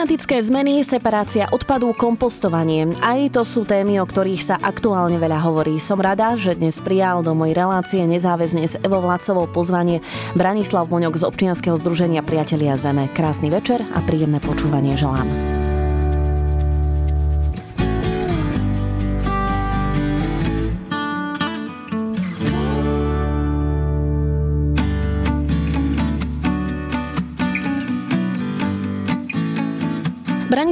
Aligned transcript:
Klimatické 0.00 0.40
zmeny, 0.40 0.80
separácia 0.80 1.44
odpadu, 1.52 1.92
kompostovanie. 1.92 2.88
Aj 3.04 3.20
to 3.28 3.44
sú 3.44 3.68
témy, 3.68 4.00
o 4.00 4.08
ktorých 4.08 4.40
sa 4.40 4.56
aktuálne 4.56 5.20
veľa 5.20 5.44
hovorí. 5.44 5.76
Som 5.76 6.00
rada, 6.00 6.40
že 6.40 6.56
dnes 6.56 6.80
prijal 6.80 7.20
do 7.20 7.36
mojej 7.36 7.52
relácie 7.52 8.00
nezáväzne 8.08 8.64
s 8.64 8.80
Evo 8.80 9.04
Vlácovou 9.04 9.44
pozvanie 9.52 10.00
Branislav 10.32 10.88
Moňok 10.88 11.20
z 11.20 11.28
občianskeho 11.28 11.76
združenia 11.76 12.24
Priatelia 12.24 12.80
Zeme. 12.80 13.12
Krásny 13.12 13.52
večer 13.52 13.84
a 13.92 14.00
príjemné 14.00 14.40
počúvanie 14.40 14.96
želám. 14.96 15.59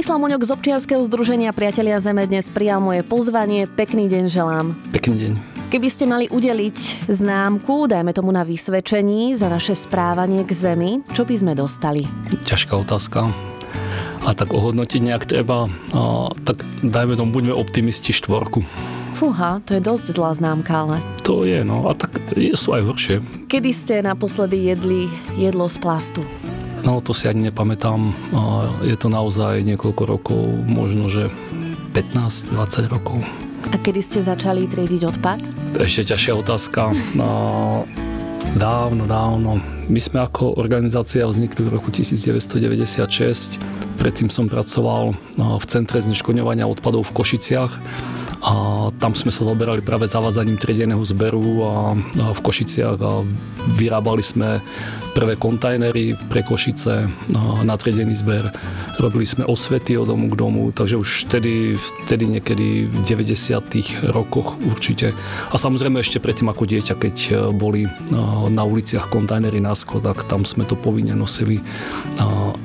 Branislav 0.09 0.25
Moňok 0.25 0.41
z 0.41 0.53
občianskeho 0.57 1.01
združenia 1.05 1.53
Priatelia 1.53 2.01
Zeme 2.01 2.25
dnes 2.25 2.49
prijal 2.49 2.81
moje 2.81 3.05
pozvanie. 3.05 3.69
Pekný 3.69 4.09
deň 4.09 4.25
želám. 4.25 4.73
Pekný 4.89 5.21
deň. 5.21 5.31
Keby 5.69 5.85
ste 5.85 6.09
mali 6.09 6.25
udeliť 6.25 7.05
známku, 7.13 7.85
dajme 7.85 8.09
tomu 8.09 8.33
na 8.33 8.41
vysvedčení 8.41 9.37
za 9.37 9.53
naše 9.53 9.77
správanie 9.77 10.41
k 10.41 10.49
Zemi, 10.49 11.05
čo 11.13 11.29
by 11.29 11.35
sme 11.37 11.53
dostali? 11.53 12.09
Ťažká 12.41 12.73
otázka. 12.81 13.29
A 14.25 14.33
tak 14.33 14.49
ohodnotiť 14.49 15.13
nejak 15.13 15.29
treba, 15.29 15.69
a, 15.69 16.33
tak 16.41 16.65
dajme 16.81 17.13
tomu, 17.13 17.29
buďme 17.29 17.53
optimisti 17.53 18.09
štvorku. 18.09 18.65
Fúha, 19.13 19.61
to 19.61 19.77
je 19.77 19.81
dosť 19.85 20.17
zlá 20.17 20.33
známka, 20.33 20.89
ale... 20.89 20.97
To 21.21 21.45
je, 21.45 21.61
no 21.61 21.85
a 21.85 21.93
tak 21.93 22.17
je, 22.33 22.57
sú 22.57 22.73
aj 22.73 22.81
horšie. 22.81 23.15
Kedy 23.45 23.69
ste 23.69 24.01
naposledy 24.01 24.73
jedli 24.73 25.05
jedlo 25.37 25.69
z 25.69 25.77
plastu? 25.77 26.25
No 26.83 27.03
to 27.03 27.11
si 27.11 27.27
ani 27.27 27.51
nepamätám. 27.51 28.15
Je 28.87 28.95
to 28.95 29.11
naozaj 29.11 29.61
niekoľko 29.63 30.03
rokov, 30.07 30.43
možno 30.63 31.11
že 31.11 31.27
15-20 31.93 32.93
rokov. 32.93 33.19
A 33.69 33.75
kedy 33.77 33.99
ste 34.01 34.19
začali 34.23 34.65
triediť 34.65 35.01
odpad? 35.15 35.39
Ešte 35.77 36.15
ťažšia 36.15 36.33
otázka. 36.39 36.95
No, 37.13 37.29
dávno, 38.55 39.05
dávno. 39.05 39.59
My 39.89 39.99
sme 39.99 40.25
ako 40.25 40.57
organizácia 40.57 41.25
vznikli 41.27 41.67
v 41.67 41.77
roku 41.77 41.91
1996. 41.91 43.59
Predtým 43.99 44.31
som 44.31 44.47
pracoval 44.47 45.13
v 45.35 45.65
Centre 45.67 45.99
zneškodňovania 45.99 46.63
odpadov 46.65 47.11
v 47.11 47.15
Košiciach 47.19 47.73
a 48.39 48.53
tam 48.95 49.11
sme 49.19 49.35
sa 49.35 49.43
zaoberali 49.43 49.83
práve 49.83 50.07
zavázaním 50.07 50.55
triedeného 50.55 51.03
zberu 51.03 51.67
a, 51.67 51.73
a 51.91 52.25
v 52.31 52.39
Košiciach 52.39 52.97
a 53.03 53.27
vyrábali 53.75 54.23
sme 54.23 54.63
prvé 55.19 55.35
kontajnery 55.35 56.15
pre 56.31 56.47
Košice 56.47 57.11
na 57.67 57.75
triedený 57.75 58.15
zber. 58.15 58.55
Robili 59.03 59.27
sme 59.27 59.43
osvety 59.43 59.99
od 59.99 60.07
domu 60.07 60.31
k 60.31 60.39
domu, 60.39 60.71
takže 60.71 60.95
už 60.95 61.27
vtedy, 61.27 61.75
vtedy 61.75 62.39
niekedy 62.39 62.87
v 62.87 63.03
90. 63.03 64.15
rokoch 64.15 64.55
určite. 64.63 65.11
A 65.51 65.59
samozrejme 65.59 65.99
ešte 65.99 66.23
predtým 66.23 66.47
ako 66.47 66.63
dieťa, 66.63 66.95
keď 66.95 67.15
e, 67.15 67.31
boli 67.51 67.83
na 68.47 68.63
uliciach 68.63 69.11
kontajnery 69.11 69.59
na 69.59 69.75
tak 69.75 70.23
tam 70.27 70.47
sme 70.47 70.63
to 70.63 70.79
povinne 70.79 71.15
nosili. 71.15 71.59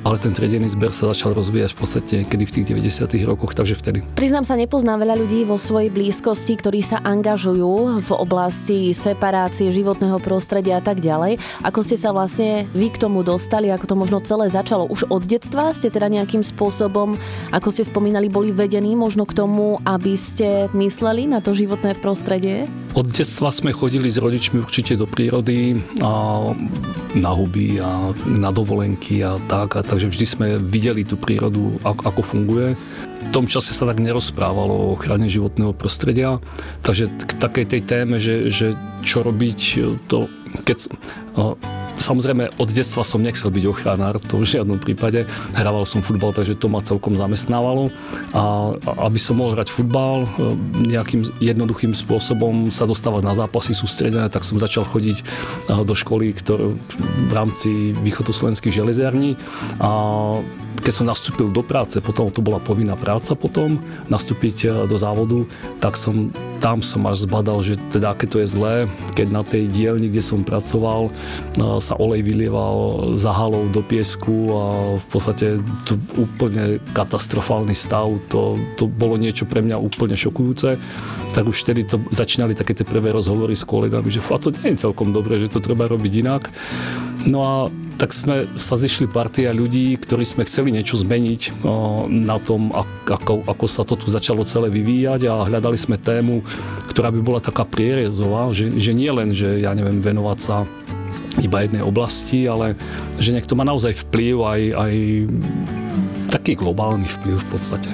Ale 0.06 0.16
ten 0.22 0.30
triedený 0.30 0.70
zber 0.74 0.94
sa 0.94 1.10
začal 1.10 1.34
rozvíjať 1.34 1.74
v 1.74 1.78
podstate 1.78 2.12
niekedy 2.22 2.44
v 2.46 2.52
tých 2.54 2.66
90. 2.70 3.30
rokoch, 3.30 3.54
takže 3.54 3.74
vtedy. 3.78 3.98
Priznám 4.14 4.46
sa, 4.46 4.58
nepoznám 4.58 5.02
veľa 5.02 5.16
ľudí 5.18 5.46
vo 5.46 5.58
svojej 5.58 5.90
blízkosti, 5.90 6.58
ktorí 6.58 6.86
sa 6.86 7.02
angažujú 7.02 8.02
v 8.02 8.10
oblasti 8.14 8.94
separácie 8.94 9.70
životného 9.70 10.18
prostredia 10.20 10.78
a 10.78 10.82
tak 10.84 11.00
ďalej. 11.02 11.38
Ako 11.64 11.80
ste 11.86 11.96
sa 11.96 12.10
vlastne 12.12 12.43
vy 12.70 12.88
k 12.92 13.00
tomu 13.00 13.26
dostali, 13.26 13.68
ako 13.70 13.86
to 13.90 13.96
možno 13.98 14.18
celé 14.22 14.46
začalo? 14.48 14.88
Už 14.88 15.08
od 15.10 15.24
detstva 15.24 15.72
ste 15.72 15.90
teda 15.90 16.06
nejakým 16.08 16.44
spôsobom, 16.44 17.16
ako 17.50 17.68
ste 17.72 17.84
spomínali, 17.86 18.32
boli 18.32 18.54
vedení 18.54 18.94
možno 18.94 19.26
k 19.26 19.36
tomu, 19.36 19.80
aby 19.84 20.14
ste 20.14 20.68
mysleli 20.72 21.26
na 21.26 21.42
to 21.44 21.56
životné 21.56 21.98
prostredie? 21.98 22.68
Od 22.94 23.06
detstva 23.10 23.50
sme 23.50 23.74
chodili 23.74 24.06
s 24.12 24.22
rodičmi 24.22 24.62
určite 24.62 24.94
do 24.94 25.08
prírody 25.08 25.80
a 25.98 26.12
na 27.18 27.30
huby 27.34 27.82
a 27.82 28.14
na 28.26 28.50
dovolenky 28.54 29.24
a 29.24 29.40
tak. 29.50 29.78
A 29.78 29.80
takže 29.82 30.10
vždy 30.10 30.26
sme 30.26 30.48
videli 30.62 31.02
tú 31.02 31.18
prírodu, 31.18 31.78
ako 31.82 32.20
funguje 32.22 32.78
v 33.24 33.32
tom 33.32 33.48
čase 33.48 33.72
sa 33.72 33.88
tak 33.88 34.04
nerozprávalo 34.04 34.70
o 34.70 34.92
ochrane 34.94 35.26
životného 35.32 35.72
prostredia, 35.72 36.38
takže 36.84 37.08
k 37.08 37.32
takej 37.40 37.64
tej 37.66 37.82
téme, 37.82 38.16
že, 38.20 38.52
že 38.52 38.76
čo 39.00 39.24
robiť, 39.24 39.60
to 40.06 40.28
keď, 40.68 40.92
Samozrejme, 41.94 42.58
od 42.58 42.68
detstva 42.68 43.06
som 43.06 43.22
nechcel 43.22 43.48
byť 43.48 43.64
ochránár, 43.70 44.18
to 44.18 44.42
v 44.42 44.46
žiadnom 44.46 44.82
prípade. 44.82 45.24
Hrával 45.54 45.86
som 45.88 46.04
futbal, 46.04 46.34
takže 46.34 46.58
to 46.58 46.68
ma 46.68 46.84
celkom 46.84 47.14
zamestnávalo. 47.16 47.88
A 48.34 48.74
aby 49.08 49.16
som 49.16 49.38
mohol 49.38 49.54
hrať 49.54 49.72
futbal, 49.72 50.28
nejakým 50.84 51.24
jednoduchým 51.38 51.94
spôsobom 51.96 52.68
sa 52.74 52.84
dostávať 52.84 53.22
na 53.24 53.34
zápasy 53.38 53.72
sústredené, 53.72 54.26
tak 54.28 54.44
som 54.44 54.60
začal 54.60 54.84
chodiť 54.84 55.22
do 55.70 55.94
školy 55.94 56.34
ktoré, 56.34 56.76
v 57.28 57.32
rámci 57.32 57.94
východoslovenských 57.96 58.74
železiarní. 58.74 59.38
A 59.80 59.90
keď 60.84 60.92
som 60.92 61.08
nastúpil 61.08 61.48
do 61.48 61.64
práce, 61.64 61.96
potom 62.04 62.28
to 62.28 62.44
bola 62.44 62.60
povinná 62.60 62.92
práca 62.92 63.32
potom, 63.32 63.80
nastúpiť 64.12 64.56
e, 64.62 64.66
do 64.84 65.00
závodu, 65.00 65.48
tak 65.80 65.96
som 65.96 66.28
tam 66.60 66.80
som 66.80 67.04
až 67.04 67.24
zbadal, 67.24 67.60
že 67.60 67.80
teda 67.92 68.12
aké 68.12 68.24
to 68.24 68.40
je 68.40 68.48
zlé, 68.48 68.88
keď 69.12 69.26
na 69.32 69.40
tej 69.44 69.68
dielni, 69.68 70.12
kde 70.12 70.20
som 70.20 70.44
pracoval, 70.44 71.08
e, 71.08 71.12
sa 71.80 71.96
olej 71.96 72.20
vylieval 72.20 73.12
za 73.16 73.32
halou 73.32 73.64
do 73.72 73.80
piesku 73.80 74.52
a 74.52 74.64
v 75.00 75.06
podstate 75.08 75.46
to 75.88 75.96
úplne 76.20 76.80
katastrofálny 76.92 77.72
stav, 77.72 78.12
to, 78.28 78.60
to 78.76 78.84
bolo 78.84 79.16
niečo 79.16 79.48
pre 79.48 79.64
mňa 79.64 79.80
úplne 79.80 80.20
šokujúce. 80.20 80.76
Tak 81.32 81.44
už 81.48 81.64
vtedy 81.64 81.88
to 81.88 81.96
začínali 82.12 82.52
také 82.52 82.76
tie 82.76 82.84
prvé 82.84 83.10
rozhovory 83.10 83.56
s 83.56 83.64
kolegami, 83.64 84.12
že 84.12 84.20
a 84.20 84.36
to 84.36 84.52
nie 84.52 84.76
je 84.76 84.84
celkom 84.84 85.16
dobré, 85.16 85.40
že 85.40 85.48
to 85.48 85.64
treba 85.64 85.88
robiť 85.88 86.12
inak. 86.20 86.52
No 87.24 87.38
a 87.40 87.54
tak 87.96 88.10
sme 88.10 88.44
sa 88.58 88.76
zišli 88.76 89.08
partia 89.08 89.54
ľudí, 89.54 89.96
ktorí 89.96 90.26
sme 90.26 90.44
chceli 90.44 90.74
niečo 90.74 90.98
zmeniť 90.98 91.64
na 92.10 92.36
tom, 92.42 92.74
ako, 92.74 93.46
ako 93.48 93.64
sa 93.70 93.86
to 93.86 93.94
tu 93.96 94.10
začalo 94.10 94.44
celé 94.44 94.68
vyvíjať 94.68 95.30
a 95.30 95.46
hľadali 95.46 95.78
sme 95.78 95.96
tému, 95.96 96.42
ktorá 96.90 97.08
by 97.14 97.20
bola 97.22 97.40
taká 97.40 97.64
prierezová, 97.64 98.50
že, 98.52 98.68
že 98.76 98.92
nie 98.92 99.08
len, 99.08 99.32
že 99.32 99.62
ja 99.62 99.72
neviem, 99.72 100.02
venovať 100.02 100.38
sa 100.42 100.68
iba 101.42 101.64
jednej 101.64 101.82
oblasti, 101.82 102.46
ale 102.46 102.78
že 103.18 103.34
niekto 103.34 103.58
má 103.58 103.66
naozaj 103.66 104.06
vplyv 104.06 104.36
aj, 104.42 104.62
aj 104.74 104.94
taký 106.34 106.58
globálny 106.58 107.06
vplyv 107.06 107.38
v 107.38 107.48
podstate. 107.54 107.86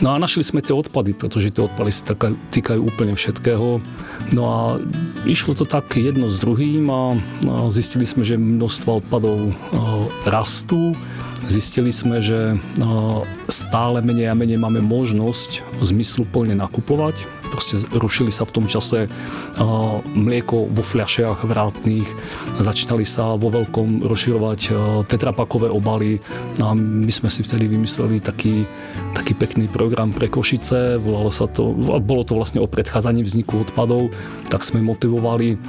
No 0.00 0.16
a 0.16 0.16
našli 0.16 0.40
sme 0.40 0.64
tie 0.64 0.72
odpady, 0.72 1.12
pretože 1.12 1.52
tie 1.52 1.68
odpady 1.68 1.92
sa 1.92 2.16
týkajú 2.48 2.80
úplne 2.80 3.12
všetkého. 3.12 3.84
No 4.32 4.42
a 4.48 4.80
išlo 5.28 5.52
to 5.52 5.68
tak 5.68 5.92
jedno 5.92 6.32
s 6.32 6.40
druhým 6.40 6.88
a 6.88 7.20
zistili 7.68 8.08
sme, 8.08 8.24
že 8.24 8.40
množstvo 8.40 9.04
odpadov 9.04 9.52
rastú. 10.24 10.96
Zistili 11.44 11.92
sme, 11.92 12.24
že 12.24 12.56
stále 13.52 14.00
menej 14.00 14.32
a 14.32 14.38
menej 14.38 14.56
máme 14.56 14.80
možnosť 14.80 15.60
zmysluplne 15.84 16.56
nakupovať 16.56 17.41
proste 17.52 17.84
rušili 17.92 18.32
sa 18.32 18.48
v 18.48 18.54
tom 18.56 18.64
čase 18.64 19.12
mlieko 20.16 20.72
vo 20.72 20.80
fľašiach 20.80 21.44
vrátnych, 21.44 22.08
začínali 22.56 23.04
sa 23.04 23.36
vo 23.36 23.52
veľkom 23.52 24.08
rozširovať 24.08 24.60
tetrapakové 25.12 25.68
obaly. 25.68 26.24
A 26.64 26.72
my 26.72 27.12
sme 27.12 27.28
si 27.28 27.44
vtedy 27.44 27.68
vymysleli 27.68 28.24
taký, 28.24 28.64
taký 29.12 29.36
pekný 29.36 29.68
program 29.68 30.16
pre 30.16 30.32
Košice, 30.32 30.96
volalo 30.96 31.28
sa 31.28 31.44
to, 31.44 31.76
bolo 32.00 32.24
to 32.24 32.32
vlastne 32.32 32.64
o 32.64 32.70
predchádzaní 32.70 33.20
vzniku 33.20 33.68
odpadov, 33.68 34.08
tak 34.48 34.64
sme 34.64 34.80
motivovali 34.80 35.60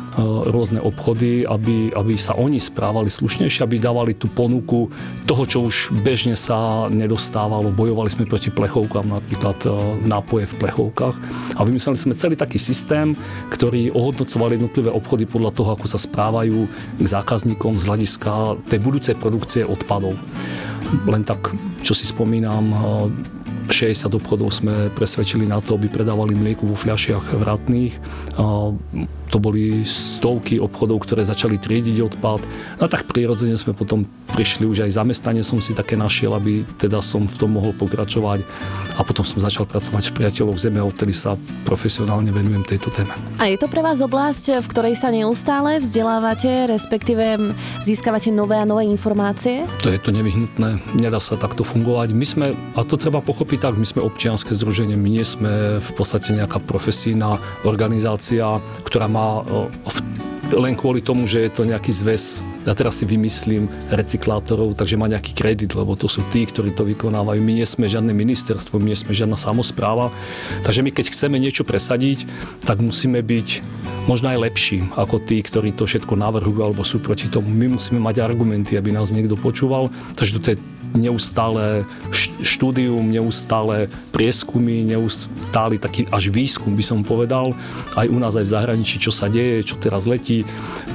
rôzne 0.47 0.79
obchody, 0.79 1.43
aby, 1.43 1.91
aby 1.91 2.13
sa 2.15 2.39
oni 2.39 2.63
správali 2.63 3.11
slušnejšie, 3.11 3.67
aby 3.67 3.83
dávali 3.83 4.15
tú 4.15 4.31
ponuku 4.31 4.87
toho, 5.27 5.43
čo 5.43 5.67
už 5.67 5.91
bežne 6.05 6.39
sa 6.39 6.87
nedostávalo. 6.87 7.73
Bojovali 7.73 8.07
sme 8.07 8.29
proti 8.29 8.53
plechovkám, 8.53 9.09
napríklad 9.09 9.57
nápoje 10.05 10.45
v 10.47 10.55
plechovkách. 10.61 11.15
A 11.57 11.65
vymysleli 11.73 11.97
sme 11.97 12.13
celý 12.13 12.35
taký 12.37 12.61
systém, 12.61 13.17
ktorý 13.49 13.89
ohodnocoval 13.97 14.53
jednotlivé 14.53 14.93
obchody 14.93 15.25
podľa 15.25 15.57
toho, 15.57 15.73
ako 15.73 15.89
sa 15.89 15.97
správajú 15.97 16.69
k 17.01 17.05
zákazníkom 17.09 17.81
z 17.81 17.83
hľadiska 17.89 18.61
tej 18.69 18.79
budúcej 18.79 19.17
produkcie 19.17 19.65
odpadov. 19.65 20.13
Len 21.09 21.25
tak, 21.25 21.49
čo 21.81 21.97
si 21.97 22.05
spomínam, 22.05 22.69
60 23.73 24.13
obchodov 24.13 24.53
sme 24.53 24.93
presvedčili 24.93 25.49
na 25.49 25.57
to, 25.63 25.81
aby 25.81 25.89
predávali 25.89 26.37
mlieko 26.37 26.69
vo 26.69 26.77
fľašiach 26.77 27.33
vratných. 27.41 27.93
To 29.33 29.41
boli 29.41 29.81
stovky 29.81 30.61
obchodov, 30.61 31.09
ktoré 31.09 31.25
začali 31.25 31.57
triediť 31.57 31.97
odpad. 32.05 32.45
No 32.77 32.85
tak 32.85 33.09
prirodzene 33.09 33.57
sme 33.57 33.73
potom 33.73 34.05
prišli 34.37 34.69
už 34.69 34.85
aj 34.85 35.01
zamestnanie 35.01 35.41
som 35.41 35.57
si 35.57 35.73
také 35.73 35.97
našiel, 35.97 36.37
aby 36.37 36.61
teda 36.77 37.01
som 37.01 37.25
v 37.25 37.33
tom 37.41 37.57
mohol 37.57 37.73
pokračovať 37.73 38.45
a 38.93 39.01
potom 39.01 39.25
som 39.25 39.41
začal 39.41 39.65
pracovať 39.65 40.13
v 40.13 40.21
Priateľoch 40.21 40.61
Zeme 40.61 40.77
a 40.77 40.85
odtedy 40.85 41.17
sa 41.17 41.33
profesionálne 41.65 42.29
venujem 42.29 42.61
tejto 42.61 42.93
téme. 42.93 43.09
A 43.41 43.49
je 43.49 43.57
to 43.57 43.65
pre 43.65 43.81
vás 43.81 43.97
oblasť, 44.05 44.61
v 44.61 44.67
ktorej 44.69 44.93
sa 45.01 45.09
neustále 45.09 45.81
vzdelávate, 45.81 46.69
respektíve 46.69 47.57
získavate 47.81 48.29
nové 48.29 48.61
a 48.61 48.69
nové 48.69 48.85
informácie? 48.85 49.65
To 49.81 49.89
je 49.89 49.97
to 49.97 50.13
nevyhnutné, 50.13 50.93
nedá 50.93 51.17
sa 51.17 51.41
takto 51.41 51.65
fungovať. 51.65 52.13
My 52.13 52.25
sme, 52.25 52.45
a 52.77 52.85
to 52.85 53.01
treba 53.01 53.17
pochopiť 53.17 53.65
tak, 53.65 53.81
my 53.81 53.87
sme 53.89 54.05
občianske 54.05 54.53
združenie, 54.53 54.93
my 54.93 55.09
nie 55.09 55.25
sme 55.25 55.81
v 55.81 55.91
podstate 55.97 56.37
nejaká 56.37 56.61
profesijná 56.61 57.41
organizácia, 57.65 58.61
ktorá 58.85 59.09
má 59.09 59.22
v 59.43 59.97
len 60.51 60.77
kvôli 60.77 61.01
tomu, 61.01 61.25
že 61.25 61.47
je 61.47 61.51
to 61.51 61.63
nejaký 61.65 61.89
zväz, 61.89 62.43
ja 62.67 62.73
teraz 62.77 63.01
si 63.01 63.05
vymyslím, 63.09 63.71
recyklátorov, 63.89 64.77
takže 64.77 64.99
má 64.99 65.09
nejaký 65.09 65.33
kredit, 65.33 65.73
lebo 65.73 65.97
to 65.97 66.05
sú 66.05 66.21
tí, 66.29 66.45
ktorí 66.45 66.75
to 66.75 66.85
vykonávajú. 66.85 67.39
My 67.41 67.53
nie 67.57 67.67
sme 67.67 67.89
žiadne 67.89 68.13
ministerstvo, 68.13 68.77
my 68.77 68.93
nie 68.93 68.99
sme 68.99 69.15
žiadna 69.15 69.39
samozpráva. 69.39 70.13
Takže 70.61 70.85
my 70.85 70.91
keď 70.93 71.05
chceme 71.11 71.41
niečo 71.41 71.65
presadiť, 71.65 72.27
tak 72.67 72.83
musíme 72.83 73.23
byť 73.23 73.47
možno 74.05 74.35
aj 74.35 74.51
lepší 74.51 74.83
ako 74.99 75.23
tí, 75.23 75.39
ktorí 75.39 75.71
to 75.73 75.87
všetko 75.87 76.13
navrhujú 76.19 76.59
alebo 76.59 76.83
sú 76.83 76.99
proti 76.99 77.31
tomu. 77.31 77.47
My 77.47 77.79
musíme 77.79 78.03
mať 78.03 78.19
argumenty, 78.21 78.75
aby 78.75 78.91
nás 78.91 79.15
niekto 79.15 79.39
počúval. 79.39 79.89
Takže 80.19 80.39
to 80.43 80.47
je 80.53 80.57
neustále 80.93 81.85
štúdium, 82.41 83.09
neustále 83.09 83.89
prieskumy, 84.13 84.85
neustály 84.85 85.81
taký 85.81 86.05
až 86.13 86.29
výskum 86.29 86.77
by 86.77 86.83
som 86.85 87.01
povedal, 87.01 87.53
aj 87.97 88.07
u 88.09 88.17
nás 88.21 88.37
aj 88.37 88.45
v 88.45 88.53
zahraničí, 88.53 89.01
čo 89.01 89.09
sa 89.09 89.29
deje, 89.29 89.65
čo 89.65 89.75
teraz 89.81 90.05
letí. 90.05 90.45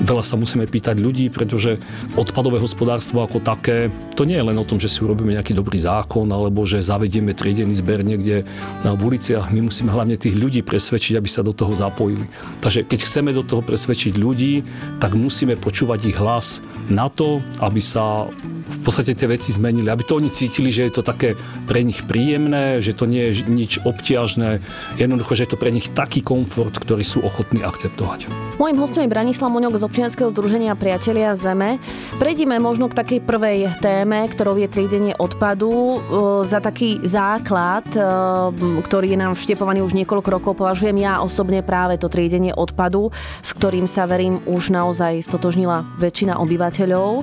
Veľa 0.03 0.23
sa 0.23 0.39
musíme 0.39 0.67
pýtať 0.71 0.99
ľudí, 0.99 1.31
pretože 1.31 1.83
odpadové 2.15 2.63
hospodárstvo 2.63 3.23
ako 3.27 3.43
také, 3.43 3.91
to 4.15 4.23
nie 4.23 4.39
je 4.39 4.47
len 4.47 4.59
o 4.59 4.67
tom, 4.67 4.79
že 4.79 4.91
si 4.91 5.03
urobíme 5.03 5.35
nejaký 5.35 5.55
dobrý 5.55 5.79
zákon, 5.83 6.27
alebo 6.31 6.63
že 6.63 6.83
zavedieme 6.83 7.35
triedený 7.35 7.75
zber 7.79 8.07
niekde 8.07 8.47
v 8.83 9.03
uliciach. 9.03 9.51
My 9.51 9.67
musíme 9.67 9.91
hlavne 9.91 10.15
tých 10.15 10.39
ľudí 10.39 10.63
presvedčiť, 10.63 11.19
aby 11.19 11.29
sa 11.29 11.43
do 11.43 11.51
toho 11.51 11.75
zapojili. 11.75 12.27
Takže 12.63 12.87
keď 12.87 12.99
chceme 13.03 13.31
do 13.35 13.43
toho 13.43 13.63
presvedčiť 13.63 14.15
ľudí, 14.15 14.63
tak 15.03 15.19
musíme 15.19 15.59
počúvať 15.59 16.01
ich 16.07 16.17
hlas 16.19 16.63
na 16.87 17.11
to, 17.11 17.43
aby 17.59 17.83
sa 17.83 18.31
v 18.69 18.81
podstate 18.85 19.17
tie 19.17 19.29
veci 19.29 19.51
zmenili, 19.51 19.89
aby 19.89 20.05
to 20.05 20.21
oni 20.21 20.29
cítili, 20.29 20.69
že 20.69 20.89
je 20.89 20.93
to 21.01 21.03
také 21.03 21.35
pre 21.65 21.81
nich 21.81 22.05
príjemné, 22.05 22.85
že 22.85 22.93
to 22.93 23.09
nie 23.09 23.33
je 23.33 23.49
nič 23.49 23.81
obťažné, 23.83 24.61
jednoducho, 25.01 25.33
že 25.35 25.49
je 25.49 25.51
to 25.57 25.61
pre 25.61 25.73
nich 25.73 25.89
taký 25.91 26.21
komfort, 26.21 26.77
ktorý 26.77 27.03
sú 27.03 27.25
ochotní 27.25 27.65
akceptovať. 27.65 28.29
Mojím 28.59 28.83
hostom 28.83 29.07
je 29.07 29.13
Branislav 29.13 29.55
Moňok 29.55 29.79
z 29.79 29.87
občianskeho 29.87 30.35
združenia 30.35 30.75
Priatelia 30.75 31.39
Zeme. 31.39 31.79
Prejdime 32.19 32.59
možno 32.59 32.91
k 32.91 32.99
takej 32.99 33.21
prvej 33.23 33.71
téme, 33.79 34.27
ktorou 34.27 34.59
je 34.59 34.67
triedenie 34.67 35.15
odpadu. 35.15 35.71
E, 35.71 35.97
za 36.43 36.59
taký 36.59 36.99
základ, 37.07 37.87
e, 37.95 38.03
ktorý 38.83 39.15
je 39.15 39.19
nám 39.23 39.39
vštepovaný 39.39 39.87
už 39.87 39.95
niekoľko 39.95 40.29
rokov, 40.35 40.53
považujem 40.59 40.99
ja 40.99 41.23
osobne 41.23 41.63
práve 41.63 42.03
to 42.03 42.11
triedenie 42.11 42.51
odpadu, 42.51 43.15
s 43.47 43.55
ktorým 43.55 43.87
sa 43.87 44.11
verím 44.11 44.43
už 44.43 44.75
naozaj 44.75 45.23
stotožnila 45.23 45.87
väčšina 46.03 46.43
obyvateľov 46.43 47.23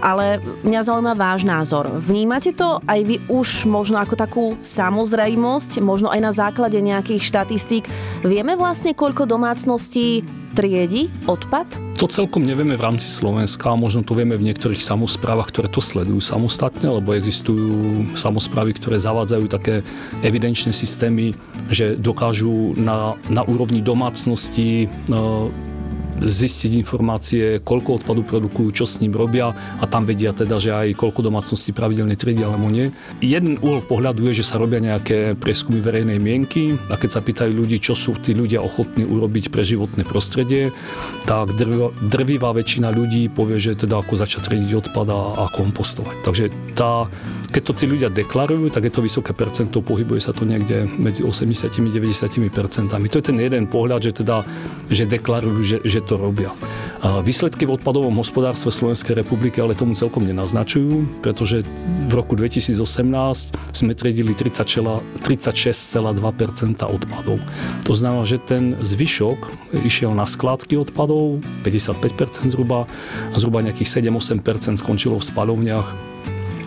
ale 0.00 0.40
mňa 0.64 0.80
zaujíma 0.86 1.14
váš 1.16 1.46
názor. 1.46 1.88
Vnímate 1.96 2.52
to 2.52 2.80
aj 2.84 3.00
vy 3.04 3.16
už 3.28 3.68
možno 3.68 4.00
ako 4.00 4.14
takú 4.16 4.44
samozrejmosť, 4.60 5.80
možno 5.80 6.12
aj 6.12 6.20
na 6.20 6.32
základe 6.32 6.78
nejakých 6.80 7.22
štatistík? 7.22 7.84
Vieme 8.24 8.56
vlastne, 8.58 8.92
koľko 8.92 9.24
domácností 9.28 10.24
triedi 10.56 11.12
odpad? 11.28 11.68
To 12.00 12.08
celkom 12.08 12.44
nevieme 12.44 12.76
v 12.76 12.84
rámci 12.84 13.08
Slovenska, 13.08 13.76
možno 13.76 14.00
to 14.00 14.16
vieme 14.16 14.36
v 14.36 14.48
niektorých 14.48 14.80
samozprávach, 14.80 15.52
ktoré 15.52 15.68
to 15.68 15.84
sledujú 15.84 16.20
samostatne, 16.24 16.88
lebo 16.88 17.12
existujú 17.12 18.08
samozprávy, 18.16 18.72
ktoré 18.76 18.96
zavádzajú 18.96 19.44
také 19.52 19.84
evidenčné 20.24 20.72
systémy, 20.72 21.36
že 21.68 21.96
dokážu 22.00 22.72
na, 22.76 23.16
na 23.28 23.44
úrovni 23.44 23.84
domácnosti 23.84 24.88
no, 25.08 25.52
zistiť 26.20 26.76
informácie, 26.80 27.60
koľko 27.60 28.02
odpadu 28.02 28.22
produkujú, 28.24 28.68
čo 28.72 28.84
s 28.88 28.98
ním 29.04 29.14
robia 29.14 29.52
a 29.52 29.84
tam 29.84 30.08
vedia 30.08 30.32
teda, 30.32 30.56
že 30.56 30.72
aj 30.72 30.96
koľko 30.96 31.20
domácností 31.24 31.76
pravidelne 31.76 32.16
triedia 32.16 32.48
alebo 32.48 32.72
nie. 32.72 32.90
Jeden 33.20 33.60
úhol 33.60 33.84
pohľadu 33.84 34.28
je, 34.32 34.42
že 34.42 34.48
sa 34.48 34.60
robia 34.60 34.80
nejaké 34.80 35.36
prieskumy 35.36 35.84
verejnej 35.84 36.18
mienky 36.18 36.76
a 36.88 36.96
keď 36.96 37.10
sa 37.10 37.20
pýtajú 37.20 37.52
ľudí, 37.52 37.78
čo 37.78 37.92
sú 37.92 38.16
tí 38.18 38.32
ľudia 38.32 38.64
ochotní 38.64 39.04
urobiť 39.04 39.52
pre 39.52 39.62
životné 39.62 40.02
prostredie, 40.08 40.72
tak 41.28 41.52
drvivá, 41.56 42.52
väčšina 42.56 42.90
ľudí 42.90 43.28
povie, 43.32 43.60
že 43.60 43.76
teda 43.76 44.00
ako 44.00 44.16
začať 44.16 44.48
triediť 44.48 44.72
odpad 44.86 45.06
a 45.12 45.44
kompostovať. 45.52 46.16
Takže 46.24 46.44
tá 46.74 47.06
keď 47.56 47.72
to 47.72 47.72
tí 47.72 47.88
ľudia 47.88 48.12
deklarujú, 48.12 48.68
tak 48.68 48.84
je 48.84 48.92
to 48.92 49.00
vysoké 49.00 49.32
percento, 49.32 49.80
pohybuje 49.80 50.20
sa 50.20 50.36
to 50.36 50.44
niekde 50.44 50.84
medzi 51.00 51.24
80-90 51.24 52.52
percentami. 52.52 53.08
To 53.08 53.16
je 53.16 53.32
ten 53.32 53.40
jeden 53.40 53.64
pohľad, 53.64 54.04
že 54.04 54.12
teda, 54.20 54.44
že 54.92 55.08
deklarujú, 55.08 55.64
že, 55.64 55.78
že 55.80 56.04
to 56.04 56.20
robia. 56.20 56.52
A 57.00 57.24
výsledky 57.24 57.64
v 57.64 57.80
odpadovom 57.80 58.12
hospodárstve 58.20 58.68
Slovenskej 58.68 59.16
republiky 59.16 59.64
ale 59.64 59.72
tomu 59.72 59.96
celkom 59.96 60.28
nenaznačujú, 60.28 61.24
pretože 61.24 61.64
v 62.04 62.12
roku 62.12 62.36
2018 62.36 62.76
sme 63.72 63.92
triedili 63.96 64.36
36,2% 64.36 66.12
odpadov. 66.84 67.40
To 67.88 67.92
znamená, 67.96 68.28
že 68.28 68.36
ten 68.36 68.76
zvyšok 68.84 69.72
išiel 69.80 70.12
na 70.12 70.28
skládky 70.28 70.76
odpadov, 70.76 71.40
55% 71.64 72.52
zhruba, 72.52 72.84
a 73.32 73.36
zhruba 73.40 73.64
nejakých 73.64 74.04
7-8% 74.04 74.76
skončilo 74.76 75.16
v 75.16 75.24
spalovniach 75.24 76.05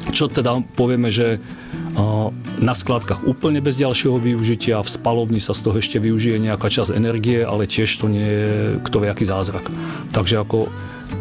čo 0.09 0.27
teda 0.27 0.61
povieme, 0.75 1.09
že 1.13 1.37
na 2.59 2.73
skladkách 2.75 3.27
úplne 3.27 3.59
bez 3.59 3.75
ďalšieho 3.75 4.19
využitia, 4.19 4.83
v 4.83 4.89
spalovni 4.89 5.39
sa 5.43 5.55
z 5.55 5.67
toho 5.67 5.79
ešte 5.79 5.99
využije 5.99 6.39
nejaká 6.39 6.67
časť 6.71 6.95
energie, 6.95 7.43
ale 7.43 7.67
tiež 7.67 7.89
to 7.99 8.07
nie 8.07 8.23
je 8.23 8.51
kto 8.83 9.03
vie 9.03 9.09
aký 9.11 9.25
zázrak. 9.27 9.67
Takže 10.15 10.39
ako 10.39 10.67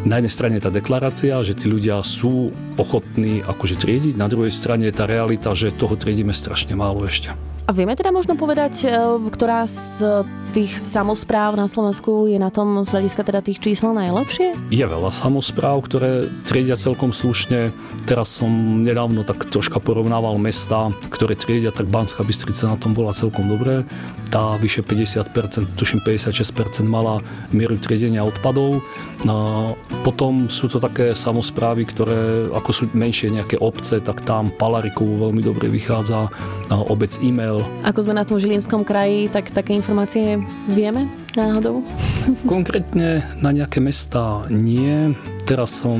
na 0.07 0.21
jednej 0.21 0.31
strane 0.31 0.63
tá 0.63 0.71
deklarácia, 0.71 1.41
že 1.43 1.57
tí 1.57 1.67
ľudia 1.67 1.99
sú 2.05 2.55
ochotní 2.79 3.43
akože 3.43 3.75
triediť, 3.81 4.15
na 4.15 4.31
druhej 4.31 4.53
strane 4.53 4.87
je 4.87 4.95
tá 4.95 5.09
realita, 5.09 5.51
že 5.51 5.75
toho 5.75 5.95
triedíme 5.99 6.31
strašne 6.31 6.77
málo 6.77 7.03
ešte. 7.03 7.35
A 7.69 7.71
vieme 7.71 7.93
teda 7.93 8.09
možno 8.09 8.33
povedať, 8.33 8.81
e, 8.81 8.89
ktorá 9.29 9.69
z 9.69 10.25
tých 10.49 10.81
samozpráv 10.89 11.53
na 11.53 11.69
Slovensku 11.69 12.25
je 12.25 12.41
na 12.41 12.49
tom 12.49 12.81
z 12.81 12.97
hľadiska 12.97 13.21
teda 13.21 13.45
tých 13.45 13.61
čísel 13.61 13.93
najlepšie? 13.93 14.57
Je 14.73 14.81
veľa 14.81 15.13
samozpráv, 15.13 15.85
ktoré 15.85 16.33
triedia 16.49 16.73
celkom 16.73 17.13
slušne. 17.13 17.69
Teraz 18.09 18.33
som 18.41 18.81
nedávno 18.81 19.21
tak 19.21 19.45
troška 19.53 19.77
porovnával 19.77 20.41
mesta, 20.41 20.89
ktoré 21.13 21.37
triedia, 21.37 21.69
tak 21.69 21.93
Banská 21.93 22.25
Bystrica 22.25 22.73
na 22.73 22.81
tom 22.81 22.97
bola 22.97 23.13
celkom 23.13 23.45
dobré. 23.45 23.85
Tá 24.33 24.57
vyše 24.57 24.81
50%, 24.81 25.77
tuším 25.77 26.01
56% 26.01 26.81
mala 26.89 27.21
mieru 27.53 27.77
triedenia 27.77 28.25
odpadov. 28.25 28.81
No, 29.21 29.77
potom 30.01 30.49
sú 30.49 30.65
to 30.65 30.81
také 30.81 31.13
samozprávy, 31.13 31.85
ktoré 31.85 32.49
ako 32.49 32.71
sú 32.73 32.83
menšie 32.97 33.29
nejaké 33.29 33.61
obce, 33.61 34.01
tak 34.01 34.25
tam 34.25 34.49
Palarikovu 34.49 35.29
veľmi 35.29 35.45
dobre 35.45 35.69
vychádza, 35.69 36.33
obec 36.71 37.13
e-mail 37.21 37.58
ako 37.83 37.99
sme 38.05 38.13
na 38.17 38.27
tom 38.27 38.37
Žilinskom 38.37 38.83
kraji, 38.83 39.31
tak 39.31 39.51
také 39.53 39.75
informácie 39.75 40.41
vieme 40.69 41.07
náhodou? 41.33 41.85
Konkrétne 42.53 43.23
na 43.39 43.49
nejaké 43.53 43.79
mesta 43.79 44.43
nie. 44.51 45.15
Teraz 45.47 45.81
som 45.81 45.99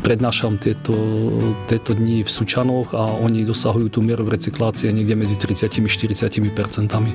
prednášam 0.00 0.56
tieto, 0.56 0.96
tieto 1.68 1.92
dni 1.92 2.24
v 2.24 2.30
Sučanoch 2.30 2.96
a 2.96 3.12
oni 3.20 3.44
dosahujú 3.44 3.92
tú 3.92 4.00
mieru 4.00 4.24
recyklácie 4.24 4.90
niekde 4.90 5.14
medzi 5.14 5.36
30-40 5.36 6.50
percentami. 6.56 7.12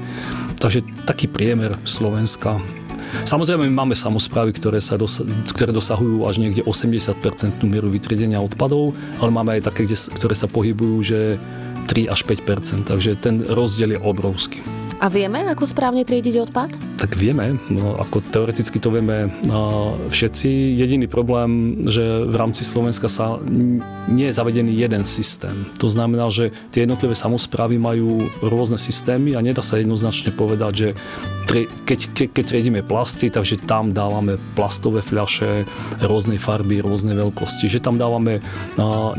Takže 0.62 0.86
taký 1.03 1.25
priemer 1.25 1.75
Slovenska. 1.84 2.62
Samozrejme, 3.24 3.65
my 3.72 3.74
máme 3.86 3.96
samozprávy, 3.96 4.51
ktoré, 4.53 4.84
sa 4.84 5.00
dos- 5.00 5.24
ktoré 5.55 5.72
dosahujú 5.72 6.27
až 6.27 6.41
niekde 6.41 6.62
80% 6.67 7.63
mieru 7.63 7.88
vytriedenia 7.88 8.44
odpadov, 8.44 8.91
ale 9.24 9.32
máme 9.32 9.55
aj 9.58 9.72
také, 9.72 9.88
ktoré 9.88 10.36
sa 10.36 10.51
pohybujú, 10.51 10.96
že 11.01 11.20
3 11.85 12.09
až 12.09 12.25
5% 12.25 12.83
takže 12.83 13.15
ten 13.15 13.43
rozdiel 13.47 13.91
je 13.91 13.99
obrovský. 13.99 14.61
A 15.05 15.09
vieme, 15.13 15.45
ako 15.45 15.69
správne 15.69 16.01
triediť 16.01 16.50
odpad? 16.50 16.97
Tak 16.97 17.13
vieme, 17.13 17.62
no, 17.69 17.93
ako 17.93 18.25
teoreticky 18.25 18.81
to 18.81 18.89
vieme 18.89 19.29
no, 19.45 19.93
všetci. 20.09 20.50
Jediný 20.81 21.05
problém, 21.05 21.77
že 21.85 22.25
v 22.25 22.33
rámci 22.33 22.65
Slovenska 22.65 23.05
sa 23.05 23.38
nie 24.09 24.25
je 24.25 24.33
zavedený 24.33 24.74
jeden 24.74 25.05
systém. 25.05 25.69
To 25.77 25.93
znamená, 25.93 26.33
že 26.33 26.50
tie 26.74 26.89
jednotlivé 26.89 27.13
samozprávy 27.13 27.77
majú 27.77 28.17
rôzne 28.41 28.81
systémy 28.81 29.38
a 29.38 29.45
nedá 29.45 29.62
sa 29.62 29.77
jednoznačne 29.77 30.33
povedať, 30.33 30.74
že 30.74 30.89
keď, 31.85 32.00
keď, 32.09 32.29
keď 32.33 32.43
triedíme 32.50 32.81
plasty, 32.81 33.29
takže 33.29 33.62
tam 33.62 33.93
dávame 33.93 34.41
plastové 34.57 35.05
fľaše 35.05 35.69
rôznej 36.01 36.41
farby, 36.41 36.81
rôznej 36.81 37.13
veľkosti, 37.13 37.69
že 37.69 37.77
tam 37.77 38.01
dávame 38.01 38.41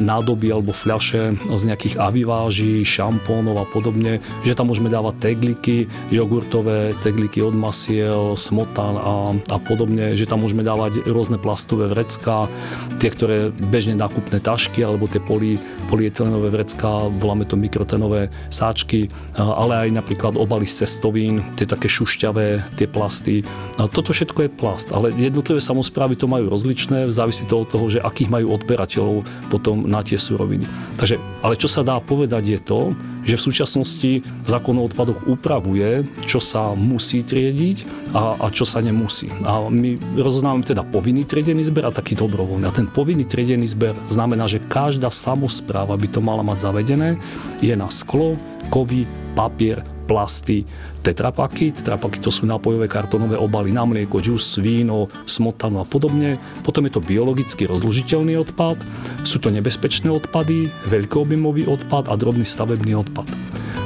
nádoby 0.03 0.51
alebo 0.51 0.75
fľaše 0.75 1.39
z 1.47 1.63
nejakých 1.63 2.03
aviváží, 2.03 2.83
šampónov 2.83 3.63
a 3.63 3.67
podobne, 3.71 4.19
že 4.43 4.59
tam 4.59 4.75
môžeme 4.75 4.91
dávať 4.91 5.23
tegliky, 5.23 5.76
jogurtové 6.09 6.97
tegliky 7.05 7.45
od 7.45 7.53
masiel, 7.53 8.33
smotan 8.41 8.97
a, 8.97 9.37
a 9.53 9.57
podobne, 9.61 10.17
že 10.17 10.25
tam 10.25 10.41
môžeme 10.41 10.65
dávať 10.65 11.05
rôzne 11.05 11.37
plastové 11.37 11.93
vrecká, 11.93 12.49
tie, 12.97 13.13
ktoré 13.13 13.53
bežne 13.53 14.01
nákupné 14.01 14.41
tašky 14.41 14.81
alebo 14.81 15.05
tie 15.05 15.21
poly, 15.21 15.61
polietylenové 15.93 16.49
vrecká, 16.49 17.13
voláme 17.21 17.45
to 17.45 17.61
mikrotenové 17.61 18.33
sáčky, 18.49 19.13
ale 19.37 19.87
aj 19.87 19.89
napríklad 19.93 20.41
obaly 20.41 20.65
z 20.65 20.87
cestovín, 20.87 21.45
tie 21.59 21.69
také 21.69 21.91
šušťavé, 21.91 22.79
tie 22.81 22.87
plasty. 22.89 23.45
Toto 23.77 24.15
všetko 24.15 24.47
je 24.47 24.55
plast, 24.55 24.89
ale 24.95 25.13
jednotlivé 25.19 25.59
samozprávy 25.59 26.15
to 26.17 26.31
majú 26.31 26.49
rozličné, 26.49 27.11
závisí 27.11 27.45
to 27.45 27.67
od 27.67 27.69
toho, 27.69 27.87
že 27.91 27.99
akých 27.99 28.31
majú 28.31 28.55
odberateľov 28.55 29.27
potom 29.51 29.85
na 29.85 30.01
tie 30.07 30.17
suroviny. 30.17 30.65
Takže, 30.97 31.19
ale 31.43 31.59
čo 31.59 31.67
sa 31.67 31.83
dá 31.83 31.99
povedať 31.99 32.45
je 32.47 32.61
to, 32.63 32.81
že 33.27 33.35
v 33.35 33.47
súčasnosti 33.51 34.11
zákon 34.47 34.79
o 34.79 34.87
odpadoch 34.87 35.27
upravuje, 35.27 36.07
čo 36.25 36.39
sa 36.39 36.73
musí 36.79 37.27
triediť 37.27 38.09
a, 38.15 38.39
a 38.39 38.47
čo 38.55 38.63
sa 38.63 38.79
nemusí. 38.79 39.29
A 39.43 39.67
my 39.67 39.99
rozoznávame 40.17 40.63
teda 40.63 40.87
povinný 40.87 41.27
triedený 41.27 41.67
zber 41.67 41.91
a 41.91 41.93
taký 41.93 42.15
dobrovoľný. 42.15 42.65
A 42.71 42.73
ten 42.73 42.87
povinný 42.87 43.27
triedený 43.27 43.67
zber 43.75 43.99
znamená, 44.07 44.47
že 44.47 44.63
každá 44.63 45.11
samozpráva 45.11 45.99
by 45.99 46.09
to 46.09 46.23
mala 46.23 46.47
mať 46.47 46.71
zavedené, 46.71 47.19
je 47.59 47.75
na 47.75 47.91
sklo, 47.91 48.39
kovy, 48.71 49.05
papier, 49.35 49.83
plasty, 50.07 50.63
tetrapaky. 51.07 51.71
Tetrapaky 51.71 52.19
to 52.19 52.35
sú 52.35 52.51
nápojové 52.51 52.91
kartonové 52.91 53.39
obaly 53.39 53.71
na 53.71 53.87
mlieko, 53.87 54.19
džus, 54.19 54.59
víno, 54.59 55.07
smotanu 55.23 55.79
a 55.79 55.87
podobne. 55.87 56.43
Potom 56.67 56.83
je 56.91 56.99
to 56.99 57.05
biologicky 57.05 57.71
rozložiteľný 57.71 58.35
odpad, 58.43 58.75
sú 59.23 59.39
to 59.39 59.55
nebezpečné 59.55 60.11
odpady, 60.11 60.67
veľkoobjemový 60.91 61.71
odpad 61.71 62.11
a 62.11 62.15
drobný 62.19 62.43
stavebný 62.43 62.99
odpad. 63.07 63.31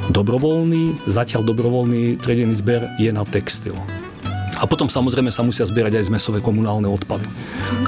Dobrovoľný, 0.09 1.05
zatiaľ 1.05 1.45
dobrovoľný 1.45 2.17
tredený 2.17 2.57
zber 2.57 2.89
je 2.97 3.13
na 3.13 3.21
textil. 3.21 3.77
A 4.61 4.69
potom 4.69 4.85
samozrejme 4.85 5.33
sa 5.33 5.41
musia 5.41 5.65
zbierať 5.65 5.97
aj 5.97 6.13
zmesové 6.13 6.37
komunálne 6.37 6.85
odpady. 6.85 7.25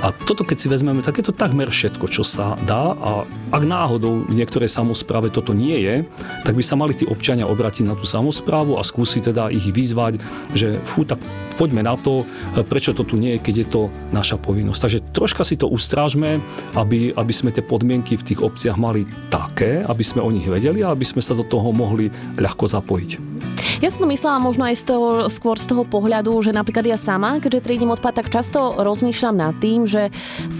A 0.01 0.09
toto 0.09 0.41
keď 0.41 0.57
si 0.57 0.67
vezmeme, 0.73 1.05
tak 1.05 1.21
je 1.21 1.29
to 1.29 1.37
takmer 1.37 1.69
všetko, 1.69 2.09
čo 2.09 2.25
sa 2.25 2.57
dá 2.65 2.97
a 2.97 3.29
ak 3.53 3.61
náhodou 3.61 4.25
v 4.25 4.33
niektorej 4.33 4.73
samozpráve 4.73 5.29
toto 5.29 5.53
nie 5.53 5.77
je, 5.85 5.95
tak 6.41 6.57
by 6.57 6.63
sa 6.65 6.73
mali 6.73 6.97
tí 6.97 7.05
občania 7.05 7.45
obrátiť 7.45 7.85
na 7.85 7.93
tú 7.93 8.09
samozprávu 8.09 8.81
a 8.81 8.83
skúsiť 8.83 9.29
teda 9.29 9.53
ich 9.53 9.69
vyzvať, 9.69 10.17
že 10.57 10.81
fú, 10.81 11.05
tak 11.05 11.21
poďme 11.53 11.85
na 11.85 11.93
to, 11.93 12.25
prečo 12.65 12.97
to 12.97 13.05
tu 13.05 13.21
nie 13.21 13.37
je, 13.37 13.43
keď 13.45 13.55
je 13.61 13.67
to 13.69 13.81
naša 14.09 14.41
povinnosť. 14.41 14.81
Takže 14.81 14.99
troška 15.13 15.45
si 15.45 15.55
to 15.61 15.69
ustrážme, 15.69 16.41
aby, 16.73 17.13
aby 17.13 17.33
sme 17.33 17.53
tie 17.53 17.61
podmienky 17.61 18.17
v 18.17 18.33
tých 18.33 18.39
obciach 18.41 18.81
mali 18.81 19.05
také, 19.29 19.85
aby 19.85 20.01
sme 20.01 20.25
o 20.25 20.33
nich 20.33 20.49
vedeli 20.49 20.81
a 20.81 20.89
aby 20.89 21.05
sme 21.05 21.21
sa 21.21 21.37
do 21.37 21.45
toho 21.45 21.69
mohli 21.69 22.09
ľahko 22.41 22.65
zapojiť. 22.65 23.11
Ja 23.83 23.91
som 23.91 24.07
to 24.07 24.15
myslela 24.15 24.39
možno 24.39 24.63
aj 24.63 24.79
z 24.79 24.95
toho, 24.95 25.27
skôr 25.27 25.59
z 25.59 25.67
toho 25.67 25.83
pohľadu, 25.83 26.31
že 26.39 26.55
napríklad 26.55 26.87
ja 26.87 26.95
sama, 26.95 27.43
keďže 27.43 27.67
triedím 27.67 27.91
odpad, 27.91 28.23
tak 28.23 28.31
často 28.31 28.79
rozmýšľam 28.79 29.35
nad 29.35 29.51
tým, 29.59 29.83
že 29.83 30.07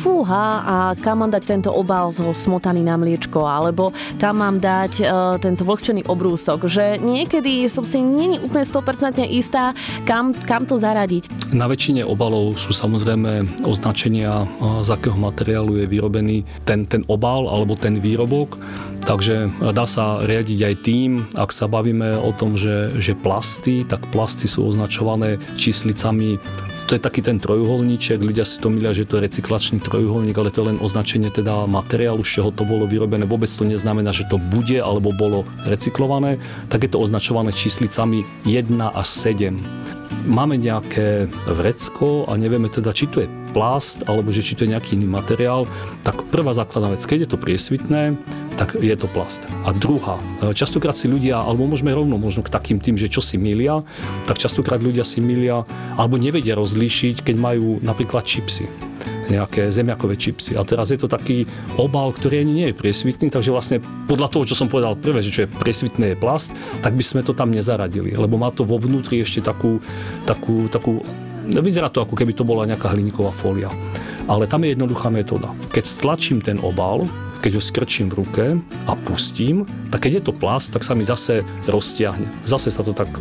fúha 0.04 0.60
a 0.60 0.76
kam 1.00 1.24
mám 1.24 1.32
dať 1.32 1.48
tento 1.48 1.72
obal 1.72 2.12
zo 2.12 2.36
smotany 2.36 2.84
na 2.84 3.00
mliečko, 3.00 3.48
alebo 3.48 3.96
kam 4.20 4.44
mám 4.44 4.60
dať 4.60 4.94
uh, 5.00 5.08
tento 5.40 5.64
vlhčený 5.64 6.04
obrúsok, 6.04 6.68
že 6.68 7.00
niekedy 7.00 7.64
som 7.72 7.88
si 7.88 8.04
není 8.04 8.44
úplne 8.44 8.68
100% 8.68 9.24
istá, 9.32 9.72
kam, 10.04 10.36
kam 10.44 10.68
to 10.68 10.76
zaradiť. 10.76 11.56
Na 11.56 11.72
väčšine 11.72 12.04
obalov 12.04 12.60
sú 12.60 12.76
samozrejme 12.76 13.64
označenia, 13.64 14.44
z 14.84 14.90
akého 14.92 15.16
materiálu 15.16 15.80
je 15.80 15.88
vyrobený 15.88 16.44
ten, 16.68 16.84
ten 16.84 17.08
obal 17.08 17.48
alebo 17.48 17.80
ten 17.80 18.04
výrobok. 18.04 18.60
Takže 19.04 19.52
dá 19.76 19.84
sa 19.84 20.24
riadiť 20.24 20.60
aj 20.64 20.76
tým, 20.80 21.10
ak 21.36 21.52
sa 21.52 21.68
bavíme 21.68 22.16
o 22.24 22.32
tom, 22.32 22.56
že, 22.56 22.96
že 23.04 23.13
plasty, 23.16 23.86
tak 23.88 24.10
plasty 24.12 24.50
sú 24.50 24.66
označované 24.68 25.40
číslicami. 25.56 26.38
To 26.92 27.00
je 27.00 27.02
taký 27.02 27.24
ten 27.24 27.40
trojuholníček, 27.40 28.20
ľudia 28.20 28.44
si 28.44 28.60
to 28.60 28.68
milia, 28.68 28.92
že 28.92 29.08
to 29.08 29.16
je 29.18 29.26
recyklačný 29.32 29.80
trojuholník, 29.80 30.36
ale 30.36 30.52
to 30.52 30.62
je 30.62 30.76
len 30.76 30.82
označenie 30.84 31.32
teda 31.32 31.64
materiálu, 31.64 32.28
z 32.28 32.40
čoho 32.40 32.52
to 32.52 32.68
bolo 32.68 32.84
vyrobené. 32.84 33.24
Vôbec 33.24 33.48
to 33.48 33.64
neznamená, 33.64 34.12
že 34.12 34.28
to 34.28 34.36
bude 34.36 34.76
alebo 34.76 35.16
bolo 35.16 35.48
recyklované, 35.64 36.44
tak 36.68 36.84
je 36.84 36.92
to 36.92 37.00
označované 37.00 37.56
číslicami 37.56 38.28
1 38.44 38.68
až 38.84 39.08
7 39.08 40.04
máme 40.24 40.56
nejaké 40.56 41.28
vrecko 41.48 42.24
a 42.32 42.40
nevieme 42.40 42.72
teda, 42.72 42.96
či 42.96 43.12
to 43.12 43.20
je 43.20 43.28
plast 43.52 44.08
alebo 44.08 44.32
že 44.32 44.42
či 44.42 44.56
to 44.56 44.64
je 44.64 44.74
nejaký 44.74 44.96
iný 44.96 45.08
materiál, 45.08 45.68
tak 46.02 46.24
prvá 46.32 46.56
základná 46.56 46.96
vec, 46.96 47.04
keď 47.04 47.28
je 47.28 47.30
to 47.36 47.38
priesvitné, 47.38 48.16
tak 48.56 48.78
je 48.78 48.94
to 48.94 49.10
plast. 49.10 49.46
A 49.66 49.74
druhá, 49.74 50.22
e, 50.42 50.54
častokrát 50.54 50.94
si 50.94 51.10
ľudia, 51.10 51.42
alebo 51.42 51.66
môžeme 51.66 51.94
rovno 51.94 52.18
možno 52.22 52.46
k 52.46 52.54
takým 52.54 52.78
tým, 52.78 52.96
že 52.96 53.10
čo 53.10 53.20
si 53.20 53.42
milia, 53.42 53.82
tak 54.30 54.38
častokrát 54.38 54.80
ľudia 54.80 55.06
si 55.06 55.20
milia 55.20 55.66
alebo 55.98 56.18
nevedia 56.22 56.54
rozlíšiť, 56.58 57.26
keď 57.26 57.36
majú 57.38 57.82
napríklad 57.82 58.26
čipsy 58.26 58.70
nejaké 59.24 59.72
zemiakové 59.72 60.20
čipsy. 60.20 60.60
A 60.60 60.68
teraz 60.68 60.92
je 60.92 61.00
to 61.00 61.08
taký 61.08 61.48
obal, 61.80 62.12
ktorý 62.12 62.44
ani 62.44 62.54
nie 62.54 62.68
je 62.72 62.76
priesvitný, 62.76 63.32
takže 63.32 63.56
vlastne 63.56 63.78
podľa 64.06 64.28
toho, 64.28 64.44
čo 64.44 64.56
som 64.60 64.68
povedal 64.68 65.00
prvé, 65.00 65.24
že 65.24 65.32
čo 65.32 65.44
je 65.48 65.54
priesvitné 65.54 66.14
je 66.14 66.18
plast, 66.20 66.52
tak 66.84 66.94
by 66.94 67.04
sme 67.04 67.22
to 67.24 67.32
tam 67.32 67.50
nezaradili, 67.50 68.14
lebo 68.14 68.36
má 68.36 68.52
to 68.52 68.68
vo 68.68 68.76
vnútri 68.76 69.24
ešte 69.24 69.40
takú, 69.40 69.80
takú, 70.28 70.68
takú 70.68 71.00
vyzerá 71.48 71.92
to 71.92 72.04
ako 72.04 72.16
keby 72.16 72.32
to 72.36 72.48
bola 72.48 72.68
nejaká 72.68 72.92
hliníková 72.92 73.32
fólia. 73.36 73.72
Ale 74.24 74.48
tam 74.48 74.64
je 74.64 74.72
jednoduchá 74.72 75.12
metóda. 75.12 75.52
Keď 75.76 75.84
stlačím 75.84 76.40
ten 76.40 76.56
obal, 76.64 77.04
keď 77.44 77.60
ho 77.60 77.62
skrčím 77.62 78.08
v 78.08 78.24
ruke 78.24 78.46
a 78.88 78.94
pustím, 79.04 79.68
tak 79.92 80.08
keď 80.08 80.12
je 80.16 80.24
to 80.32 80.34
plast, 80.34 80.72
tak 80.72 80.88
sa 80.88 80.96
mi 80.96 81.04
zase 81.04 81.44
roztiahne. 81.68 82.32
Zase 82.48 82.72
sa 82.72 82.88
to 82.88 82.96
tak 82.96 83.12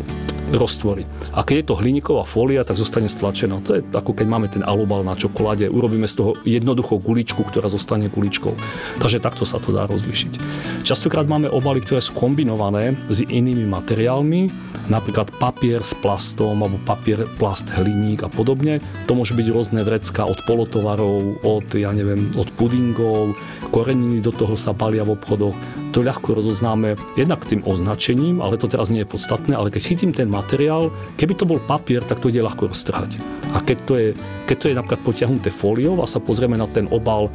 roztvorí. 0.55 1.03
A 1.35 1.43
keď 1.43 1.57
je 1.59 1.67
to 1.67 1.81
hliníková 1.83 2.23
fólia, 2.23 2.63
tak 2.63 2.79
zostane 2.79 3.11
stlačená. 3.11 3.59
To 3.67 3.75
je 3.75 3.83
ako 3.83 4.15
keď 4.15 4.27
máme 4.31 4.47
ten 4.47 4.63
alubal 4.63 5.03
na 5.03 5.19
čokoláde, 5.19 5.67
urobíme 5.67 6.07
z 6.07 6.23
toho 6.23 6.31
jednoducho 6.47 7.03
guličku, 7.03 7.43
ktorá 7.43 7.67
zostane 7.67 8.07
guličkou. 8.07 8.55
Takže 9.03 9.19
takto 9.19 9.43
sa 9.43 9.59
to 9.59 9.75
dá 9.75 9.91
rozlišiť. 9.91 10.39
Častokrát 10.87 11.27
máme 11.27 11.51
obaly, 11.51 11.83
ktoré 11.83 11.99
sú 11.99 12.15
kombinované 12.15 12.95
s 13.11 13.27
inými 13.27 13.67
materiálmi, 13.67 14.72
napríklad 14.91 15.31
papier 15.39 15.83
s 15.83 15.95
plastom 15.95 16.63
alebo 16.63 16.79
papier, 16.83 17.27
plast, 17.39 17.71
hliník 17.71 18.27
a 18.27 18.31
podobne. 18.31 18.83
To 19.07 19.15
môže 19.15 19.37
byť 19.37 19.47
rôzne 19.53 19.81
vrecka 19.87 20.27
od 20.27 20.39
polotovarov, 20.49 21.43
od, 21.45 21.67
ja 21.77 21.95
neviem, 21.95 22.33
od 22.35 22.49
pudingov, 22.59 23.37
koreniny 23.71 24.19
do 24.25 24.35
toho 24.35 24.59
sa 24.59 24.75
balia 24.75 25.07
v 25.07 25.15
obchodoch. 25.15 25.55
To 25.93 26.01
ľahko 26.01 26.41
rozoznáme 26.41 26.97
jednak 27.21 27.45
tým 27.45 27.61
označením, 27.69 28.41
ale 28.41 28.57
to 28.57 28.65
teraz 28.65 28.89
nie 28.89 29.05
je 29.05 29.13
podstatné, 29.13 29.53
ale 29.53 29.69
keď 29.69 29.83
chytím 29.93 30.13
ten 30.17 30.33
materiál, 30.33 30.89
keby 31.21 31.37
to 31.37 31.45
bol 31.45 31.61
papier, 31.61 32.01
tak 32.01 32.25
to 32.25 32.33
ide 32.33 32.41
ľahko 32.41 32.73
roztrhať. 32.73 33.21
A 33.53 33.61
keď 33.61 33.79
to 33.85 33.93
je, 34.01 34.09
keď 34.49 34.57
to 34.57 34.69
je 34.73 34.79
napríklad 34.79 35.05
potiahnuté 35.05 35.53
fóliou 35.53 36.01
a 36.01 36.09
sa 36.09 36.17
pozrieme 36.17 36.57
na 36.57 36.65
ten 36.65 36.89
obal 36.89 37.29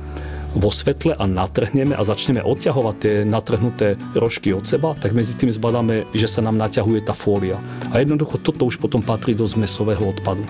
vo 0.57 0.73
svetle 0.73 1.13
a 1.13 1.23
natrhneme 1.29 1.93
a 1.93 2.01
začneme 2.01 2.41
odťahovať 2.41 2.95
tie 2.97 3.15
natrhnuté 3.23 3.95
rožky 4.17 4.51
od 4.51 4.65
seba, 4.65 4.97
tak 4.97 5.13
medzi 5.13 5.37
tým 5.37 5.53
zbadáme, 5.53 6.09
že 6.17 6.25
sa 6.25 6.41
nám 6.41 6.57
naťahuje 6.57 7.05
tá 7.05 7.13
fólia. 7.13 7.61
A 7.93 8.01
jednoducho 8.01 8.41
toto 8.41 8.65
už 8.65 8.81
potom 8.81 9.05
patrí 9.05 9.37
do 9.37 9.45
zmesového 9.45 10.01
odpadu. 10.01 10.41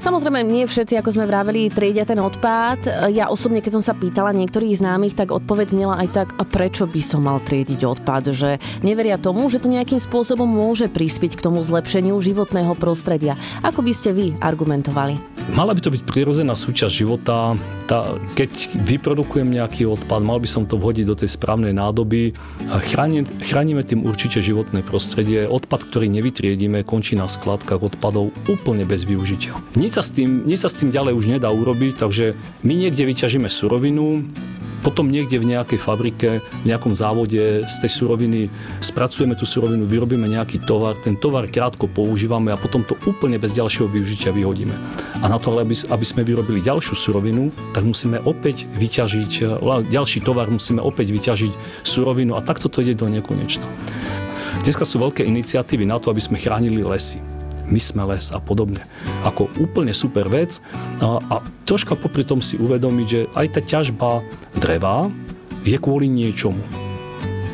Samozrejme, 0.00 0.40
nie 0.48 0.64
všetci, 0.64 0.96
ako 0.96 1.12
sme 1.12 1.28
vraveli, 1.28 1.68
triedia 1.68 2.08
ten 2.08 2.16
odpad. 2.16 3.12
Ja 3.12 3.28
osobne, 3.28 3.60
keď 3.60 3.76
som 3.76 3.84
sa 3.84 3.92
pýtala 3.92 4.32
niektorých 4.32 4.80
známych, 4.80 5.12
tak 5.12 5.28
odpoveď 5.28 5.76
znela 5.76 6.00
aj 6.00 6.08
tak, 6.08 6.28
a 6.40 6.48
prečo 6.48 6.88
by 6.88 7.04
som 7.04 7.28
mal 7.28 7.36
triediť 7.36 7.84
odpad, 7.84 8.32
že 8.32 8.56
neveria 8.80 9.20
tomu, 9.20 9.52
že 9.52 9.60
to 9.60 9.68
nejakým 9.68 10.00
spôsobom 10.00 10.48
môže 10.48 10.88
prispieť 10.88 11.36
k 11.36 11.44
tomu 11.44 11.60
zlepšeniu 11.60 12.16
životného 12.16 12.72
prostredia. 12.80 13.36
Ako 13.60 13.84
by 13.84 13.92
ste 13.92 14.16
vy 14.16 14.32
argumentovali? 14.40 15.20
Mala 15.52 15.76
by 15.76 15.84
to 15.84 15.92
byť 15.92 16.02
prirodzená 16.08 16.56
súčasť 16.56 16.94
života. 17.04 17.52
Tá, 17.90 18.14
keď 18.38 18.70
vyprodukujem 18.86 19.50
nejaký 19.50 19.82
odpad, 19.82 20.22
mal 20.22 20.38
by 20.38 20.46
som 20.46 20.62
to 20.62 20.78
vhodiť 20.78 21.10
do 21.10 21.18
tej 21.18 21.34
správnej 21.34 21.74
nádoby. 21.74 22.38
Chránim, 22.86 23.26
chránime 23.42 23.82
tým 23.82 24.06
určite 24.06 24.38
životné 24.38 24.86
prostredie. 24.86 25.50
Odpad, 25.50 25.90
ktorý 25.90 26.06
nevytriedíme, 26.06 26.86
končí 26.86 27.18
na 27.18 27.26
skladkách 27.26 27.82
odpadov 27.82 28.30
úplne 28.46 28.86
bez 28.86 29.02
využitia. 29.02 29.58
Nič 29.74 29.98
sa, 29.98 30.06
s 30.06 30.14
tým, 30.14 30.46
nič 30.46 30.62
sa 30.62 30.70
s 30.70 30.78
tým 30.78 30.94
ďalej 30.94 31.18
už 31.18 31.34
nedá 31.34 31.50
urobiť, 31.50 31.98
takže 31.98 32.38
my 32.62 32.78
niekde 32.78 33.02
vyťažíme 33.10 33.50
surovinu, 33.50 34.22
potom 34.80 35.12
niekde 35.12 35.36
v 35.36 35.56
nejakej 35.56 35.78
fabrike, 35.80 36.40
v 36.40 36.64
nejakom 36.66 36.96
závode 36.96 37.64
z 37.68 37.74
tej 37.84 37.90
suroviny 38.02 38.48
spracujeme 38.80 39.36
tú 39.36 39.44
surovinu, 39.44 39.84
vyrobíme 39.84 40.24
nejaký 40.24 40.64
tovar, 40.64 40.96
ten 41.00 41.16
tovar 41.16 41.48
krátko 41.48 41.88
používame 41.88 42.52
a 42.52 42.60
potom 42.60 42.84
to 42.84 42.96
úplne 43.04 43.36
bez 43.36 43.52
ďalšieho 43.52 43.88
využitia 43.88 44.32
vyhodíme. 44.32 44.72
A 45.20 45.28
na 45.28 45.36
to, 45.36 45.52
aby, 45.60 45.76
aby 45.76 46.04
sme 46.04 46.24
vyrobili 46.24 46.64
ďalšiu 46.64 46.96
surovinu, 46.96 47.52
tak 47.76 47.84
musíme 47.84 48.20
opäť 48.24 48.64
vyťažiť, 48.76 49.60
ďalší 49.88 50.24
tovar 50.24 50.48
musíme 50.48 50.80
opäť 50.80 51.12
vyťažiť 51.12 51.84
surovinu 51.84 52.36
a 52.36 52.44
takto 52.44 52.72
to 52.72 52.80
ide 52.80 52.96
do 52.96 53.08
nekonečna. 53.08 53.64
Dneska 54.60 54.84
sú 54.84 55.00
veľké 55.00 55.24
iniciatívy 55.24 55.88
na 55.88 55.96
to, 55.96 56.12
aby 56.12 56.20
sme 56.20 56.36
chránili 56.36 56.84
lesy 56.84 57.39
my 57.70 57.80
les 58.14 58.34
a 58.34 58.38
podobne. 58.42 58.82
Ako 59.22 59.48
úplne 59.62 59.94
super 59.94 60.26
vec 60.26 60.58
a, 60.98 61.22
a 61.22 61.34
troška 61.64 61.94
popri 61.94 62.26
tom 62.26 62.42
si 62.42 62.58
uvedomiť, 62.58 63.06
že 63.06 63.20
aj 63.38 63.46
tá 63.54 63.60
ťažba 63.62 64.20
dreva 64.58 65.08
je 65.62 65.78
kvôli 65.78 66.10
niečomu. 66.10 66.60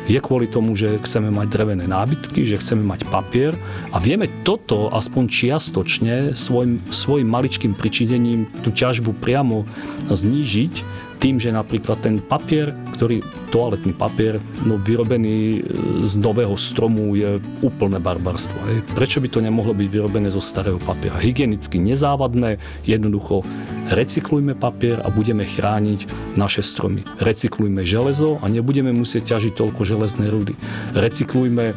je 0.07 0.19
kvôli 0.23 0.47
tomu, 0.47 0.71
že 0.71 1.03
chceme 1.03 1.27
mať 1.27 1.47
drevené 1.51 1.83
nábytky, 1.83 2.47
že 2.47 2.57
chceme 2.63 2.79
mať 2.79 3.11
papier 3.11 3.51
a 3.91 3.99
vieme 3.99 4.31
toto 4.47 4.87
aspoň 4.87 5.23
čiastočne 5.27 6.15
svojim, 6.31 6.79
svojim 6.87 7.27
maličkým 7.27 7.75
pričinením 7.75 8.47
tú 8.63 8.71
ťažbu 8.71 9.19
priamo 9.19 9.67
znížiť 10.07 11.06
tým, 11.17 11.41
že 11.41 11.49
napríklad 11.49 11.99
ten 12.01 12.21
papier, 12.21 12.73
ktorý, 12.93 13.21
toaletný 13.49 13.93
papier, 13.93 14.37
no 14.65 14.77
vyrobený 14.77 15.65
z 16.05 16.13
nového 16.21 16.53
stromu 16.55 17.17
je 17.17 17.41
úplné 17.65 17.97
barbarstvo. 17.97 18.57
Hej. 18.69 18.77
Prečo 18.93 19.17
by 19.19 19.27
to 19.31 19.39
nemohlo 19.41 19.73
byť 19.73 19.87
vyrobené 19.89 20.29
zo 20.29 20.41
starého 20.41 20.77
papiera? 20.77 21.17
Hygienicky 21.17 21.81
nezávadné, 21.81 22.61
jednoducho 22.85 23.41
recyklujme 23.87 24.53
papier 24.53 24.99
a 24.99 25.07
budeme 25.07 25.47
chrániť 25.47 26.35
naše 26.35 26.61
stromy. 26.61 27.07
Recyklujme 27.23 27.87
železo 27.87 28.37
a 28.43 28.51
nebudeme 28.51 28.91
musieť 28.91 29.37
ťažiť 29.37 29.53
toľko 29.55 29.81
železné 29.87 30.27
rudy. 30.27 30.53
Recyklujme 30.91 31.71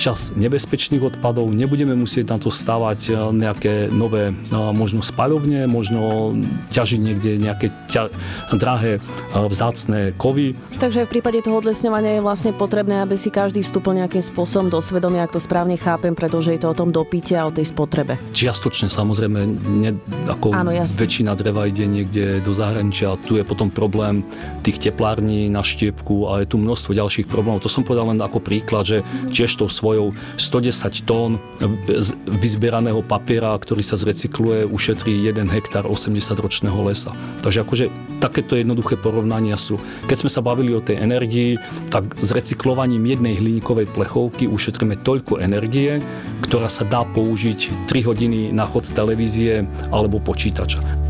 čas 0.00 0.32
nebezpečných 0.36 1.02
odpadov, 1.02 1.52
nebudeme 1.52 1.92
musieť 1.92 2.32
na 2.32 2.38
to 2.40 2.48
stavať 2.48 3.32
nejaké 3.32 3.92
nové 3.92 4.32
možno 4.52 5.04
spaľovne, 5.04 5.68
možno 5.68 6.32
ťažiť 6.72 7.00
niekde 7.00 7.30
nejaké 7.40 7.72
ťa, 7.92 8.08
drahé 8.56 9.00
vzácné 9.32 10.16
kovy. 10.16 10.56
Takže 10.80 11.04
v 11.04 11.12
prípade 11.18 11.40
toho 11.44 11.60
odlesňovania 11.60 12.20
je 12.20 12.24
vlastne 12.24 12.52
potrebné, 12.52 13.04
aby 13.04 13.16
si 13.16 13.32
každý 13.32 13.64
vstúpil 13.64 14.00
nejakým 14.00 14.24
spôsobom 14.24 14.68
do 14.68 14.80
svedomia, 14.80 15.24
ak 15.24 15.36
to 15.36 15.40
správne 15.40 15.76
chápem, 15.80 16.12
pretože 16.12 16.52
je 16.52 16.60
to 16.60 16.72
o 16.72 16.76
tom 16.76 16.92
dopite 16.92 17.32
a 17.36 17.48
o 17.48 17.52
tej 17.52 17.68
spotrebe. 17.68 18.20
Čiastočne 18.36 18.92
samozrejme, 18.92 19.40
ne, 19.80 19.96
ako 20.28 20.52
Áno, 20.52 20.72
väčšina 20.72 21.26
väčšina 21.26 21.32
dreva 21.32 21.64
ide 21.66 21.88
niekde 21.88 22.44
do 22.44 22.52
zahraničia. 22.52 23.16
Tu 23.24 23.40
je 23.40 23.44
potom 23.48 23.72
problém 23.72 24.20
tých 24.60 24.78
teplární 24.78 25.48
na 25.50 25.64
štiepku 25.64 26.28
a 26.28 26.44
je 26.44 26.46
tu 26.52 26.60
množstvo 26.60 26.92
ďalších 26.92 27.26
problémov. 27.26 27.64
To 27.64 27.72
som 27.72 27.82
povedal 27.82 28.12
len 28.12 28.20
ako 28.20 28.38
príklad, 28.38 28.84
že 28.84 29.00
tiež 29.46 29.62
tou 29.62 29.70
svojou 29.70 30.10
110 30.42 31.06
tón 31.06 31.38
vyzbieraného 32.26 32.98
papiera, 33.06 33.54
ktorý 33.54 33.78
sa 33.86 33.94
zrecykluje, 33.94 34.66
ušetrí 34.66 35.14
1 35.30 35.46
hektár 35.54 35.86
80-ročného 35.86 36.74
lesa. 36.82 37.14
Takže 37.46 37.62
akože 37.62 37.86
takéto 38.18 38.58
jednoduché 38.58 38.98
porovnania 38.98 39.54
sú. 39.54 39.78
Keď 40.10 40.26
sme 40.26 40.30
sa 40.34 40.42
bavili 40.42 40.74
o 40.74 40.82
tej 40.82 40.98
energii, 40.98 41.62
tak 41.94 42.18
s 42.18 42.34
recyklovaním 42.34 43.06
jednej 43.06 43.38
hliníkovej 43.38 43.86
plechovky 43.94 44.50
ušetríme 44.50 44.98
toľko 45.06 45.38
energie, 45.38 46.02
ktorá 46.42 46.66
sa 46.66 46.82
dá 46.82 47.06
použiť 47.06 47.86
3 47.86 48.02
hodiny 48.02 48.50
na 48.50 48.66
chod 48.66 48.90
televízie 48.90 49.62
alebo 49.94 50.18
počítača. 50.18 51.05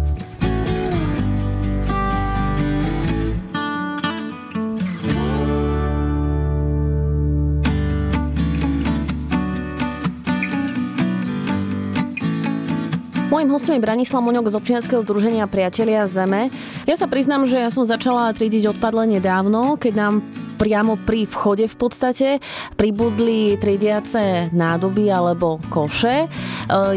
Mojím 13.46 13.62
hostom 13.62 13.78
je 13.78 13.86
Branislav 13.86 14.26
Moňok 14.26 14.50
z 14.50 14.58
občianskeho 14.58 15.06
združenia 15.06 15.46
Priatelia 15.46 16.02
Zeme. 16.10 16.50
Ja 16.82 16.98
sa 16.98 17.06
priznám, 17.06 17.46
že 17.46 17.62
ja 17.62 17.70
som 17.70 17.86
začala 17.86 18.34
triediť 18.34 18.74
odpad 18.74 18.90
len 18.98 19.14
nedávno, 19.14 19.78
keď 19.78 19.92
nám 19.94 20.14
priamo 20.58 20.98
pri 20.98 21.30
vchode 21.30 21.70
v 21.70 21.76
podstate 21.78 22.28
pribudli 22.74 23.54
triediace 23.54 24.50
nádoby 24.50 25.14
alebo 25.14 25.62
koše. 25.70 26.26
E, 26.26 26.28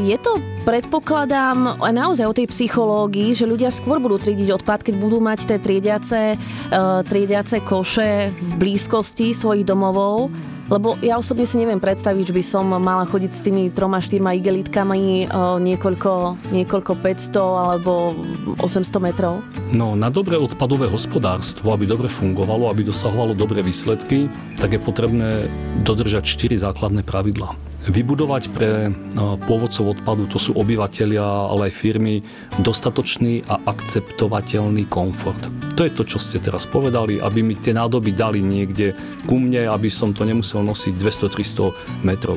je 0.02 0.18
to, 0.18 0.42
predpokladám, 0.66 1.86
naozaj 1.86 2.26
o 2.26 2.34
tej 2.34 2.50
psychológii, 2.50 3.38
že 3.38 3.46
ľudia 3.46 3.70
skôr 3.70 4.02
budú 4.02 4.18
triediť 4.18 4.50
odpad, 4.50 4.90
keď 4.90 4.96
budú 4.98 5.22
mať 5.22 5.54
tie 5.54 5.62
triediace, 5.62 6.34
e, 6.34 6.38
triediace 7.06 7.62
koše 7.62 8.34
v 8.34 8.52
blízkosti 8.58 9.38
svojich 9.38 9.70
domovov 9.70 10.34
lebo 10.70 10.96
ja 11.02 11.18
osobne 11.18 11.50
si 11.50 11.58
neviem 11.58 11.82
predstaviť, 11.82 12.30
že 12.30 12.36
by 12.38 12.44
som 12.46 12.66
mala 12.78 13.04
chodiť 13.10 13.32
s 13.34 13.42
tými 13.42 13.74
troma, 13.74 13.98
štyrma 14.00 14.38
igelitkami 14.38 15.28
niekoľko, 15.60 16.38
niekoľko 16.54 16.92
500 17.02 17.42
alebo 17.42 18.14
800 18.62 19.02
metrov. 19.02 19.42
No, 19.74 19.98
na 19.98 20.14
dobré 20.14 20.38
odpadové 20.38 20.86
hospodárstvo, 20.86 21.74
aby 21.74 21.90
dobre 21.90 22.08
fungovalo, 22.08 22.70
aby 22.70 22.86
dosahovalo 22.86 23.34
dobré 23.34 23.66
výsledky, 23.66 24.30
tak 24.62 24.78
je 24.78 24.82
potrebné 24.82 25.50
dodržať 25.82 26.24
4 26.26 26.70
základné 26.70 27.02
pravidlá. 27.02 27.58
Vybudovať 27.88 28.44
pre 28.52 28.92
pôvodcov 29.48 29.96
odpadu, 29.96 30.28
to 30.28 30.36
sú 30.36 30.52
obyvateľia, 30.60 31.24
ale 31.24 31.72
aj 31.72 31.80
firmy, 31.80 32.20
dostatočný 32.60 33.48
a 33.48 33.56
akceptovateľný 33.72 34.84
komfort. 34.92 35.40
To 35.80 35.88
je 35.88 35.96
to, 35.96 36.04
čo 36.04 36.20
ste 36.20 36.44
teraz 36.44 36.68
povedali, 36.68 37.24
aby 37.24 37.40
mi 37.40 37.56
tie 37.56 37.72
nádoby 37.72 38.12
dali 38.12 38.44
niekde 38.44 38.92
ku 39.24 39.40
mne, 39.40 39.72
aby 39.72 39.88
som 39.88 40.12
to 40.12 40.28
nemusel 40.28 40.60
nosiť 40.60 40.92
200-300 40.92 42.04
metrov. 42.04 42.36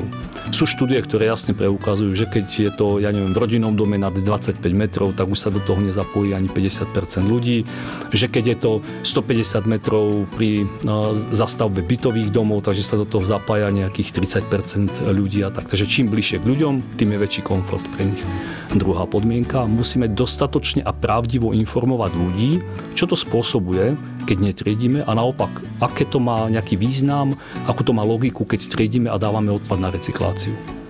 Sú 0.55 0.63
štúdie, 0.63 0.95
ktoré 1.03 1.27
jasne 1.27 1.51
preukazujú, 1.51 2.15
že 2.15 2.25
keď 2.31 2.45
je 2.47 2.71
to, 2.71 3.03
ja 3.03 3.11
neviem, 3.11 3.35
v 3.35 3.41
rodinnom 3.43 3.75
dome 3.75 3.99
nad 3.99 4.15
25 4.15 4.63
metrov, 4.71 5.11
tak 5.11 5.27
už 5.27 5.39
sa 5.39 5.49
do 5.51 5.59
toho 5.59 5.83
nezapojí 5.83 6.31
ani 6.31 6.47
50% 6.47 7.27
ľudí. 7.27 7.67
Že 8.15 8.25
keď 8.31 8.43
je 8.47 8.57
to 8.63 8.71
150 9.03 9.67
metrov 9.67 10.23
pri 10.39 10.63
zastavbe 11.35 11.83
bytových 11.83 12.31
domov, 12.31 12.63
takže 12.63 12.85
sa 12.85 12.95
do 12.95 13.03
toho 13.03 13.27
zapája 13.27 13.67
nejakých 13.75 14.23
30% 14.23 15.11
ľudí 15.11 15.32
a 15.41 15.49
tak. 15.49 15.73
Takže 15.73 15.89
čím 15.89 16.13
bližšie 16.13 16.43
k 16.43 16.49
ľuďom, 16.53 16.99
tým 17.01 17.17
je 17.17 17.17
väčší 17.17 17.41
komfort 17.41 17.81
pre 17.97 18.05
nich. 18.05 18.21
Druhá 18.77 19.09
podmienka, 19.09 19.65
musíme 19.65 20.11
dostatočne 20.11 20.85
a 20.85 20.93
pravdivo 20.93 21.55
informovať 21.57 22.11
ľudí, 22.13 22.61
čo 22.93 23.09
to 23.09 23.17
spôsobuje, 23.17 23.97
keď 24.29 24.37
netriedíme 24.53 25.01
a 25.01 25.11
naopak, 25.15 25.49
aké 25.81 26.05
to 26.05 26.21
má 26.21 26.45
nejaký 26.51 26.77
význam, 26.77 27.33
ako 27.65 27.81
to 27.81 27.91
má 27.95 28.05
logiku, 28.05 28.45
keď 28.45 28.69
triedíme 28.69 29.09
a 29.09 29.17
dávame 29.17 29.49
odpad 29.49 29.79
na 29.81 29.89
recykláciu. 29.89 30.82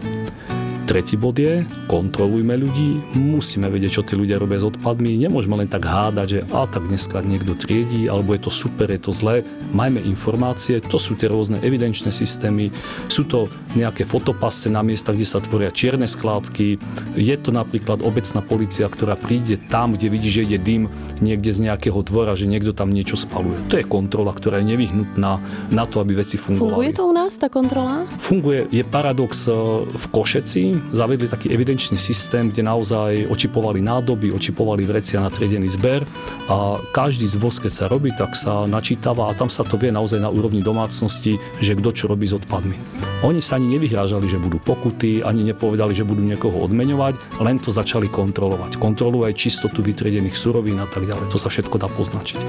Tretí 0.84 1.15
bod 1.15 1.39
je, 1.39 1.63
kontrolujme 1.88 2.60
ľudí, 2.60 3.00
musíme 3.15 3.72
vedieť, 3.72 3.98
čo 3.98 4.04
tí 4.04 4.19
ľudia 4.19 4.36
robia 4.36 4.60
s 4.60 4.67
odpadmi, 4.67 5.15
nemôžeme 5.15 5.56
len 5.56 5.72
tak 5.72 5.88
hádať, 5.88 6.28
že 6.28 6.39
a 6.52 6.67
tak 6.67 6.91
dneska 6.91 7.24
niekto 7.24 7.56
triedí, 7.56 8.12
alebo 8.12 8.36
je 8.36 8.43
to 8.43 8.52
super, 8.52 8.91
je 8.91 9.00
to 9.00 9.15
zlé. 9.15 9.48
Majme 9.72 10.04
informácie, 10.04 10.84
to 10.84 11.00
sú 11.00 11.15
tie 11.15 11.32
rôzne 11.32 11.63
evidenčné 11.63 12.12
systémy, 12.12 12.67
sú 13.08 13.24
to 13.24 13.48
nejaké 13.80 14.04
fotopasce 14.04 14.67
na 14.67 14.84
miesta, 14.84 15.15
kde 15.15 15.24
sa 15.24 15.39
tvoria 15.39 15.72
čierne 15.72 16.04
skládky, 16.04 16.76
je 17.15 17.36
to 17.39 17.56
napríklad 17.56 18.04
obecná 18.04 18.43
policia, 18.43 18.91
ktorá 18.91 19.15
príde 19.15 19.56
tam, 19.72 19.96
kde 19.96 20.12
vidí, 20.12 20.28
že 20.28 20.43
ide 20.43 20.60
dym 20.60 20.91
niekde 21.24 21.56
z 21.56 21.72
nejakého 21.72 22.04
dvora, 22.04 22.36
že 22.36 22.43
niekto 22.43 22.76
tam 22.76 22.91
niečo 22.91 23.15
spaluje. 23.15 23.56
To 23.72 23.80
je 23.80 23.88
kontrola, 23.88 24.36
ktorá 24.36 24.60
je 24.60 24.67
nevyhnutná 24.76 25.39
na 25.72 25.84
to, 25.88 26.04
aby 26.04 26.19
veci 26.19 26.36
fungovali. 26.36 26.76
Funguje 26.76 26.91
to 26.91 27.04
u 27.08 27.13
nás, 27.15 27.39
tá 27.39 27.48
kontrola? 27.48 28.04
Funguje, 28.19 28.67
je 28.67 28.84
paradox 28.84 29.48
eh, 29.48 29.56
v 29.88 30.06
Košeci, 30.12 30.73
zavedli 30.94 31.28
taký 31.28 31.52
evidenčný 31.52 31.98
systém, 31.98 32.50
kde 32.50 32.66
naozaj 32.66 33.28
očipovali 33.28 33.82
nádoby, 33.82 34.32
očipovali 34.34 34.86
vrecia 34.88 35.20
na 35.20 35.30
triedený 35.30 35.70
zber 35.74 36.06
a 36.48 36.78
každý 36.92 37.26
zvoz, 37.26 37.60
keď 37.60 37.72
sa 37.72 37.86
robí, 37.90 38.14
tak 38.14 38.38
sa 38.38 38.66
načítava 38.70 39.30
a 39.30 39.38
tam 39.38 39.50
sa 39.50 39.66
to 39.66 39.76
vie 39.80 39.90
naozaj 39.90 40.22
na 40.22 40.30
úrovni 40.30 40.62
domácnosti, 40.64 41.42
že 41.60 41.78
kto 41.78 41.90
čo 41.94 42.06
robí 42.10 42.28
s 42.30 42.38
odpadmi. 42.38 42.78
Oni 43.24 43.40
sa 43.40 43.56
ani 43.56 43.80
nevyhrážali, 43.80 44.28
že 44.28 44.36
budú 44.36 44.60
pokuty, 44.60 45.24
ani 45.24 45.48
nepovedali, 45.48 45.96
že 45.96 46.04
budú 46.04 46.20
niekoho 46.20 46.60
odmeňovať, 46.68 47.40
len 47.40 47.56
to 47.56 47.72
začali 47.72 48.12
kontrolovať. 48.12 48.76
Kontrolujú 48.76 49.24
aj 49.32 49.40
čistotu 49.40 49.80
vytriedených 49.80 50.36
surovín 50.36 50.76
a 50.84 50.88
tak 50.92 51.08
ďalej. 51.08 51.32
To 51.32 51.40
sa 51.40 51.48
všetko 51.48 51.80
dá 51.80 51.88
poznačiť. 51.88 52.40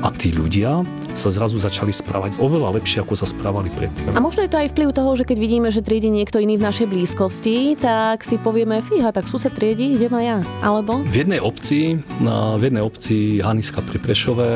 A 0.00 0.08
tí 0.14 0.30
ľudia 0.30 0.86
sa 1.18 1.34
zrazu 1.34 1.58
začali 1.58 1.90
správať 1.90 2.38
oveľa 2.38 2.78
lepšie, 2.78 3.02
ako 3.02 3.18
sa 3.18 3.26
správali 3.26 3.74
predtým. 3.74 4.14
A 4.14 4.22
možno 4.22 4.46
je 4.46 4.50
to 4.54 4.62
aj 4.62 4.70
vplyv 4.70 4.94
toho, 4.94 5.10
že 5.18 5.26
keď 5.26 5.36
vidíme, 5.42 5.68
že 5.74 5.82
triedi 5.82 6.08
niekto 6.14 6.38
iný 6.38 6.56
v 6.56 6.66
našej 6.70 6.86
blízkosti, 6.86 7.69
tak 7.76 8.22
si 8.22 8.38
povieme, 8.40 8.80
fíha, 8.80 9.12
tak 9.12 9.28
sused 9.28 9.52
triedi, 9.52 9.98
idem 9.98 10.14
aj 10.14 10.24
ja. 10.24 10.38
Alebo? 10.62 11.02
V 11.04 11.26
jednej 11.26 11.42
obci, 11.42 12.00
v 12.22 12.62
jednej 12.62 12.82
obci 12.82 13.38
Haniska 13.42 13.82
pri 13.82 13.98
Prešove 14.00 14.46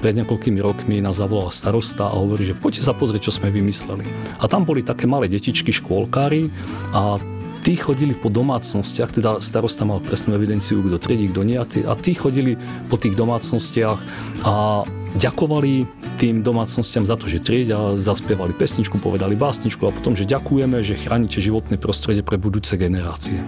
pred 0.00 0.14
niekoľkými 0.18 0.60
rokmi 0.64 0.98
nás 1.04 1.20
zavolal 1.20 1.54
starosta 1.54 2.10
a 2.10 2.16
hovorí, 2.16 2.48
že 2.48 2.58
poďte 2.58 2.88
sa 2.88 2.96
pozrieť, 2.96 3.30
čo 3.30 3.36
sme 3.40 3.54
vymysleli. 3.54 4.04
A 4.40 4.48
tam 4.50 4.66
boli 4.66 4.84
také 4.84 5.06
malé 5.06 5.28
detičky, 5.30 5.70
škôlkári 5.70 6.48
a 6.90 7.20
tí 7.64 7.80
chodili 7.80 8.12
po 8.12 8.28
domácnostiach, 8.28 9.16
teda 9.16 9.40
starosta 9.40 9.88
mal 9.88 9.96
presnú 10.04 10.36
evidenciu, 10.36 10.84
kto 10.84 11.00
triedí, 11.00 11.32
kto 11.32 11.42
nie, 11.48 11.56
a 11.56 11.64
tí, 11.64 11.80
a 11.80 11.96
tí 11.96 12.12
chodili 12.12 12.60
po 12.92 13.00
tých 13.00 13.16
domácnostiach 13.16 13.98
a 14.44 14.84
ďakovali 15.14 15.86
tým 16.18 16.42
domácnostiam 16.42 17.06
za 17.06 17.14
to, 17.14 17.30
že 17.30 17.42
triedia, 17.42 17.98
zaspievali 17.98 18.54
pesničku, 18.54 18.98
povedali 18.98 19.38
básničku 19.38 19.82
a 19.86 19.94
potom, 19.94 20.14
že 20.14 20.26
ďakujeme, 20.26 20.82
že 20.82 20.98
chránite 20.98 21.38
životné 21.42 21.78
prostredie 21.78 22.26
pre 22.26 22.38
budúce 22.38 22.74
generácie. 22.74 23.38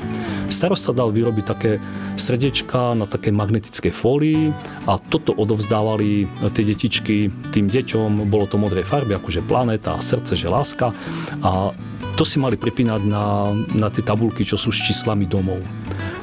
Starosta 0.50 0.94
dal 0.94 1.10
vyrobiť 1.10 1.44
také 1.46 1.82
srdečka 2.14 2.94
na 2.94 3.06
také 3.06 3.34
magnetické 3.34 3.90
fólii 3.90 4.50
a 4.86 4.98
toto 4.98 5.34
odovzdávali 5.34 6.26
tie 6.54 6.64
detičky 6.64 7.30
tým 7.50 7.66
deťom, 7.66 8.30
bolo 8.30 8.46
to 8.46 8.58
modrej 8.58 8.86
farby, 8.86 9.18
akože 9.18 9.42
planéta, 9.46 9.98
srdce, 9.98 10.38
že 10.38 10.50
láska 10.50 10.94
a 11.42 11.74
to 12.16 12.24
si 12.24 12.40
mali 12.40 12.56
pripínať 12.56 13.02
na, 13.04 13.52
na 13.76 13.88
tie 13.92 14.00
tabulky, 14.00 14.40
čo 14.40 14.56
sú 14.56 14.72
s 14.72 14.80
číslami 14.80 15.28
domov. 15.28 15.60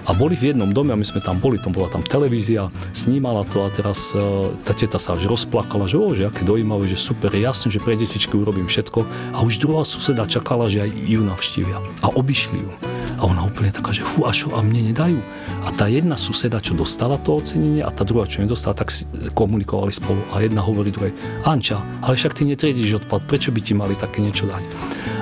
A 0.03 0.11
boli 0.11 0.35
v 0.35 0.51
jednom 0.51 0.67
dome 0.67 0.91
a 0.91 0.99
my 0.99 1.07
sme 1.07 1.23
tam 1.23 1.39
boli, 1.39 1.55
tam 1.55 1.71
bola 1.71 1.87
tam 1.87 2.03
televízia, 2.03 2.67
snímala 2.91 3.47
to 3.47 3.63
a 3.63 3.71
teraz 3.71 4.11
uh, 4.11 4.51
tá 4.67 4.75
teta 4.75 4.99
sa 4.99 5.15
až 5.15 5.31
rozplakala, 5.31 5.87
že 5.87 5.95
o, 5.95 6.11
že 6.11 6.27
aké 6.27 6.43
dojímavé, 6.43 6.91
že 6.91 6.99
super, 6.99 7.31
jasne, 7.31 7.71
že 7.71 7.79
pre 7.79 7.95
detičky 7.95 8.35
urobím 8.35 8.67
všetko. 8.67 8.99
A 9.31 9.39
už 9.39 9.63
druhá 9.63 9.87
suseda 9.87 10.27
čakala, 10.27 10.67
že 10.67 10.83
aj 10.83 10.91
ju 10.91 11.21
navštívia. 11.23 11.79
A 12.03 12.11
obišli 12.11 12.59
ju. 12.59 12.71
A 13.15 13.31
ona 13.31 13.47
úplne 13.47 13.71
taká, 13.71 13.95
že 13.95 14.03
fú, 14.03 14.27
a 14.27 14.35
čo, 14.35 14.51
a 14.51 14.59
mne 14.59 14.91
nedajú. 14.91 15.23
A 15.63 15.71
tá 15.71 15.87
jedna 15.87 16.19
suseda, 16.19 16.59
čo 16.59 16.75
dostala 16.75 17.15
to 17.15 17.39
ocenenie 17.39 17.79
a 17.79 17.87
tá 17.87 18.03
druhá, 18.03 18.27
čo 18.27 18.43
nedostala, 18.43 18.75
tak 18.75 18.91
komunikovali 19.31 19.95
spolu. 19.95 20.19
A 20.35 20.43
jedna 20.43 20.59
hovorí 20.59 20.91
druhej, 20.91 21.15
Anča, 21.47 21.79
ale 22.03 22.19
však 22.19 22.35
ty 22.35 22.43
netriediš 22.43 23.07
odpad, 23.07 23.23
prečo 23.23 23.55
by 23.55 23.61
ti 23.63 23.71
mali 23.71 23.95
také 23.95 24.19
niečo 24.19 24.43
dať? 24.43 24.63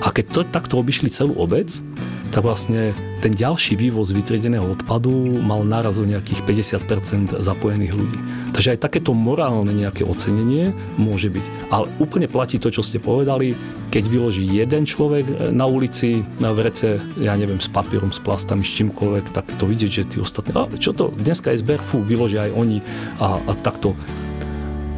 A 0.02 0.10
keď 0.10 0.26
to, 0.34 0.42
takto 0.50 0.82
obišli 0.82 1.14
celú 1.14 1.38
obec, 1.38 1.78
tak 2.32 2.48
vlastne 2.48 2.96
ten 3.20 3.36
ďalší 3.36 3.76
vývoz 3.76 4.16
vytriedeného 4.16 4.64
odpadu 4.64 5.12
mal 5.44 5.68
náraz 5.68 6.00
o 6.00 6.08
nejakých 6.08 6.42
50% 6.48 7.44
zapojených 7.44 7.94
ľudí. 7.94 8.20
Takže 8.56 8.76
aj 8.76 8.84
takéto 8.88 9.12
morálne 9.12 9.72
nejaké 9.76 10.08
ocenenie 10.08 10.72
môže 10.96 11.28
byť. 11.28 11.46
Ale 11.76 11.92
úplne 12.00 12.32
platí 12.32 12.56
to, 12.56 12.72
čo 12.72 12.88
ste 12.88 13.04
povedali, 13.04 13.54
keď 13.92 14.04
vyloží 14.08 14.48
jeden 14.48 14.88
človek 14.88 15.52
na 15.52 15.68
ulici 15.68 16.24
na 16.40 16.56
vrece, 16.56 17.04
ja 17.20 17.36
neviem, 17.36 17.60
s 17.60 17.68
papierom, 17.68 18.16
s 18.16 18.24
plastami, 18.24 18.64
s 18.64 18.80
čímkoľvek, 18.80 19.36
tak 19.36 19.46
to 19.60 19.68
vidieť, 19.68 19.92
že 19.92 20.08
tí 20.16 20.18
ostatní, 20.24 20.56
a 20.56 20.72
čo 20.80 20.96
to, 20.96 21.12
dneska 21.12 21.52
je 21.52 21.60
zber, 21.60 21.84
fú, 21.84 22.00
vyložia 22.00 22.48
aj 22.48 22.56
oni 22.56 22.80
a, 23.20 23.44
a 23.44 23.52
takto. 23.60 23.92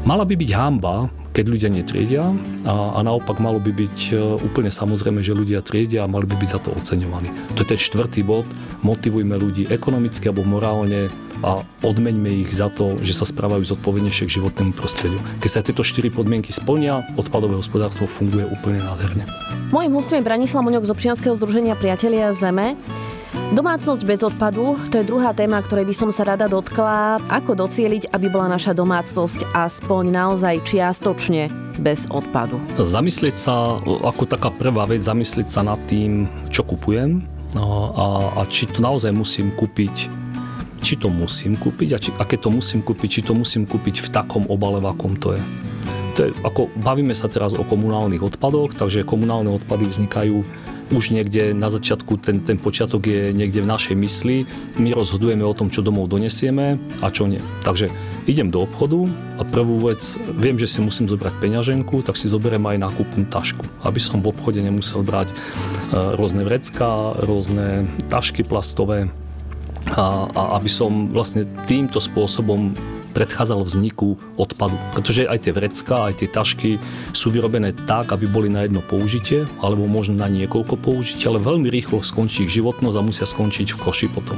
Mala 0.06 0.22
by 0.22 0.38
byť 0.38 0.52
hamba, 0.54 1.10
keď 1.34 1.46
ľudia 1.50 1.70
netriedia 1.74 2.24
a, 2.64 2.96
a 2.96 3.00
naopak 3.02 3.42
malo 3.42 3.58
by 3.58 3.74
byť 3.74 3.98
e, 4.14 4.38
úplne 4.46 4.70
samozrejme, 4.70 5.26
že 5.26 5.34
ľudia 5.34 5.66
triedia 5.66 6.06
a 6.06 6.08
mali 6.08 6.30
by 6.30 6.38
byť 6.38 6.50
za 6.54 6.60
to 6.62 6.70
oceňovaní. 6.78 7.34
To 7.58 7.66
je 7.66 7.74
ten 7.74 7.82
štvrtý 7.82 8.22
bod. 8.22 8.46
Motivujme 8.86 9.34
ľudí 9.34 9.68
ekonomicky 9.74 10.30
alebo 10.30 10.46
morálne 10.46 11.10
a 11.42 11.66
odmeňme 11.82 12.46
ich 12.46 12.54
za 12.54 12.70
to, 12.70 13.02
že 13.02 13.18
sa 13.18 13.26
správajú 13.26 13.66
zodpovednejšie 13.66 14.30
k 14.30 14.36
životnému 14.40 14.78
prostrediu. 14.78 15.18
Keď 15.42 15.50
sa 15.50 15.66
tieto 15.66 15.82
štyri 15.82 16.14
podmienky 16.14 16.54
splnia, 16.54 17.04
odpadové 17.18 17.58
hospodárstvo 17.58 18.06
funguje 18.06 18.46
úplne 18.48 18.80
nádherne. 18.86 19.26
Mojím 19.74 19.98
hostom 19.98 20.22
je 20.22 20.24
Branislav 20.24 20.62
Moňok 20.62 20.86
z 20.86 20.94
občianskeho 20.94 21.34
združenia 21.34 21.74
Priatelia 21.74 22.30
Zeme. 22.30 22.78
Domácnosť 23.34 24.02
bez 24.06 24.22
odpadu, 24.22 24.78
to 24.94 25.02
je 25.02 25.10
druhá 25.10 25.34
téma, 25.34 25.62
ktorej 25.62 25.90
by 25.90 25.96
som 25.98 26.10
sa 26.14 26.26
rada 26.26 26.46
dotkla. 26.46 27.18
Ako 27.30 27.58
docieliť, 27.58 28.14
aby 28.14 28.30
bola 28.30 28.50
naša 28.50 28.78
domácnosť 28.78 29.58
aspoň 29.58 30.04
naozaj 30.10 30.62
čiastočne 30.66 31.50
bez 31.82 32.06
odpadu? 32.14 32.62
Zamyslieť 32.78 33.36
sa, 33.38 33.78
ako 33.82 34.30
taká 34.30 34.54
prvá 34.54 34.86
vec, 34.86 35.02
zamyslieť 35.02 35.50
sa 35.50 35.66
nad 35.66 35.82
tým, 35.90 36.30
čo 36.54 36.62
kupujem 36.62 37.26
no, 37.58 37.66
a, 37.94 38.06
a 38.38 38.42
či 38.46 38.70
to 38.70 38.82
naozaj 38.82 39.10
musím 39.10 39.50
kúpiť 39.54 40.26
či 40.84 41.00
to 41.00 41.08
musím 41.08 41.56
kúpiť 41.56 41.90
a, 41.96 41.98
či, 41.98 42.12
a 42.20 42.28
keď 42.28 42.40
to 42.44 42.50
musím 42.52 42.84
kúpiť, 42.84 43.10
či 43.10 43.22
to 43.24 43.32
musím 43.32 43.64
kúpiť 43.64 44.04
v 44.04 44.12
takom 44.12 44.44
obale, 44.52 44.84
v 44.84 44.92
akom 44.92 45.16
to 45.16 45.32
je. 45.32 45.42
To 46.14 46.20
je 46.28 46.30
ako, 46.44 46.68
bavíme 46.84 47.16
sa 47.16 47.32
teraz 47.32 47.56
o 47.56 47.64
komunálnych 47.64 48.20
odpadoch, 48.20 48.76
takže 48.76 49.08
komunálne 49.08 49.48
odpady 49.48 49.88
vznikajú 49.88 50.44
už 50.92 51.16
niekde 51.16 51.56
na 51.56 51.72
začiatku, 51.72 52.20
ten, 52.20 52.44
ten 52.44 52.60
počiatok 52.60 53.06
je 53.08 53.22
niekde 53.32 53.64
v 53.64 53.72
našej 53.72 53.96
mysli. 53.96 54.44
My 54.82 54.92
rozhodujeme 54.92 55.46
o 55.46 55.56
tom, 55.56 55.72
čo 55.72 55.86
domov 55.86 56.12
donesieme 56.12 56.82
a 57.00 57.08
čo 57.14 57.30
nie. 57.30 57.40
Takže 57.64 57.94
idem 58.28 58.52
do 58.52 58.64
obchodu 58.64 59.08
a 59.40 59.44
prvú 59.44 59.88
vec, 59.92 60.02
viem, 60.36 60.56
že 60.56 60.68
si 60.68 60.80
musím 60.80 61.08
zobrať 61.12 61.40
peňaženku, 61.40 62.04
tak 62.04 62.16
si 62.16 62.32
zoberiem 62.32 62.64
aj 62.64 62.84
nákupnú 62.84 63.28
tašku, 63.28 63.64
aby 63.84 64.00
som 64.00 64.24
v 64.24 64.32
obchode 64.32 64.60
nemusel 64.64 65.04
brať 65.04 65.32
e, 65.32 65.36
rôzne 66.16 66.48
vrecká, 66.48 67.20
rôzne 67.20 67.88
tašky 68.08 68.48
plastové, 68.48 69.12
a, 69.92 70.32
a 70.32 70.42
aby 70.58 70.72
som 70.72 71.12
vlastne 71.12 71.44
týmto 71.68 72.00
spôsobom 72.00 72.72
predchádzal 73.14 73.62
vzniku 73.64 74.18
odpadu. 74.36 74.76
Pretože 74.92 75.30
aj 75.30 75.48
tie 75.48 75.54
vrecká, 75.54 76.10
aj 76.10 76.26
tie 76.26 76.30
tašky 76.30 76.82
sú 77.14 77.30
vyrobené 77.30 77.72
tak, 77.86 78.12
aby 78.12 78.26
boli 78.26 78.50
na 78.50 78.66
jedno 78.66 78.82
použitie, 78.82 79.46
alebo 79.62 79.86
možno 79.86 80.18
na 80.18 80.28
niekoľko 80.28 80.76
použitia, 80.82 81.30
ale 81.30 81.40
veľmi 81.40 81.70
rýchlo 81.70 82.02
skončí 82.02 82.50
ich 82.50 82.56
životnosť 82.58 82.98
a 82.98 83.06
musia 83.06 83.26
skončiť 83.30 83.78
v 83.78 83.80
koši 83.80 84.08
potom. 84.10 84.36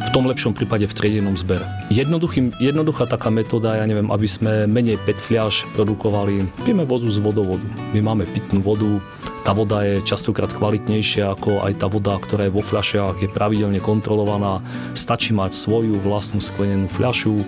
V 0.00 0.08
tom 0.16 0.24
lepšom 0.26 0.56
prípade 0.56 0.88
v 0.88 0.96
triedenom 0.96 1.36
zbere. 1.36 1.68
jednoduchá 1.92 3.04
taká 3.04 3.28
metóda, 3.28 3.76
ja 3.76 3.84
neviem, 3.84 4.08
aby 4.08 4.26
sme 4.26 4.64
menej 4.66 4.96
PET 5.04 5.20
fľaš 5.20 5.68
produkovali, 5.76 6.48
pijeme 6.64 6.88
vodu 6.88 7.06
z 7.06 7.20
vodovodu. 7.20 7.68
My 7.92 8.00
máme 8.00 8.24
pitnú 8.24 8.64
vodu, 8.64 8.98
tá 9.40 9.56
voda 9.56 9.80
je 9.82 10.04
častokrát 10.04 10.52
kvalitnejšia 10.52 11.32
ako 11.32 11.64
aj 11.64 11.80
tá 11.80 11.86
voda, 11.88 12.12
ktorá 12.20 12.48
je 12.48 12.54
vo 12.54 12.60
fľašiach, 12.60 13.24
je 13.24 13.28
pravidelne 13.32 13.80
kontrolovaná. 13.80 14.60
Stačí 14.92 15.32
mať 15.32 15.56
svoju 15.56 15.96
vlastnú 16.00 16.44
sklenenú 16.44 16.92
fľašu 16.92 17.40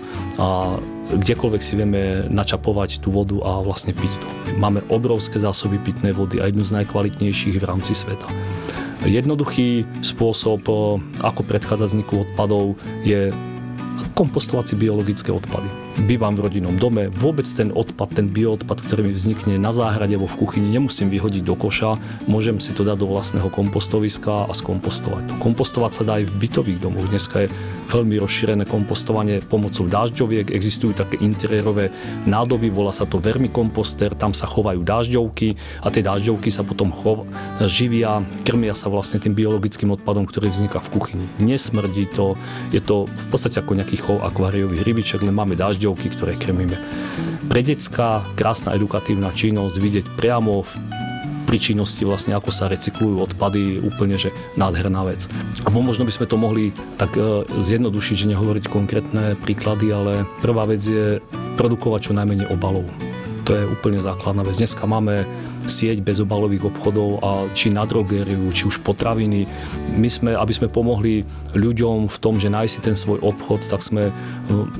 kdekoľvek 1.13 1.61
si 1.61 1.73
vieme 1.77 2.25
načapovať 2.29 3.03
tú 3.03 3.13
vodu 3.13 3.37
a 3.43 3.61
vlastne 3.61 3.93
piť 3.93 4.13
to. 4.17 4.27
Máme 4.57 4.81
obrovské 4.89 5.37
zásoby 5.37 5.77
pitnej 5.81 6.15
vody 6.15 6.41
a 6.41 6.49
jednu 6.49 6.65
z 6.65 6.83
najkvalitnejších 6.83 7.59
v 7.61 7.67
rámci 7.67 7.93
sveta. 7.93 8.25
Jednoduchý 9.03 9.83
spôsob, 9.99 10.63
ako 11.19 11.41
predchádzať 11.43 11.87
vzniku 11.91 12.23
odpadov, 12.23 12.79
je 13.03 13.35
kompostovať 14.15 14.73
si 14.73 14.75
biologické 14.79 15.29
odpady 15.29 15.83
bývam 16.01 16.33
v 16.33 16.49
rodinnom 16.49 16.73
dome, 16.73 17.07
vôbec 17.13 17.45
ten 17.45 17.69
odpad, 17.69 18.17
ten 18.17 18.25
bioodpad, 18.25 18.81
ktorý 18.89 19.05
mi 19.09 19.13
vznikne 19.13 19.61
na 19.61 19.69
záhrade 19.69 20.17
alebo 20.17 20.25
v 20.25 20.41
kuchyni, 20.41 20.73
nemusím 20.73 21.13
vyhodiť 21.13 21.43
do 21.45 21.53
koša, 21.53 22.01
môžem 22.25 22.57
si 22.57 22.73
to 22.73 22.81
dať 22.81 22.97
do 22.97 23.07
vlastného 23.13 23.49
kompostoviska 23.53 24.49
a 24.49 24.53
skompostovať 24.53 25.29
to. 25.29 25.33
Kompostovať 25.37 25.91
sa 25.93 26.03
dá 26.03 26.13
aj 26.17 26.25
v 26.25 26.35
bytových 26.41 26.79
domoch. 26.81 27.05
Dneska 27.05 27.45
je 27.45 27.47
veľmi 27.93 28.17
rozšírené 28.17 28.65
kompostovanie 28.65 29.45
pomocou 29.45 29.85
dážďoviek, 29.85 30.49
existujú 30.49 30.97
také 30.97 31.21
interiérové 31.21 31.93
nádoby, 32.25 32.73
volá 32.73 32.89
sa 32.89 33.05
to 33.05 33.21
vermikomposter, 33.21 34.17
tam 34.17 34.33
sa 34.33 34.49
chovajú 34.49 34.81
dážďovky 34.81 35.53
a 35.85 35.93
tie 35.93 36.01
dážďovky 36.01 36.49
sa 36.49 36.65
potom 36.65 36.89
chov, 36.89 37.29
živia, 37.69 38.25
krmia 38.41 38.73
sa 38.73 38.89
vlastne 38.89 39.21
tým 39.21 39.37
biologickým 39.37 39.93
odpadom, 39.93 40.25
ktorý 40.25 40.49
vzniká 40.49 40.81
v 40.81 40.91
kuchyni. 40.97 41.25
Nesmrdí 41.37 42.09
to, 42.09 42.33
je 42.73 42.81
to 42.81 43.05
v 43.05 43.25
podstate 43.29 43.61
ako 43.61 43.77
nejaký 43.77 44.01
chov 44.01 44.25
akváriových 44.25 44.81
rybiček, 44.81 45.21
len 45.21 45.37
máme 45.37 45.53
dažďovky, 45.53 46.09
ktoré 46.17 46.33
krmíme. 46.33 46.75
Pre 47.45 47.61
detská 47.61 48.25
krásna 48.33 48.73
edukatívna 48.73 49.29
činnosť 49.29 49.75
vidieť 49.77 50.05
priamo 50.17 50.65
v 50.65 50.71
pri 51.53 51.61
činnosti 51.69 52.01
vlastne 52.01 52.33
ako 52.33 52.49
sa 52.49 52.65
recyklujú 52.65 53.29
odpady, 53.29 53.77
úplne 53.85 54.17
že 54.17 54.33
nádherná 54.57 55.05
vec. 55.05 55.29
A 55.61 55.69
možno 55.69 56.01
by 56.01 56.09
sme 56.09 56.25
to 56.25 56.33
mohli 56.33 56.73
tak 56.97 57.13
e, 57.13 57.45
zjednodušiť, 57.45 58.25
že 58.25 58.31
nehovoriť 58.33 58.73
konkrétne 58.73 59.37
príklady, 59.37 59.93
ale 59.93 60.25
prvá 60.41 60.65
vec 60.65 60.81
je 60.81 61.21
produkovať 61.53 62.09
čo 62.09 62.17
najmenej 62.17 62.49
obalov. 62.49 62.89
To 63.45 63.53
je 63.53 63.69
úplne 63.69 64.01
základná 64.01 64.41
vec. 64.41 64.57
Dneska 64.57 64.89
máme 64.89 65.29
sieť 65.65 66.03
bezobalových 66.03 66.69
obchodov 66.69 67.09
a 67.23 67.31
či 67.55 67.71
na 67.71 67.87
drogériu, 67.87 68.51
či 68.51 68.67
už 68.67 68.83
potraviny. 68.83 69.45
My 69.95 70.09
sme, 70.09 70.35
aby 70.35 70.53
sme 70.53 70.67
pomohli 70.71 71.23
ľuďom 71.53 72.09
v 72.09 72.17
tom, 72.17 72.39
že 72.41 72.49
nájsť 72.49 72.71
si 72.73 72.81
ten 72.81 72.97
svoj 72.97 73.21
obchod, 73.21 73.69
tak 73.69 73.85
sme 73.85 74.09
e, 74.09 74.13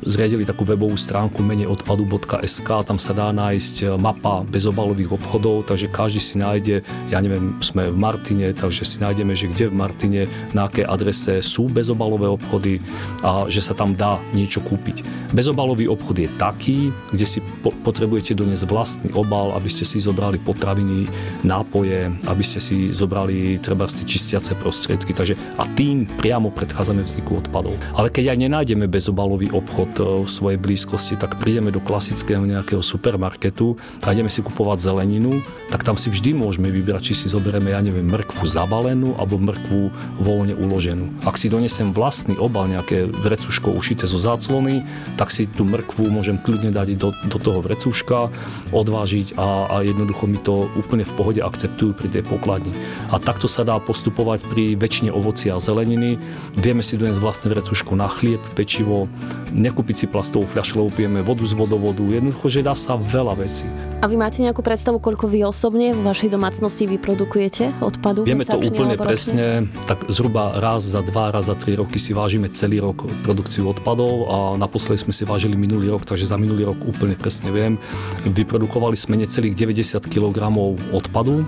zriadili 0.03 0.43
takú 0.43 0.65
webovú 0.65 0.97
stránku 0.97 1.45
menejodpadu.sk, 1.45 2.69
tam 2.83 2.97
sa 2.97 3.13
dá 3.13 3.29
nájsť 3.29 3.75
e, 3.83 3.85
mapa 3.95 4.41
bezobalových 4.49 5.15
obchodov, 5.15 5.69
takže 5.69 5.87
každý 5.93 6.19
si 6.19 6.35
nájde, 6.41 6.75
ja 7.13 7.19
neviem, 7.21 7.55
sme 7.61 7.93
v 7.93 7.97
Martine, 7.97 8.51
takže 8.51 8.83
si 8.83 8.97
nájdeme, 8.99 9.37
že 9.37 9.47
kde 9.53 9.69
v 9.69 9.75
Martine, 9.77 10.21
na 10.51 10.65
akej 10.65 10.89
adrese 10.89 11.33
sú 11.45 11.69
bezobalové 11.69 12.25
obchody 12.25 12.81
a 13.21 13.45
že 13.47 13.61
sa 13.61 13.77
tam 13.77 13.93
dá 13.93 14.17
niečo 14.33 14.59
kúpiť. 14.65 15.05
Bezobalový 15.31 15.85
obchod 15.89 16.17
je 16.25 16.29
taký, 16.41 16.89
kde 17.13 17.25
si 17.29 17.39
potrebujete 17.61 18.33
doniesť 18.33 18.65
vlastný 18.65 19.09
obal, 19.13 19.53
aby 19.53 19.69
ste 19.69 19.85
si 19.85 20.01
zobrali 20.01 20.41
potraviny 20.41 20.72
potraviny, 20.73 21.05
nápoje, 21.45 22.09
aby 22.25 22.41
ste 22.41 22.57
si 22.57 22.89
zobrali 22.89 23.61
treba 23.61 23.85
si 23.85 24.01
čistiace 24.09 24.57
prostriedky. 24.57 25.13
Takže 25.13 25.37
a 25.61 25.69
tým 25.77 26.09
priamo 26.17 26.49
predchádzame 26.49 27.05
vzniku 27.05 27.45
odpadov. 27.45 27.77
Ale 27.93 28.09
keď 28.09 28.33
aj 28.33 28.37
nenájdeme 28.41 28.89
bezobalový 28.89 29.53
obchod 29.53 29.91
e, 30.01 30.25
v 30.25 30.29
svojej 30.29 30.57
blízkosti, 30.57 31.13
tak 31.21 31.37
prídeme 31.37 31.69
do 31.69 31.77
klasického 31.77 32.41
nejakého 32.41 32.81
supermarketu 32.81 33.77
a 34.01 34.17
ideme 34.17 34.33
si 34.33 34.41
kupovať 34.41 34.81
zeleninu, 34.81 35.45
tak 35.69 35.85
tam 35.85 35.93
si 35.93 36.09
vždy 36.09 36.33
môžeme 36.33 36.73
vybrať, 36.73 37.13
či 37.13 37.13
si 37.13 37.27
zoberieme, 37.29 37.69
ja 37.69 37.81
neviem, 37.85 38.09
mrkvu 38.09 38.41
zabalenú 38.49 39.13
alebo 39.21 39.37
mrkvu 39.37 39.93
voľne 40.25 40.57
uloženú. 40.57 41.21
Ak 41.21 41.37
si 41.37 41.53
donesem 41.53 41.93
vlastný 41.93 42.33
obal, 42.41 42.65
nejaké 42.65 43.05
vrecuško 43.05 43.69
ušité 43.77 44.09
zo 44.09 44.17
záclony, 44.17 44.81
tak 45.21 45.29
si 45.29 45.45
tú 45.45 45.69
mrkvu 45.69 46.09
môžem 46.09 46.41
kľudne 46.41 46.73
dať 46.73 46.97
do, 46.97 47.13
do 47.29 47.37
toho 47.37 47.61
vrecuška, 47.61 48.33
odvážiť 48.73 49.37
a, 49.37 49.69
a 49.69 49.75
jednoducho 49.83 50.23
mi 50.25 50.39
to 50.39 50.62
úplne 50.75 51.03
v 51.03 51.13
pohode 51.15 51.41
akceptujú 51.43 51.95
pri 51.95 52.07
tej 52.09 52.23
pokladni. 52.25 52.73
A 53.11 53.19
takto 53.19 53.47
sa 53.47 53.63
dá 53.63 53.77
postupovať 53.79 54.43
pri 54.47 54.73
väčšine 54.79 55.11
ovocia 55.13 55.55
a 55.55 55.59
zeleniny. 55.61 56.17
Vieme 56.57 56.81
si 56.81 56.97
dnes 56.97 57.19
vlastne 57.19 57.51
vrecušku 57.51 57.93
na 57.95 58.09
chlieb, 58.09 58.41
pečivo, 58.53 59.07
nekúpiť 59.53 59.95
si 59.95 60.05
plastovú 60.09 60.49
fľašu, 60.49 60.89
pijeme 60.93 61.21
vodu 61.21 61.45
z 61.45 61.53
vodovodu. 61.53 62.01
Jednoducho, 62.03 62.49
že 62.49 62.65
dá 62.65 62.73
sa 62.73 62.97
veľa 62.97 63.37
vecí. 63.39 63.69
A 64.03 64.09
vy 64.11 64.19
máte 64.19 64.43
nejakú 64.43 64.59
predstavu, 64.59 64.99
koľko 64.99 65.31
vy 65.31 65.47
osobne 65.47 65.95
v 65.95 66.01
vašej 66.03 66.33
domácnosti 66.33 66.83
vyprodukujete 66.91 67.79
odpadu? 67.79 68.27
Vieme 68.27 68.43
to 68.43 68.59
úplne 68.59 68.99
presne, 68.99 69.71
tak 69.87 70.11
zhruba 70.11 70.59
raz 70.59 70.83
za 70.83 70.99
dva, 70.99 71.31
raz 71.31 71.47
za 71.47 71.55
tri 71.55 71.79
roky 71.79 71.95
si 71.95 72.11
vážime 72.11 72.51
celý 72.51 72.83
rok 72.83 73.07
produkciu 73.23 73.71
odpadov 73.71 74.27
a 74.27 74.37
naposledy 74.59 75.07
sme 75.07 75.15
si 75.15 75.23
vážili 75.23 75.55
minulý 75.55 75.95
rok, 75.95 76.03
takže 76.03 76.27
za 76.27 76.35
minulý 76.35 76.67
rok 76.67 76.83
úplne 76.83 77.15
presne 77.15 77.47
viem. 77.55 77.79
Vyprodukovali 78.27 78.99
sme 78.99 79.23
necelých 79.23 79.55
90 79.55 80.03
kg 80.11 80.51
odpadu, 80.93 81.45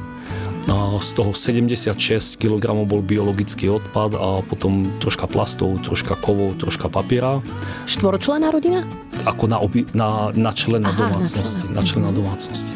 z 1.02 1.10
toho 1.14 1.32
76 1.38 2.42
kg 2.42 2.74
bol 2.90 3.06
biologický 3.06 3.70
odpad 3.70 4.18
a 4.18 4.42
potom 4.42 4.90
troška 4.98 5.30
plastov, 5.30 5.78
troška 5.86 6.18
kovov, 6.18 6.58
troška 6.58 6.90
papiera. 6.90 7.46
Štvoročlená 7.86 8.50
rodina? 8.50 8.82
Ako 9.30 9.46
na, 9.46 9.62
obi, 9.62 9.86
na, 9.94 10.34
na 10.34 10.52
člena 10.58 10.90
Aha, 10.90 11.06
domácnosti. 11.06 11.70
Na 11.70 11.86
člena 11.86 12.10
mhm. 12.10 12.18
domácnosti. 12.18 12.74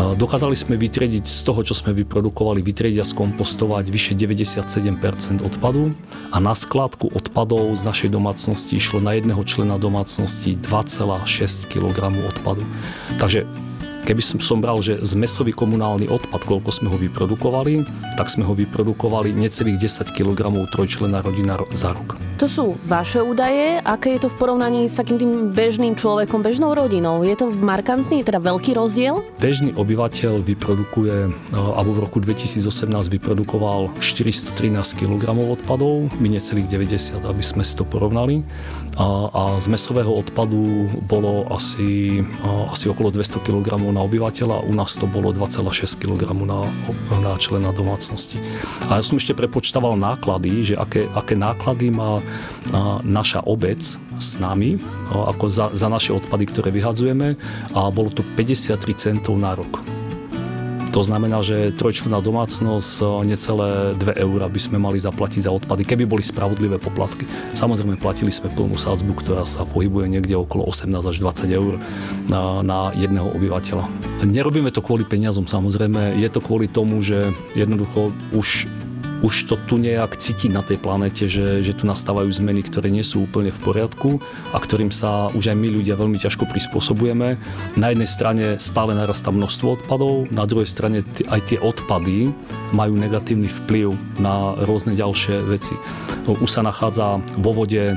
Dokázali 0.00 0.56
sme 0.56 0.80
vytriediť 0.80 1.28
z 1.28 1.40
toho, 1.44 1.60
čo 1.60 1.76
sme 1.76 1.92
vyprodukovali, 1.92 2.64
vytriediť 2.64 3.04
a 3.04 3.06
skompostovať 3.06 3.84
vyše 3.92 4.16
97% 4.16 5.44
odpadu 5.44 5.92
a 6.32 6.40
na 6.40 6.56
skladku 6.56 7.12
odpadov 7.12 7.68
z 7.76 7.84
našej 7.84 8.08
domácnosti 8.08 8.80
išlo 8.80 9.04
na 9.04 9.20
jedného 9.20 9.44
člena 9.44 9.76
domácnosti 9.76 10.56
2,6 10.56 11.68
kg 11.68 12.16
odpadu. 12.16 12.64
Takže 13.20 13.44
Keby 14.10 14.26
som, 14.26 14.42
som 14.42 14.58
bral, 14.58 14.82
že 14.82 14.98
zmesový 15.06 15.54
komunálny 15.54 16.10
odpad, 16.10 16.42
koľko 16.42 16.74
sme 16.74 16.90
ho 16.90 16.98
vyprodukovali, 16.98 17.86
tak 18.18 18.26
sme 18.26 18.42
ho 18.42 18.58
vyprodukovali 18.58 19.30
necelých 19.30 19.86
10 19.86 20.10
kg 20.10 20.50
trojčlená 20.74 21.22
rodina 21.22 21.54
za 21.70 21.94
rok. 21.94 22.29
To 22.40 22.48
sú 22.48 22.80
vaše 22.88 23.20
údaje. 23.20 23.84
Aké 23.84 24.16
je 24.16 24.24
to 24.24 24.32
v 24.32 24.36
porovnaní 24.40 24.88
s 24.88 24.96
takým 24.96 25.20
tým 25.20 25.32
bežným 25.52 25.92
človekom, 25.92 26.40
bežnou 26.40 26.72
rodinou? 26.72 27.20
Je 27.20 27.36
to 27.36 27.52
markantný, 27.52 28.24
teda 28.24 28.40
veľký 28.40 28.72
rozdiel? 28.80 29.20
Bežný 29.36 29.76
obyvateľ 29.76 30.40
vyprodukuje, 30.48 31.28
e, 31.28 31.30
alebo 31.52 32.00
v 32.00 32.08
roku 32.08 32.16
2018 32.16 33.12
vyprodukoval 33.12 33.92
413 34.00 34.56
kg 34.96 35.36
odpadov, 35.36 36.08
my 36.16 36.32
necelých 36.32 36.64
90, 36.64 37.28
aby 37.28 37.44
sme 37.44 37.60
si 37.60 37.76
to 37.76 37.84
porovnali. 37.84 38.40
A, 38.96 39.28
a 39.28 39.42
z 39.60 39.68
mesového 39.68 40.08
odpadu 40.08 40.88
bolo 41.04 41.44
asi, 41.52 42.24
asi 42.72 42.88
okolo 42.88 43.12
200 43.12 43.36
kg 43.44 43.76
na 43.92 44.00
obyvateľa, 44.00 44.64
u 44.64 44.72
nás 44.72 44.96
to 44.96 45.04
bolo 45.04 45.28
2,6 45.36 45.76
kg 46.00 46.32
na, 46.32 46.64
na 47.20 47.36
člena 47.36 47.68
domácnosti. 47.76 48.40
A 48.88 48.96
ja 48.96 49.04
som 49.04 49.20
ešte 49.20 49.36
prepočtával 49.36 50.00
náklady, 50.00 50.72
že 50.72 50.74
aké, 50.80 51.04
aké 51.12 51.36
náklady 51.36 51.92
má 51.92 52.24
naša 53.04 53.42
obec 53.44 53.80
s 54.20 54.30
nami, 54.36 54.78
ako 55.10 55.46
za, 55.48 55.66
za 55.72 55.88
naše 55.88 56.12
odpady, 56.12 56.44
ktoré 56.50 56.68
vyhadzujeme 56.70 57.34
a 57.74 57.80
bolo 57.88 58.12
to 58.12 58.22
53 58.36 58.76
centov 58.94 59.40
na 59.40 59.56
rok. 59.56 59.80
To 60.90 61.06
znamená, 61.06 61.38
že 61.38 61.70
trojčlená 61.70 62.18
domácnosť 62.18 63.22
necelé 63.22 63.94
2 63.94 64.26
eur 64.26 64.40
by 64.50 64.60
sme 64.60 64.82
mali 64.82 64.98
zaplatiť 64.98 65.46
za 65.46 65.54
odpady, 65.54 65.86
keby 65.86 66.02
boli 66.02 66.18
spravodlivé 66.18 66.82
poplatky. 66.82 67.30
Samozrejme, 67.54 67.94
platili 67.94 68.34
sme 68.34 68.50
plnú 68.50 68.74
sádzbu, 68.74 69.22
ktorá 69.22 69.46
sa 69.46 69.62
pohybuje 69.62 70.10
niekde 70.10 70.34
okolo 70.34 70.66
18 70.66 70.90
až 70.90 71.16
20 71.22 71.46
eur 71.46 71.78
na, 72.26 72.58
na 72.66 72.90
jedného 72.98 73.30
obyvateľa. 73.30 73.86
Nerobíme 74.26 74.74
to 74.74 74.82
kvôli 74.82 75.06
peniazom, 75.06 75.46
samozrejme, 75.46 76.18
je 76.18 76.26
to 76.26 76.42
kvôli 76.42 76.66
tomu, 76.66 76.98
že 77.06 77.30
jednoducho 77.54 78.10
už 78.34 78.66
už 79.20 79.52
to 79.52 79.54
tu 79.68 79.76
nejak 79.76 80.16
cíti 80.16 80.48
na 80.48 80.64
tej 80.64 80.80
planete, 80.80 81.28
že, 81.28 81.60
že 81.60 81.76
tu 81.76 81.84
nastávajú 81.84 82.32
zmeny, 82.32 82.64
ktoré 82.64 82.88
nie 82.88 83.04
sú 83.04 83.24
úplne 83.28 83.52
v 83.52 83.60
poriadku 83.60 84.20
a 84.52 84.58
ktorým 84.58 84.88
sa 84.88 85.28
už 85.36 85.52
aj 85.52 85.56
my 85.56 85.68
ľudia 85.80 85.96
veľmi 85.96 86.16
ťažko 86.16 86.48
prispôsobujeme. 86.48 87.36
Na 87.76 87.86
jednej 87.92 88.08
strane 88.08 88.44
stále 88.56 88.96
narastá 88.96 89.28
množstvo 89.28 89.80
odpadov, 89.80 90.32
na 90.32 90.48
druhej 90.48 90.68
strane 90.68 91.04
aj 91.28 91.40
tie 91.52 91.58
odpady 91.60 92.32
majú 92.72 92.96
negatívny 92.96 93.50
vplyv 93.50 93.92
na 94.22 94.56
rôzne 94.64 94.96
ďalšie 94.96 95.44
veci. 95.44 95.76
No, 96.24 96.38
už 96.40 96.48
sa 96.48 96.62
nachádza 96.64 97.20
vo 97.36 97.52
vode 97.52 97.92
e, 97.92 97.94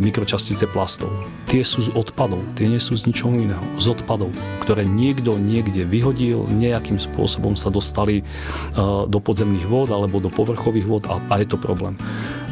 mikročastice 0.00 0.66
plastov. 0.70 1.12
Tie 1.54 1.62
sú 1.62 1.86
z 1.86 1.94
odpadov, 1.94 2.42
tie 2.58 2.66
nie 2.66 2.82
sú 2.82 2.98
z 2.98 3.06
ničoho 3.06 3.38
iného. 3.38 3.62
Z 3.78 3.94
odpadov, 3.94 4.34
ktoré 4.66 4.82
niekto 4.82 5.38
niekde 5.38 5.86
vyhodil, 5.86 6.50
nejakým 6.50 6.98
spôsobom 6.98 7.54
sa 7.54 7.70
dostali 7.70 8.18
e, 8.18 8.24
do 9.06 9.18
podzemných 9.22 9.62
vôd 9.70 9.94
alebo 9.94 10.18
do 10.18 10.34
povrchových 10.34 10.82
vôd 10.82 11.06
a, 11.06 11.22
a 11.22 11.38
je 11.38 11.46
to 11.46 11.54
problém. 11.54 11.94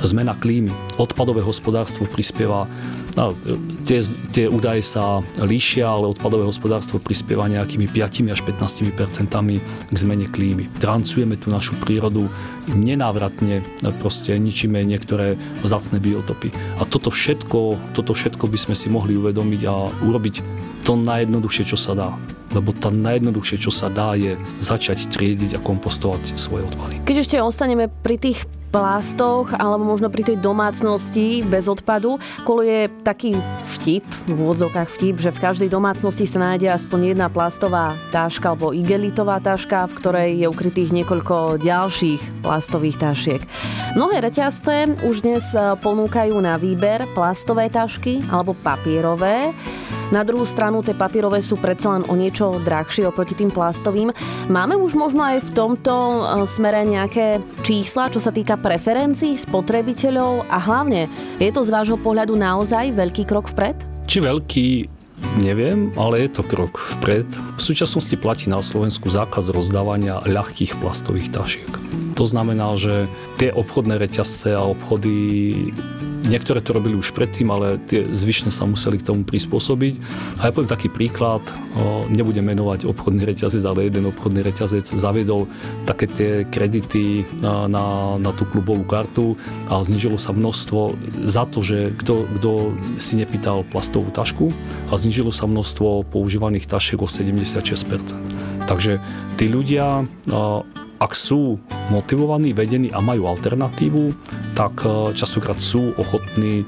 Zmena 0.06 0.38
klímy, 0.38 0.70
odpadové 1.02 1.42
hospodárstvo 1.42 2.06
prispieva 2.06 2.70
No, 3.12 3.36
tie, 3.84 4.00
tie 4.32 4.48
údaje 4.48 4.80
sa 4.80 5.20
líšia, 5.36 5.84
ale 5.84 6.08
odpadové 6.08 6.48
hospodárstvo 6.48 6.96
prispieva 6.96 7.44
nejakými 7.44 7.84
5 7.84 8.32
až 8.32 8.40
15 8.40 8.88
percentami 8.96 9.60
k 9.92 9.94
zmene 9.96 10.24
klímy. 10.32 10.72
Trancujeme 10.80 11.36
tú 11.36 11.52
našu 11.52 11.76
prírodu 11.76 12.32
nenávratne, 12.72 13.60
proste 14.00 14.32
ničíme 14.40 14.80
niektoré 14.80 15.36
vzácne 15.60 16.00
biotopy. 16.00 16.56
A 16.80 16.88
toto 16.88 17.12
všetko, 17.12 17.92
toto 17.92 18.16
všetko 18.16 18.48
by 18.48 18.56
sme 18.56 18.72
si 18.72 18.88
mohli 18.88 19.12
uvedomiť 19.12 19.62
a 19.68 19.92
urobiť 20.08 20.34
to 20.82 20.98
najjednoduchšie, 20.98 21.64
čo 21.72 21.78
sa 21.78 21.94
dá. 21.94 22.10
Lebo 22.52 22.76
to 22.76 22.92
najjednoduchšie, 22.92 23.56
čo 23.64 23.72
sa 23.72 23.88
dá, 23.88 24.12
je 24.12 24.36
začať 24.60 25.08
triediť 25.08 25.56
a 25.56 25.60
kompostovať 25.64 26.36
svoje 26.36 26.68
odpady. 26.68 27.00
Keď 27.08 27.16
ešte 27.16 27.36
ostaneme 27.40 27.88
pri 27.88 28.20
tých 28.20 28.44
plastoch 28.72 29.52
alebo 29.52 29.84
možno 29.84 30.08
pri 30.08 30.32
tej 30.32 30.40
domácnosti 30.40 31.44
bez 31.44 31.68
odpadu. 31.68 32.16
Koluje 32.48 32.88
taký 33.04 33.36
vtip, 33.76 34.02
v 34.32 34.38
úvodzovkách 34.40 34.88
vtip, 34.88 35.20
že 35.20 35.30
v 35.30 35.42
každej 35.44 35.68
domácnosti 35.68 36.24
sa 36.24 36.40
nájde 36.40 36.72
aspoň 36.72 37.12
jedna 37.12 37.28
plastová 37.28 37.92
táška 38.08 38.56
alebo 38.56 38.72
igelitová 38.72 39.44
táška, 39.44 39.84
v 39.92 39.96
ktorej 40.00 40.28
je 40.40 40.46
ukrytých 40.48 40.88
niekoľko 40.88 41.60
ďalších 41.60 42.40
plastových 42.40 42.96
tášiek. 42.96 43.40
Mnohé 43.92 44.24
reťazce 44.24 45.04
už 45.04 45.20
dnes 45.20 45.44
ponúkajú 45.84 46.32
na 46.40 46.56
výber 46.56 47.04
plastové 47.12 47.68
tašky 47.68 48.24
alebo 48.32 48.56
papierové. 48.56 49.52
Na 50.12 50.28
druhú 50.28 50.44
stranu 50.44 50.84
tie 50.84 50.92
papierové 50.92 51.40
sú 51.40 51.56
predsa 51.56 51.96
len 51.96 52.04
o 52.04 52.12
niečo 52.12 52.60
drahšie 52.60 53.08
oproti 53.08 53.32
tým 53.32 53.48
plastovým. 53.48 54.12
Máme 54.52 54.76
už 54.76 54.92
možno 54.92 55.24
aj 55.24 55.40
v 55.40 55.50
tomto 55.56 55.92
e, 55.96 56.20
smere 56.44 56.84
nejaké 56.84 57.40
čísla, 57.64 58.12
čo 58.12 58.20
sa 58.20 58.28
týka 58.28 58.60
preferencií 58.60 59.40
spotrebiteľov 59.40 60.52
a 60.52 60.60
hlavne 60.60 61.08
je 61.40 61.48
to 61.48 61.64
z 61.64 61.72
vášho 61.72 61.96
pohľadu 61.96 62.36
naozaj 62.36 62.92
veľký 62.92 63.24
krok 63.24 63.48
vpred? 63.56 63.80
Či 64.04 64.20
veľký, 64.20 64.68
Neviem, 65.38 65.94
ale 65.96 66.26
je 66.26 66.34
to 66.34 66.42
krok 66.44 66.76
vpred. 66.98 67.24
V 67.56 67.62
súčasnosti 67.62 68.12
platí 68.20 68.50
na 68.52 68.60
Slovensku 68.60 69.08
zákaz 69.08 69.54
rozdávania 69.54 70.20
ľahkých 70.28 70.76
plastových 70.76 71.32
tašiek. 71.32 71.70
To 72.18 72.28
znamená, 72.28 72.76
že 72.76 73.08
tie 73.40 73.48
obchodné 73.54 73.96
reťazce 73.96 74.52
a 74.52 74.66
obchody 74.66 75.72
Niektoré 76.22 76.62
to 76.62 76.70
robili 76.70 76.94
už 76.94 77.10
predtým, 77.18 77.50
ale 77.50 77.82
tie 77.82 78.06
zvyšné 78.06 78.54
sa 78.54 78.62
museli 78.62 79.02
k 79.02 79.10
tomu 79.10 79.26
prispôsobiť. 79.26 79.94
A 80.38 80.48
ja 80.48 80.54
poviem 80.54 80.70
taký 80.70 80.86
príklad, 80.86 81.42
nebudem 82.14 82.46
menovať 82.46 82.86
obchodný 82.86 83.26
reťazec, 83.26 83.62
ale 83.66 83.90
jeden 83.90 84.06
obchodný 84.06 84.46
reťazec 84.46 84.86
zaviedol 84.86 85.50
také 85.82 86.06
tie 86.06 86.30
kredity 86.46 87.26
na, 87.42 87.66
na, 87.66 87.84
na 88.22 88.30
tú 88.30 88.46
klubovú 88.46 88.86
kartu 88.86 89.34
a 89.66 89.82
znižilo 89.82 90.14
sa 90.14 90.30
množstvo 90.30 90.94
za 91.26 91.42
to, 91.50 91.58
že 91.58 91.90
kto, 91.98 92.30
kto 92.38 92.50
si 93.02 93.18
nepýtal 93.18 93.66
plastovú 93.66 94.14
tašku 94.14 94.54
a 94.90 94.94
znižilo 94.94 95.34
sa 95.34 95.50
množstvo 95.50 96.06
používaných 96.06 96.70
tašiek 96.70 97.02
o 97.02 97.10
76%. 97.10 98.66
Takže 98.70 99.02
tí 99.36 99.50
ľudia 99.50 100.06
ak 101.02 101.18
sú 101.18 101.58
motivovaní, 101.90 102.54
vedení 102.54 102.94
a 102.94 103.02
majú 103.02 103.26
alternatívu, 103.26 104.14
tak 104.54 104.86
e, 104.86 105.10
častokrát 105.18 105.58
sú 105.58 105.90
ochotní 105.98 106.62
e, 106.62 106.64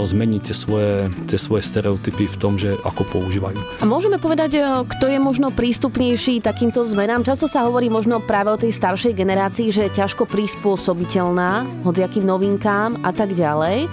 zmeniť 0.00 0.40
tie 0.48 0.56
svoje, 0.56 1.12
tie 1.28 1.36
svoje 1.36 1.60
stereotypy 1.68 2.24
v 2.24 2.36
tom, 2.40 2.56
že 2.56 2.72
ako 2.88 3.04
používajú. 3.12 3.60
A 3.78 3.84
môžeme 3.84 4.16
povedať, 4.16 4.56
e, 4.56 4.60
kto 4.64 5.12
je 5.12 5.18
možno 5.20 5.52
prístupnejší 5.52 6.40
takýmto 6.40 6.88
zmenám? 6.88 7.28
Často 7.28 7.52
sa 7.52 7.68
hovorí 7.68 7.92
možno 7.92 8.24
práve 8.24 8.48
o 8.48 8.56
tej 8.56 8.72
staršej 8.72 9.12
generácii, 9.12 9.68
že 9.68 9.92
je 9.92 9.96
ťažko 10.00 10.24
prispôsobiteľná 10.24 11.68
hociakým 11.84 12.24
novinkám 12.24 13.04
a 13.04 13.12
tak 13.12 13.36
ďalej. 13.36 13.92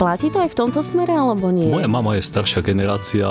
Platí 0.00 0.32
to 0.32 0.40
aj 0.40 0.56
v 0.56 0.58
tomto 0.64 0.80
smere, 0.80 1.12
alebo 1.12 1.52
nie? 1.52 1.68
Moja 1.68 1.84
mama 1.84 2.16
je 2.16 2.24
staršia 2.24 2.64
generácia, 2.64 3.28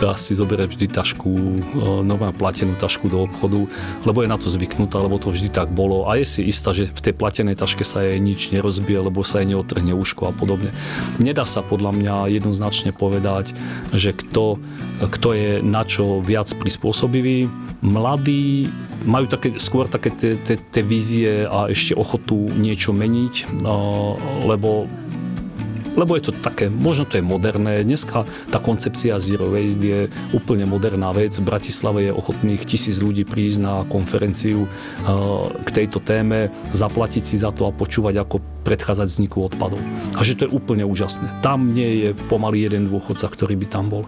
dá 0.00 0.16
si 0.16 0.32
zoberať 0.32 0.72
vždy 0.72 0.86
tašku, 0.88 1.28
e, 1.28 1.60
normálne 2.00 2.32
platenú 2.32 2.80
tašku 2.80 3.12
do 3.12 3.28
obchodu, 3.28 3.68
lebo 4.08 4.24
je 4.24 4.32
na 4.32 4.40
to 4.40 4.48
zvyknutá, 4.48 4.96
lebo 5.04 5.20
to 5.20 5.28
vždy 5.28 5.52
tak 5.52 5.68
bolo. 5.68 6.08
A 6.08 6.16
je 6.16 6.24
si 6.24 6.48
istá, 6.48 6.72
že 6.72 6.88
v 6.88 6.96
tej 6.96 7.12
platenej 7.12 7.60
taške 7.60 7.84
sa 7.84 8.00
jej 8.00 8.16
nič 8.16 8.56
nerozbije, 8.56 9.04
lebo 9.04 9.20
sa 9.20 9.44
jej 9.44 9.52
neotrhne 9.52 9.92
uško 9.92 10.32
a 10.32 10.32
podobne. 10.32 10.72
Nedá 11.20 11.44
sa 11.44 11.60
podľa 11.60 11.92
mňa 11.92 12.40
jednoznačne 12.40 12.96
povedať, 12.96 13.52
že 13.92 14.16
kto, 14.16 14.56
kto 15.04 15.28
je 15.36 15.60
na 15.60 15.84
čo 15.84 16.24
viac 16.24 16.48
prispôsobivý. 16.56 17.52
Mladí 17.84 18.72
majú 19.04 19.28
také, 19.28 19.60
skôr 19.60 19.92
také 19.92 20.08
tie, 20.08 20.40
tie, 20.40 20.56
tie 20.56 20.80
vízie 20.80 21.44
a 21.44 21.68
ešte 21.68 21.92
ochotu 21.92 22.48
niečo 22.56 22.96
meniť, 22.96 23.60
e, 23.60 23.72
lebo 24.48 24.88
lebo 25.96 26.16
je 26.16 26.28
to 26.28 26.32
také, 26.32 26.72
možno 26.72 27.04
to 27.04 27.20
je 27.20 27.24
moderné. 27.24 27.84
Dneska 27.84 28.24
tá 28.48 28.58
koncepcia 28.58 29.20
Zero 29.20 29.52
Waste 29.52 29.84
je 29.84 30.00
úplne 30.32 30.64
moderná 30.64 31.12
vec. 31.12 31.36
V 31.36 31.44
Bratislave 31.44 32.08
je 32.08 32.12
ochotných 32.12 32.64
tisíc 32.64 32.98
ľudí 32.98 33.28
prísť 33.28 33.58
na 33.60 33.74
konferenciu 33.88 34.66
k 35.62 35.68
tejto 35.68 36.00
téme, 36.00 36.48
zaplatiť 36.72 37.22
si 37.22 37.36
za 37.40 37.52
to 37.52 37.68
a 37.68 37.72
počúvať, 37.72 38.20
ako 38.20 38.40
predchádzať 38.62 39.08
vzniku 39.08 39.48
odpadov. 39.48 39.80
A 40.16 40.24
že 40.24 40.38
to 40.38 40.48
je 40.48 40.54
úplne 40.54 40.86
úžasné. 40.86 41.28
Tam 41.44 41.72
nie 41.72 42.08
je 42.08 42.10
pomaly 42.28 42.64
jeden 42.64 42.88
dôchodca, 42.88 43.28
ktorý 43.28 43.58
by 43.60 43.66
tam 43.68 43.90
bol. 43.90 44.02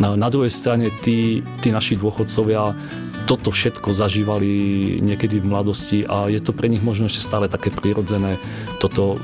Na 0.00 0.28
druhej 0.30 0.50
strane 0.50 0.90
tí, 1.04 1.44
tí 1.62 1.68
naši 1.70 1.94
dôchodcovia 1.94 2.74
toto 3.28 3.52
všetko 3.52 3.92
zažívali 3.92 4.48
niekedy 5.04 5.44
v 5.44 5.52
mladosti 5.52 6.00
a 6.08 6.32
je 6.32 6.40
to 6.40 6.56
pre 6.56 6.64
nich 6.64 6.80
možno 6.80 7.12
ešte 7.12 7.20
stále 7.20 7.44
také 7.44 7.68
prirodzené. 7.68 8.40
Toto 8.80 9.20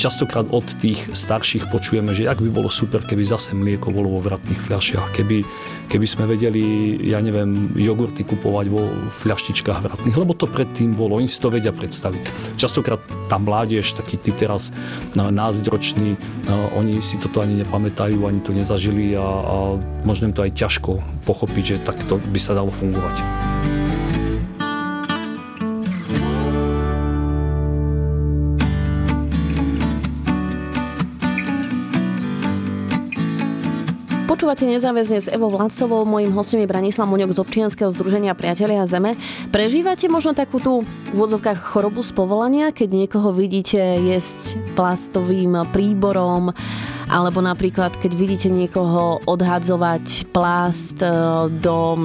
častokrát 0.00 0.48
od 0.48 0.64
tých 0.80 1.12
starších 1.12 1.68
počujeme, 1.68 2.16
že 2.16 2.24
ak 2.24 2.40
by 2.40 2.48
bolo 2.48 2.72
super, 2.72 3.04
keby 3.04 3.20
zase 3.20 3.52
mlieko 3.52 3.92
bolo 3.92 4.16
vo 4.16 4.24
vratných 4.24 4.64
fľašiach, 4.64 5.12
keby, 5.12 5.44
keby 5.92 6.06
sme 6.08 6.24
vedeli, 6.24 6.96
ja 7.04 7.20
neviem, 7.20 7.68
jogurty 7.76 8.24
kupovať 8.24 8.66
vo 8.72 8.88
fľaštičkách 9.20 9.84
vratných, 9.84 10.16
lebo 10.16 10.32
to 10.32 10.48
predtým 10.48 10.96
bolo, 10.96 11.20
oni 11.20 11.28
si 11.28 11.36
to 11.36 11.52
vedia 11.52 11.76
predstaviť. 11.76 12.56
Častokrát 12.56 12.96
tá 13.28 13.36
mládež, 13.36 13.92
takí 13.92 14.16
tí 14.16 14.32
teraz 14.32 14.72
názdroční, 15.12 16.16
oni 16.72 17.04
si 17.04 17.20
toto 17.20 17.44
ani 17.44 17.60
nepamätajú, 17.60 18.24
ani 18.24 18.40
to 18.40 18.56
nezažili 18.56 19.12
a, 19.12 19.20
a 19.20 19.56
možno 20.08 20.32
im 20.32 20.34
to 20.34 20.48
aj 20.48 20.56
ťažko 20.56 20.96
pochopiť, 21.28 21.76
že 21.76 21.84
takto 21.84 22.16
by 22.32 22.40
sa 22.40 22.56
dalo 22.56 22.72
fungovať. 22.72 23.49
Počúvate 34.30 34.62
nezáväzne 34.62 35.18
s 35.18 35.26
Evo 35.26 35.50
Vládcovou, 35.50 36.06
mojím 36.06 36.30
hostom 36.38 36.62
je 36.62 36.70
Branislav 36.70 37.10
Muňok 37.10 37.34
z 37.34 37.42
občianskeho 37.42 37.90
združenia 37.90 38.38
Priatelia 38.38 38.86
Zeme. 38.86 39.18
Prežívate 39.50 40.06
možno 40.06 40.38
takú 40.38 40.62
tú 40.62 40.86
v 40.86 41.18
úvodzovkách 41.18 41.58
chorobu 41.58 42.06
z 42.06 42.14
povolania, 42.14 42.70
keď 42.70 42.94
niekoho 42.94 43.34
vidíte 43.34 43.82
jesť 43.98 44.54
plastovým 44.78 45.66
príborom, 45.74 46.54
alebo 47.10 47.42
napríklad, 47.42 47.98
keď 47.98 48.12
vidíte 48.14 48.54
niekoho 48.54 49.18
odhadzovať 49.26 50.30
plast 50.30 51.02
e, 51.02 51.10
do 51.50 51.98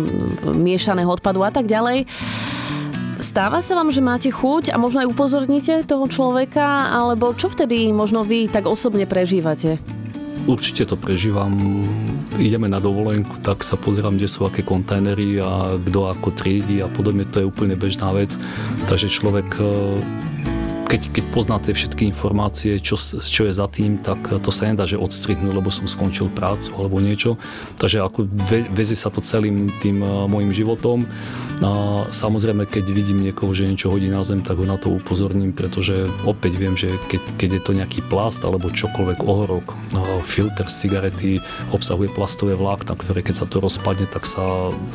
miešaného 0.49 1.13
odpadu 1.13 1.45
a 1.45 1.53
tak 1.53 1.69
ďalej. 1.69 2.09
Stáva 3.21 3.61
sa 3.61 3.77
vám, 3.77 3.93
že 3.93 4.01
máte 4.01 4.33
chuť 4.33 4.73
a 4.73 4.81
možno 4.81 5.05
aj 5.05 5.13
upozorníte 5.13 5.85
toho 5.85 6.09
človeka, 6.09 6.89
alebo 6.89 7.37
čo 7.37 7.53
vtedy 7.53 7.93
možno 7.93 8.25
vy 8.25 8.49
tak 8.49 8.65
osobne 8.65 9.05
prežívate? 9.05 9.77
Určite 10.45 10.85
to 10.85 10.93
prežívam. 10.93 11.57
Ideme 12.37 12.69
na 12.69 12.77
dovolenku, 12.77 13.41
tak 13.41 13.65
sa 13.65 13.73
pozerám, 13.81 14.21
kde 14.21 14.29
sú 14.29 14.45
aké 14.45 14.61
kontajnery 14.61 15.41
a 15.41 15.73
kto 15.81 16.13
ako 16.13 16.29
triedi 16.37 16.85
a 16.85 16.87
podobne. 16.87 17.25
To 17.33 17.41
je 17.41 17.49
úplne 17.49 17.73
bežná 17.73 18.13
vec. 18.13 18.37
Takže 18.85 19.09
človek 19.09 19.57
keď, 20.85 21.01
keď 21.11 21.25
poznáte 21.33 21.71
všetky 21.73 22.05
informácie, 22.07 22.77
čo, 22.77 22.95
čo 23.19 23.41
je 23.49 23.53
za 23.53 23.65
tým, 23.65 23.99
tak 23.99 24.21
to 24.41 24.49
sa 24.53 24.69
nedá, 24.69 24.85
že 24.85 25.01
odstrihnúť, 25.01 25.53
lebo 25.57 25.73
som 25.73 25.89
skončil 25.89 26.29
prácu 26.29 26.71
alebo 26.77 27.01
niečo. 27.01 27.41
Takže 27.81 28.05
ako 28.05 28.29
ve, 28.29 28.63
vezie 28.69 28.95
sa 28.95 29.09
to 29.09 29.19
celým 29.25 29.67
tým 29.81 29.99
uh, 30.05 30.29
môjim 30.29 30.53
životom. 30.53 31.09
A 31.63 32.03
samozrejme, 32.11 32.67
keď 32.67 32.91
vidím 32.91 33.23
niekoho, 33.23 33.55
že 33.55 33.63
niečo 33.63 33.87
hodí 33.87 34.11
na 34.11 34.27
zem, 34.27 34.43
tak 34.43 34.59
ho 34.59 34.67
na 34.67 34.75
to 34.75 34.91
upozorním, 34.91 35.55
pretože 35.55 36.03
opäť 36.27 36.59
viem, 36.59 36.75
že 36.75 36.91
keď, 37.07 37.21
keď 37.39 37.49
je 37.55 37.61
to 37.63 37.71
nejaký 37.71 37.99
plast 38.11 38.43
alebo 38.43 38.67
čokoľvek 38.67 39.23
ohorok, 39.23 39.71
filter 40.27 40.67
z 40.67 40.75
cigarety 40.83 41.31
obsahuje 41.71 42.11
plastové 42.11 42.59
vlákna, 42.59 42.99
ktoré 42.99 43.23
keď 43.23 43.35
sa 43.39 43.47
to 43.47 43.63
rozpadne, 43.63 44.03
tak 44.11 44.27
sa 44.27 44.43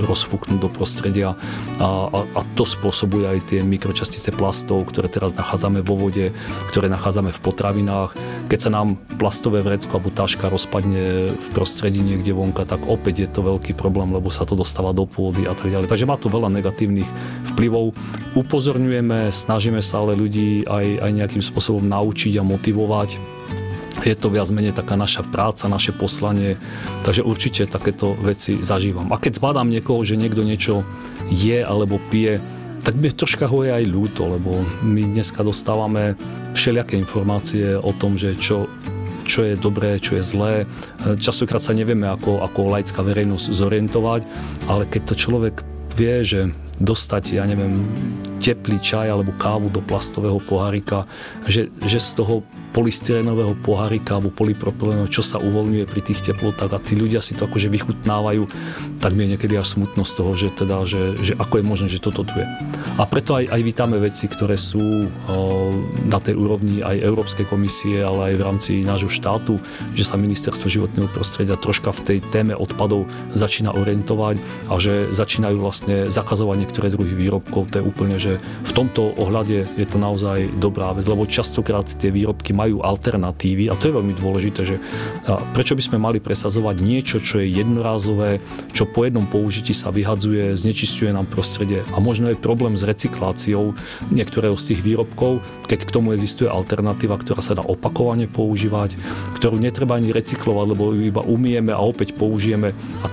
rozfúknú 0.04 0.60
do 0.60 0.68
prostredia 0.68 1.32
a, 1.80 1.88
a, 2.12 2.18
a 2.28 2.40
to 2.52 2.68
spôsobuje 2.68 3.24
aj 3.24 3.38
tie 3.48 3.64
mikročastice 3.64 4.28
plastov, 4.36 4.92
ktoré 4.92 5.08
teraz 5.08 5.32
nachádzame 5.32 5.79
nachádzame 5.80 5.88
vo 5.88 5.94
vode, 5.96 6.32
ktoré 6.70 6.86
nachádzame 6.92 7.32
v 7.32 7.40
potravinách. 7.40 8.10
Keď 8.50 8.58
sa 8.60 8.70
nám 8.70 8.98
plastové 9.16 9.62
vrecko 9.64 9.96
alebo 9.96 10.10
taška 10.12 10.50
rozpadne 10.50 11.32
v 11.32 11.46
prostredí 11.54 12.02
niekde 12.04 12.34
vonka, 12.36 12.66
tak 12.66 12.84
opäť 12.84 13.24
je 13.24 13.28
to 13.30 13.40
veľký 13.46 13.72
problém, 13.78 14.12
lebo 14.12 14.28
sa 14.28 14.44
to 14.44 14.58
dostáva 14.58 14.92
do 14.92 15.06
pôdy 15.06 15.46
a 15.48 15.54
tak 15.56 15.72
ďalej. 15.72 15.88
Takže 15.88 16.08
má 16.08 16.16
to 16.18 16.28
veľa 16.28 16.52
negatívnych 16.52 17.08
vplyvov. 17.54 17.96
Upozorňujeme, 18.36 19.32
snažíme 19.32 19.80
sa 19.80 20.02
ale 20.04 20.18
ľudí 20.18 20.66
aj, 20.66 20.86
aj 21.00 21.10
nejakým 21.14 21.42
spôsobom 21.42 21.84
naučiť 21.86 22.36
a 22.36 22.44
motivovať 22.44 23.40
je 24.00 24.16
to 24.16 24.32
viac 24.32 24.48
menej 24.48 24.72
taká 24.72 24.96
naša 24.96 25.20
práca, 25.20 25.68
naše 25.68 25.92
poslanie, 25.92 26.56
takže 27.04 27.20
určite 27.20 27.68
takéto 27.68 28.16
veci 28.16 28.56
zažívam. 28.64 29.12
A 29.12 29.20
keď 29.20 29.36
zbadám 29.36 29.68
niekoho, 29.68 30.00
že 30.00 30.16
niekto 30.16 30.40
niečo 30.40 30.88
je 31.28 31.60
alebo 31.60 32.00
pije, 32.08 32.40
tak 32.80 32.96
by 32.96 33.12
troška 33.12 33.44
ho 33.44 33.60
je 33.60 33.70
aj 33.72 33.84
ľúto, 33.84 34.24
lebo 34.24 34.64
my 34.80 35.12
dneska 35.12 35.44
dostávame 35.44 36.16
všelijaké 36.56 36.96
informácie 36.96 37.76
o 37.76 37.92
tom, 37.92 38.16
že 38.16 38.34
čo, 38.40 38.66
čo 39.28 39.44
je 39.44 39.54
dobré, 39.54 40.00
čo 40.00 40.16
je 40.16 40.24
zlé. 40.24 40.54
Častokrát 41.20 41.60
sa 41.60 41.76
nevieme 41.76 42.08
ako, 42.08 42.40
ako 42.40 42.72
laická 42.72 43.04
verejnosť 43.04 43.46
zorientovať, 43.52 44.20
ale 44.66 44.88
keď 44.88 45.02
to 45.12 45.14
človek 45.14 45.54
vie, 45.94 46.24
že 46.24 46.40
dostať, 46.80 47.36
ja 47.36 47.44
neviem, 47.44 47.84
teplý 48.40 48.80
čaj 48.80 49.12
alebo 49.12 49.36
kávu 49.36 49.68
do 49.68 49.84
plastového 49.84 50.40
pohárika, 50.40 51.04
že, 51.44 51.68
že 51.84 52.00
z 52.00 52.24
toho 52.24 52.40
polystyrenového 52.70 53.58
pohárika 53.60 54.18
alebo 54.18 54.30
polypropylenového, 54.30 55.10
čo 55.10 55.26
sa 55.26 55.42
uvoľňuje 55.42 55.84
pri 55.90 56.00
tých 56.00 56.20
teplotách 56.30 56.70
a 56.70 56.78
tí 56.78 56.94
ľudia 56.94 57.18
si 57.18 57.34
to 57.34 57.50
akože 57.50 57.66
vychutnávajú, 57.66 58.46
tak 59.02 59.16
mi 59.16 59.26
je 59.26 59.36
niekedy 59.36 59.58
až 59.58 59.74
smutno 59.78 60.06
z 60.06 60.12
toho, 60.14 60.32
že, 60.38 60.48
teda, 60.54 60.86
že, 60.86 61.18
že 61.20 61.32
ako 61.34 61.60
je 61.60 61.64
možné, 61.64 61.86
že 61.90 62.02
toto 62.02 62.22
tu 62.22 62.34
je. 62.38 62.46
A 63.00 63.04
preto 63.08 63.34
aj, 63.34 63.50
aj 63.50 63.60
vítame 63.64 63.96
veci, 63.98 64.30
ktoré 64.30 64.54
sú 64.54 65.08
na 66.06 66.18
tej 66.22 66.38
úrovni 66.38 66.84
aj 66.84 67.00
Európskej 67.00 67.48
komisie, 67.48 68.04
ale 68.04 68.32
aj 68.32 68.34
v 68.38 68.44
rámci 68.46 68.72
nášho 68.86 69.10
štátu, 69.10 69.58
že 69.96 70.06
sa 70.06 70.20
ministerstvo 70.20 70.70
životného 70.70 71.08
prostredia 71.10 71.58
troška 71.58 71.90
v 71.90 72.00
tej 72.06 72.18
téme 72.30 72.54
odpadov 72.54 73.08
začína 73.34 73.74
orientovať 73.74 74.36
a 74.70 74.78
že 74.78 75.10
začínajú 75.10 75.56
vlastne 75.58 76.06
zakazovať 76.06 76.56
niektoré 76.62 76.88
druhy 76.92 77.16
výrobkov. 77.16 77.72
To 77.72 77.82
je 77.82 77.84
úplne, 77.84 78.16
že 78.20 78.38
v 78.40 78.72
tomto 78.72 79.16
ohľade 79.16 79.66
je 79.74 79.86
to 79.88 79.96
naozaj 79.96 80.46
dobrá 80.60 80.92
vec, 80.94 81.08
lebo 81.08 81.26
častokrát 81.26 81.88
tie 81.88 82.12
výrobky 82.12 82.52
majú 82.60 82.84
alternatívy 82.84 83.72
a 83.72 83.78
to 83.80 83.88
je 83.88 83.96
veľmi 83.96 84.12
dôležité, 84.12 84.60
že 84.68 84.76
prečo 85.56 85.72
by 85.72 85.82
sme 85.82 85.96
mali 85.96 86.20
presazovať 86.20 86.76
niečo, 86.84 87.16
čo 87.24 87.40
je 87.40 87.48
jednorázové, 87.48 88.44
čo 88.76 88.84
po 88.84 89.08
jednom 89.08 89.24
použití 89.24 89.72
sa 89.72 89.88
vyhadzuje, 89.88 90.52
znečistuje 90.52 91.08
nám 91.08 91.24
prostredie 91.24 91.80
a 91.96 91.98
možno 91.98 92.28
je 92.28 92.36
problém 92.36 92.76
s 92.76 92.84
recykláciou 92.84 93.72
niektorého 94.12 94.60
z 94.60 94.74
tých 94.74 94.80
výrobkov, 94.84 95.40
keď 95.64 95.88
k 95.88 95.94
tomu 95.94 96.12
existuje 96.12 96.52
alternatíva, 96.52 97.16
ktorá 97.16 97.40
sa 97.40 97.56
dá 97.56 97.64
opakovane 97.64 98.28
používať, 98.28 99.00
ktorú 99.40 99.56
netreba 99.56 99.96
ani 99.96 100.12
recyklovať, 100.12 100.66
lebo 100.76 100.92
ju 100.92 101.02
iba 101.08 101.22
umieme 101.24 101.72
a 101.72 101.80
opäť 101.80 102.12
použijeme. 102.12 102.76
A 103.00 103.06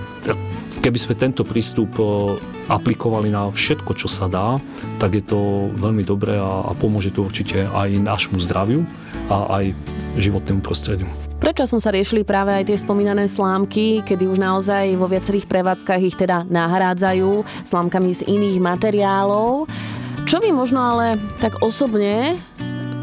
keby 0.78 0.98
sme 0.98 1.14
tento 1.18 1.42
prístup 1.42 1.90
e, 1.98 2.04
aplikovali 2.70 3.28
na 3.28 3.50
všetko, 3.50 3.92
čo 3.98 4.08
sa 4.08 4.30
dá, 4.30 4.56
tak 4.96 5.18
je 5.18 5.24
to 5.24 5.70
veľmi 5.74 6.06
dobré 6.06 6.38
a, 6.38 6.70
a 6.70 6.72
pomôže 6.74 7.12
to 7.12 7.26
určite 7.26 7.66
aj 7.66 7.98
nášmu 7.98 8.38
zdraviu 8.40 8.86
a 9.28 9.60
aj 9.60 9.72
životnému 10.16 10.60
prostrediu. 10.64 11.08
Som 11.68 11.82
sa 11.82 11.92
riešili 11.92 12.24
práve 12.24 12.54
aj 12.54 12.70
tie 12.70 12.78
spomínané 12.80 13.28
slámky, 13.28 14.00
kedy 14.02 14.24
už 14.26 14.38
naozaj 14.40 14.94
vo 14.96 15.06
viacerých 15.10 15.46
prevádzkach 15.46 16.00
ich 16.00 16.16
teda 16.16 16.48
nahrádzajú 16.48 17.44
slámkami 17.66 18.10
z 18.14 18.24
iných 18.24 18.58
materiálov. 18.62 19.68
Čo 20.24 20.36
vy 20.40 20.50
možno 20.54 20.80
ale 20.80 21.20
tak 21.38 21.60
osobne 21.60 22.38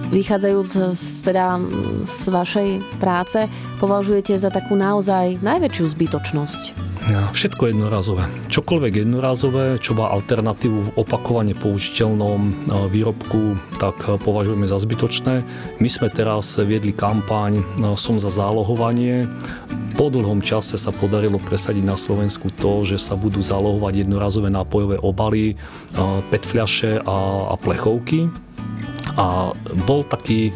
vychádzajúc 0.10 0.98
z, 0.98 1.06
teda 1.26 1.60
z 2.04 2.22
vašej 2.30 2.70
práce, 3.02 3.50
považujete 3.82 4.38
za 4.38 4.54
takú 4.54 4.78
naozaj 4.78 5.42
najväčšiu 5.42 5.86
zbytočnosť? 5.86 6.86
Všetko 7.06 7.70
jednorazové. 7.70 8.26
Čokoľvek 8.50 9.06
jednorazové, 9.06 9.78
čo 9.78 9.94
má 9.94 10.10
alternatívu 10.10 10.90
v 10.90 10.94
opakovane 10.98 11.54
použiteľnom 11.54 12.42
e, 12.42 12.52
výrobku, 12.90 13.62
tak 13.78 13.94
e, 14.10 14.18
považujeme 14.18 14.66
za 14.66 14.82
zbytočné. 14.82 15.46
My 15.78 15.86
sme 15.86 16.10
teraz 16.10 16.58
viedli 16.58 16.90
kampaň 16.98 17.62
e, 17.62 17.64
Som 17.94 18.18
za 18.18 18.34
zálohovanie. 18.34 19.30
Po 19.94 20.10
dlhom 20.10 20.42
čase 20.42 20.82
sa 20.82 20.90
podarilo 20.90 21.38
presadiť 21.38 21.86
na 21.86 21.94
Slovensku 21.94 22.50
to, 22.50 22.82
že 22.82 22.98
sa 22.98 23.14
budú 23.14 23.38
zálohovať 23.38 24.02
jednorazové 24.02 24.50
nápojové 24.50 24.98
obaly, 24.98 25.54
PET 26.34 26.44
a, 27.06 27.18
a 27.54 27.56
plechovky. 27.56 28.45
A 29.16 29.56
bol 29.88 30.04
taký 30.04 30.52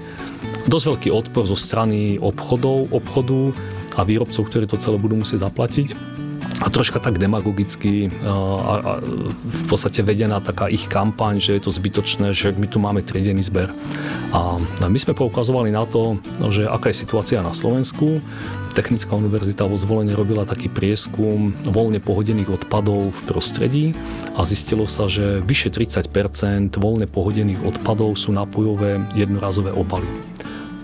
dosť 0.67 0.86
veľký 0.95 1.10
odpor 1.12 1.48
zo 1.48 1.56
strany 1.56 2.19
obchodov, 2.19 2.91
obchodu 2.91 3.56
a 3.95 4.06
výrobcov, 4.06 4.48
ktorí 4.48 4.65
to 4.67 4.80
celé 4.80 5.00
budú 5.00 5.19
musieť 5.19 5.48
zaplatiť 5.48 6.19
a 6.60 6.67
troška 6.67 7.00
tak 7.00 7.17
demagogicky 7.17 8.12
a, 8.24 8.36
a 8.67 8.91
v 9.39 9.63
podstate 9.72 10.04
vedená 10.04 10.43
taká 10.43 10.67
ich 10.67 10.91
kampaň, 10.91 11.39
že 11.39 11.56
je 11.56 11.62
to 11.63 11.72
zbytočné, 11.72 12.36
že 12.36 12.52
my 12.52 12.67
tu 12.67 12.84
máme 12.84 13.00
triedený 13.00 13.48
zber. 13.48 13.71
A 14.36 14.60
my 14.86 15.00
sme 15.00 15.15
poukazovali 15.15 15.71
na 15.71 15.88
to, 15.88 16.19
že 16.52 16.67
aká 16.67 16.92
je 16.92 17.02
situácia 17.02 17.40
na 17.40 17.56
Slovensku. 17.56 18.19
Technická 18.75 19.17
univerzita 19.17 19.65
vo 19.65 19.79
zvolenie 19.79 20.13
robila 20.13 20.46
taký 20.46 20.69
prieskum 20.69 21.56
voľne 21.65 21.98
pohodených 22.04 22.62
odpadov 22.62 23.15
v 23.15 23.19
prostredí 23.25 23.86
a 24.38 24.46
zistilo 24.46 24.86
sa, 24.86 25.10
že 25.10 25.42
vyše 25.42 25.73
30 25.73 26.12
voľne 26.77 27.08
pohodených 27.10 27.65
odpadov 27.65 28.19
sú 28.19 28.36
nápojové 28.36 29.02
jednorazové 29.17 29.73
obaly. 29.73 30.08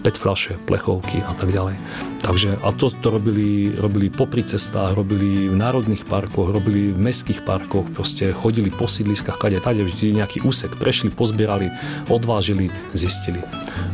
PET 0.05 0.21
fľaše, 0.21 0.53
plechovky 0.69 1.25
a 1.25 1.33
tak 1.33 1.49
ďalej. 1.49 1.73
Takže 2.21 2.61
a 2.61 2.69
to, 2.77 2.93
to 2.93 3.09
robili, 3.09 3.73
robili 3.73 4.13
popri 4.13 4.45
cestách, 4.45 4.93
robili 4.93 5.49
v 5.49 5.57
národných 5.57 6.05
parkoch, 6.05 6.53
robili 6.53 6.93
v 6.93 6.99
mestských 7.01 7.41
parkoch, 7.41 7.89
proste 7.89 8.29
chodili 8.29 8.69
po 8.69 8.85
sídliskách, 8.85 9.41
kade 9.41 9.57
tade, 9.57 9.81
vždy 9.81 10.21
nejaký 10.21 10.45
úsek 10.45 10.77
prešli, 10.77 11.09
pozbierali, 11.09 11.73
odvážili, 12.05 12.69
zistili. 12.93 13.41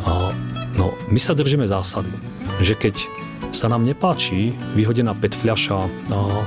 A, 0.04 0.36
no, 0.76 0.92
my 1.08 1.20
sa 1.20 1.32
držíme 1.32 1.64
zásady, 1.64 2.12
že 2.60 2.76
keď 2.76 3.00
sa 3.52 3.68
nám 3.68 3.84
nepáči 3.84 4.56
vyhodená 4.76 5.12
PET 5.16 5.36
fľaša 5.36 5.88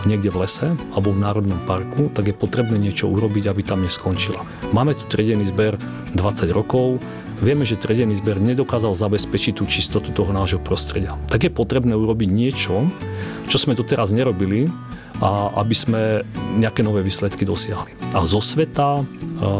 niekde 0.08 0.32
v 0.32 0.40
lese 0.44 0.72
alebo 0.96 1.12
v 1.12 1.20
národnom 1.20 1.60
parku, 1.68 2.08
tak 2.12 2.32
je 2.32 2.36
potrebné 2.36 2.80
niečo 2.80 3.12
urobiť, 3.12 3.48
aby 3.48 3.60
tam 3.60 3.84
neskončila. 3.84 4.40
Máme 4.72 4.96
tu 4.96 5.04
tredený 5.08 5.48
zber 5.52 5.76
20 6.16 6.52
rokov, 6.52 7.00
Vieme, 7.44 7.68
že 7.68 7.76
tredený 7.76 8.16
zber 8.16 8.40
nedokázal 8.40 8.96
zabezpečiť 8.96 9.60
tú 9.60 9.68
čistotu 9.68 10.16
toho 10.16 10.32
nášho 10.32 10.56
prostredia. 10.64 11.20
Tak 11.28 11.44
je 11.44 11.52
potrebné 11.52 11.92
urobiť 11.92 12.32
niečo, 12.32 12.88
čo 13.52 13.60
sme 13.60 13.76
doteraz 13.76 14.16
nerobili, 14.16 14.72
a 15.20 15.52
aby 15.60 15.76
sme 15.76 16.00
nejaké 16.56 16.80
nové 16.80 17.04
výsledky 17.04 17.44
dosiahli. 17.44 17.92
A 18.16 18.24
zo 18.24 18.40
sveta, 18.40 18.98
e, 18.98 19.02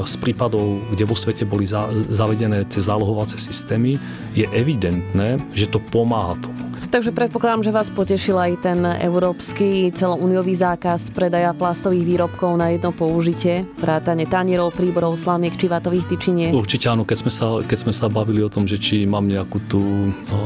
z 0.09 0.15
prípadov, 0.17 0.81
kde 0.97 1.05
vo 1.05 1.13
svete 1.13 1.45
boli 1.45 1.69
zavedené 1.69 2.65
tie 2.67 2.81
zálohovacie 2.81 3.37
systémy, 3.37 4.01
je 4.33 4.49
evidentné, 4.51 5.37
že 5.53 5.69
to 5.69 5.77
pomáha 5.79 6.41
tomu. 6.41 6.64
Takže 6.95 7.11
predpokladám, 7.11 7.67
že 7.67 7.75
vás 7.75 7.91
potešil 7.91 8.39
aj 8.39 8.53
ten 8.71 8.79
európsky 9.03 9.91
celouniový 9.91 10.55
zákaz 10.55 11.11
predaja 11.11 11.51
plastových 11.51 12.07
výrobkov 12.07 12.55
na 12.55 12.71
jedno 12.71 12.95
použitie, 12.95 13.67
vrátane 13.83 14.31
tanierov, 14.31 14.79
príborov, 14.79 15.19
slamiek 15.19 15.59
či 15.59 15.67
vatových 15.67 16.15
tyčiniek. 16.15 16.55
Určite 16.55 16.95
áno, 16.95 17.03
keď 17.03 17.27
sme, 17.27 17.33
sa, 17.35 17.47
keď 17.67 17.79
sme 17.83 17.91
sa 17.91 18.07
bavili 18.07 18.47
o 18.47 18.53
tom, 18.53 18.71
že 18.71 18.79
či 18.79 19.11
mám 19.11 19.27
nejakú 19.27 19.59
tú 19.67 19.83
o, 19.83 20.39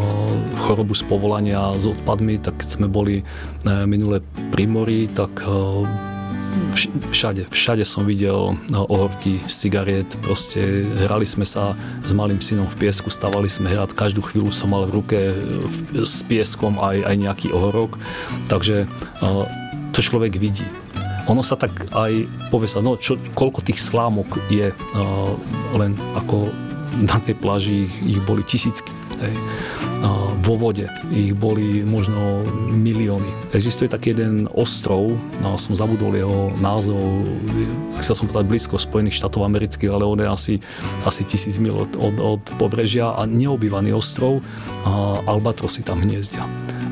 chorobu 0.65 0.97
z 0.97 1.05
povolania 1.05 1.77
s 1.77 1.85
odpadmi, 1.85 2.41
tak 2.41 2.65
keď 2.65 2.81
sme 2.81 2.87
boli 2.89 3.21
e, 3.21 3.25
minule 3.85 4.25
pri 4.49 4.65
mori, 4.65 5.05
tak 5.13 5.45
o, 6.59 7.11
všade, 7.11 7.49
všade 7.51 7.85
som 7.85 8.07
videl 8.07 8.55
no, 8.71 8.87
ohorky 8.87 9.41
z 9.47 9.55
cigariet, 9.67 10.09
proste 10.23 10.85
hrali 11.07 11.25
sme 11.25 11.47
sa 11.47 11.75
s 12.03 12.13
malým 12.13 12.39
synom 12.43 12.67
v 12.67 12.87
piesku, 12.87 13.11
stavali 13.11 13.51
sme 13.51 13.71
hrať, 13.73 13.95
každú 13.95 14.23
chvíľu 14.23 14.51
som 14.53 14.71
mal 14.71 14.87
v 14.87 15.03
ruke 15.03 15.19
s 15.95 16.23
pieskom 16.27 16.79
aj, 16.79 17.03
aj 17.05 17.17
nejaký 17.19 17.49
ohorok, 17.51 17.99
takže 18.47 18.87
to 19.95 19.99
človek 19.99 20.39
vidí. 20.39 20.67
Ono 21.29 21.45
sa 21.45 21.61
tak 21.61 21.93
aj 21.93 22.25
povie 22.49 22.69
sa, 22.71 22.81
no 22.81 22.97
čo, 22.97 23.21
koľko 23.37 23.61
tých 23.61 23.83
slámok 23.83 24.41
je 24.49 24.73
len 25.77 25.93
ako 26.17 26.49
na 27.05 27.21
tej 27.21 27.37
pláži 27.37 27.91
ich 28.07 28.21
boli 28.25 28.41
tisícky. 28.47 28.91
Hej 29.21 29.35
vo 30.45 30.55
vode. 30.57 30.87
Ich 31.13 31.35
boli 31.35 31.83
možno 31.83 32.41
milióny. 32.71 33.53
Existuje 33.53 33.91
taký 33.91 34.15
jeden 34.15 34.47
ostrov, 34.55 35.19
som 35.59 35.75
zabudol 35.75 36.15
jeho 36.15 36.55
názov, 36.63 37.27
chcel 38.01 38.15
som 38.15 38.27
povedať 38.31 38.47
blízko 38.47 38.79
Spojených 38.79 39.19
štátov 39.19 39.45
amerických, 39.45 39.91
ale 39.91 40.07
on 40.07 40.23
je 40.23 40.29
asi, 40.29 40.55
asi 41.03 41.27
tisíc 41.27 41.59
mil 41.59 41.75
od, 41.75 41.93
od, 41.99 42.17
od 42.17 42.43
pobrežia 42.57 43.13
a 43.13 43.27
neobývaný 43.27 43.93
ostrov 43.93 44.41
a 44.87 45.21
albatrosy 45.27 45.83
tam 45.83 46.01
hniezdia. 46.01 46.47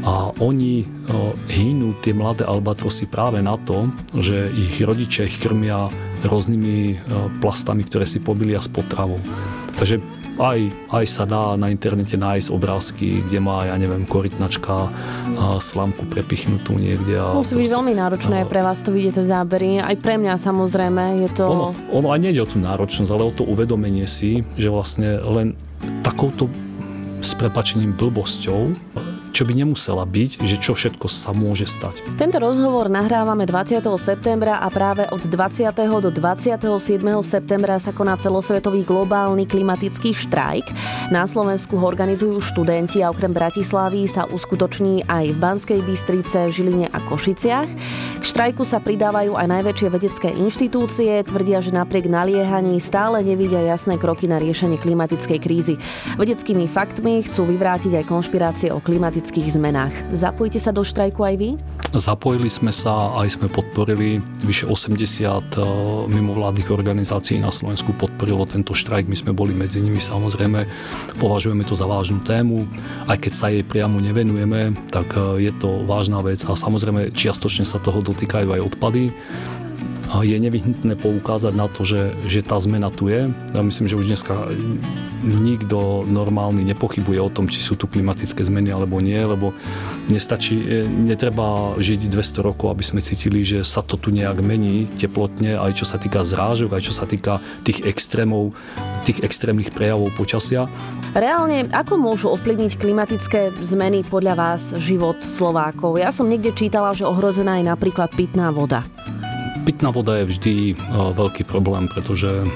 A 0.06 0.30
oni 0.38 0.86
hynú 1.50 1.98
tie 1.98 2.14
mladé 2.14 2.46
albatrosy 2.46 3.10
práve 3.10 3.42
na 3.42 3.58
to, 3.58 3.90
že 4.14 4.54
ich 4.54 4.78
rodičia 4.82 5.26
ich 5.26 5.42
krmia 5.42 5.90
rôznymi 6.22 7.02
plastami, 7.42 7.82
ktoré 7.82 8.06
si 8.06 8.22
pobilia 8.22 8.62
s 8.62 8.70
potravou. 8.70 9.18
Takže 9.76 9.98
aj, 10.36 10.58
aj 10.92 11.04
sa 11.08 11.24
dá 11.24 11.56
na 11.56 11.72
internete 11.72 12.16
nájsť 12.20 12.48
obrázky, 12.52 13.24
kde 13.24 13.38
má, 13.40 13.64
ja 13.68 13.76
neviem, 13.80 14.04
korytnačka 14.04 14.92
slamku 15.60 16.04
prepichnutú 16.08 16.76
niekde. 16.76 17.16
A 17.16 17.32
to 17.32 17.42
musí 17.42 17.56
byť 17.56 17.72
veľmi 17.72 17.92
náročné 17.96 18.36
a, 18.44 18.48
pre 18.48 18.60
vás 18.60 18.84
to 18.84 18.92
vidieť 18.92 19.20
zábery. 19.24 19.80
Aj 19.80 19.96
pre 19.96 20.20
mňa 20.20 20.36
samozrejme 20.36 21.24
je 21.26 21.30
to... 21.32 21.44
Ono, 21.48 21.68
ono 21.92 22.08
aj 22.12 22.20
nejde 22.20 22.44
o 22.44 22.48
tú 22.48 22.60
náročnosť, 22.60 23.10
ale 23.12 23.22
o 23.24 23.32
to 23.32 23.48
uvedomenie 23.48 24.04
si, 24.04 24.44
že 24.60 24.68
vlastne 24.68 25.18
len 25.24 25.56
takouto 26.04 26.52
s 27.24 27.32
prepačením 27.34 27.96
blbosťou 27.96 28.76
čo 29.36 29.44
by 29.44 29.52
nemusela 29.52 30.08
byť, 30.08 30.40
že 30.48 30.56
čo 30.56 30.72
všetko 30.72 31.12
sa 31.12 31.36
môže 31.36 31.68
stať. 31.68 32.00
Tento 32.16 32.40
rozhovor 32.40 32.88
nahrávame 32.88 33.44
20. 33.44 33.84
septembra 34.00 34.64
a 34.64 34.72
práve 34.72 35.04
od 35.12 35.20
20. 35.20 35.76
do 36.00 36.08
27. 36.08 36.64
septembra 37.20 37.76
sa 37.76 37.92
koná 37.92 38.16
celosvetový 38.16 38.88
globálny 38.88 39.44
klimatický 39.44 40.16
štrajk. 40.16 40.72
Na 41.12 41.28
Slovensku 41.28 41.76
ho 41.76 41.84
organizujú 41.84 42.40
študenti 42.40 43.04
a 43.04 43.12
okrem 43.12 43.36
Bratislavy 43.36 44.08
sa 44.08 44.24
uskutoční 44.24 45.04
aj 45.04 45.28
v 45.28 45.36
Banskej 45.36 45.80
Bystrice, 45.84 46.48
Žiline 46.48 46.88
a 46.88 46.98
Košiciach. 47.04 47.68
K 48.16 48.24
štrajku 48.24 48.64
sa 48.64 48.80
pridávajú 48.80 49.36
aj 49.36 49.52
najväčšie 49.52 49.88
vedecké 49.92 50.28
inštitúcie, 50.32 51.12
tvrdia, 51.28 51.60
že 51.60 51.76
napriek 51.76 52.08
naliehaní 52.08 52.80
stále 52.80 53.20
nevidia 53.20 53.60
jasné 53.60 54.00
kroky 54.00 54.24
na 54.24 54.40
riešenie 54.40 54.80
klimatickej 54.80 55.38
krízy. 55.44 55.76
Vedeckými 56.16 56.64
faktmi 56.64 57.20
chcú 57.20 57.44
vyvrátiť 57.44 58.00
aj 58.00 58.08
konšpirácie 58.08 58.72
o 58.72 58.80
klimatickej 58.80 59.25
klimatických 59.26 59.58
zmenách. 59.58 59.94
Zapojite 60.14 60.62
sa 60.62 60.70
do 60.70 60.86
štrajku 60.86 61.18
aj 61.26 61.34
vy? 61.34 61.50
Zapojili 61.90 62.46
sme 62.46 62.70
sa, 62.70 63.10
aj 63.18 63.34
sme 63.34 63.50
podporili 63.50 64.22
vyše 64.46 64.70
80 64.70 65.02
eh, 65.02 65.62
mimovládnych 66.06 66.70
organizácií 66.70 67.42
na 67.42 67.50
Slovensku 67.50 67.90
podporilo 67.90 68.46
tento 68.46 68.70
štrajk. 68.70 69.10
My 69.10 69.18
sme 69.18 69.32
boli 69.34 69.50
medzi 69.50 69.82
nimi 69.82 69.98
samozrejme. 69.98 70.70
Považujeme 71.18 71.66
to 71.66 71.74
za 71.74 71.90
vážnu 71.90 72.22
tému. 72.22 72.70
Aj 73.10 73.18
keď 73.18 73.32
sa 73.34 73.50
jej 73.50 73.66
priamo 73.66 73.98
nevenujeme, 73.98 74.78
tak 74.94 75.10
eh, 75.18 75.50
je 75.50 75.52
to 75.58 75.82
vážna 75.82 76.22
vec 76.22 76.46
a 76.46 76.54
samozrejme 76.54 77.10
čiastočne 77.10 77.66
sa 77.66 77.82
toho 77.82 78.06
dotýkajú 78.06 78.54
aj 78.54 78.62
odpady 78.62 79.10
je 80.06 80.36
nevyhnutné 80.38 80.94
poukázať 80.98 81.54
na 81.54 81.66
to, 81.66 81.82
že, 81.82 82.14
že 82.30 82.46
tá 82.46 82.56
zmena 82.62 82.94
tu 82.94 83.10
je. 83.10 83.26
Ja 83.54 83.62
myslím, 83.62 83.90
že 83.90 83.98
už 83.98 84.06
dneska 84.06 84.48
nikto 85.26 86.06
normálny 86.06 86.62
nepochybuje 86.62 87.18
o 87.18 87.32
tom, 87.32 87.50
či 87.50 87.58
sú 87.58 87.74
tu 87.74 87.90
klimatické 87.90 88.46
zmeny 88.46 88.70
alebo 88.70 89.02
nie, 89.02 89.18
lebo 89.18 89.50
nestačí, 90.06 90.56
e, 90.62 90.66
netreba 90.86 91.74
žiť 91.76 92.06
200 92.06 92.46
rokov, 92.46 92.70
aby 92.70 92.84
sme 92.86 93.00
cítili, 93.02 93.42
že 93.42 93.66
sa 93.66 93.82
to 93.82 93.98
tu 93.98 94.14
nejak 94.14 94.38
mení 94.44 94.86
teplotne, 94.94 95.58
aj 95.58 95.82
čo 95.82 95.86
sa 95.88 95.98
týka 95.98 96.22
zrážok, 96.22 96.78
aj 96.78 96.82
čo 96.86 96.94
sa 96.94 97.04
týka 97.08 97.42
tých 97.66 97.82
extrémov, 97.82 98.54
tých 99.02 99.26
extrémnych 99.26 99.74
prejavov 99.74 100.14
počasia. 100.14 100.70
Reálne, 101.16 101.66
ako 101.72 101.98
môžu 101.98 102.30
ovplyvniť 102.36 102.78
klimatické 102.78 103.40
zmeny 103.64 104.04
podľa 104.06 104.34
vás 104.36 104.62
život 104.78 105.16
Slovákov? 105.24 105.98
Ja 105.98 106.12
som 106.12 106.28
niekde 106.28 106.52
čítala, 106.52 106.92
že 106.92 107.08
ohrozená 107.08 107.58
je 107.58 107.66
napríklad 107.66 108.12
pitná 108.14 108.52
voda. 108.52 108.84
Pitná 109.66 109.90
voda 109.90 110.14
je 110.22 110.30
vždy 110.30 110.54
e, 110.70 110.74
veľký 110.94 111.42
problém, 111.42 111.90
pretože 111.90 112.30
e, 112.30 112.46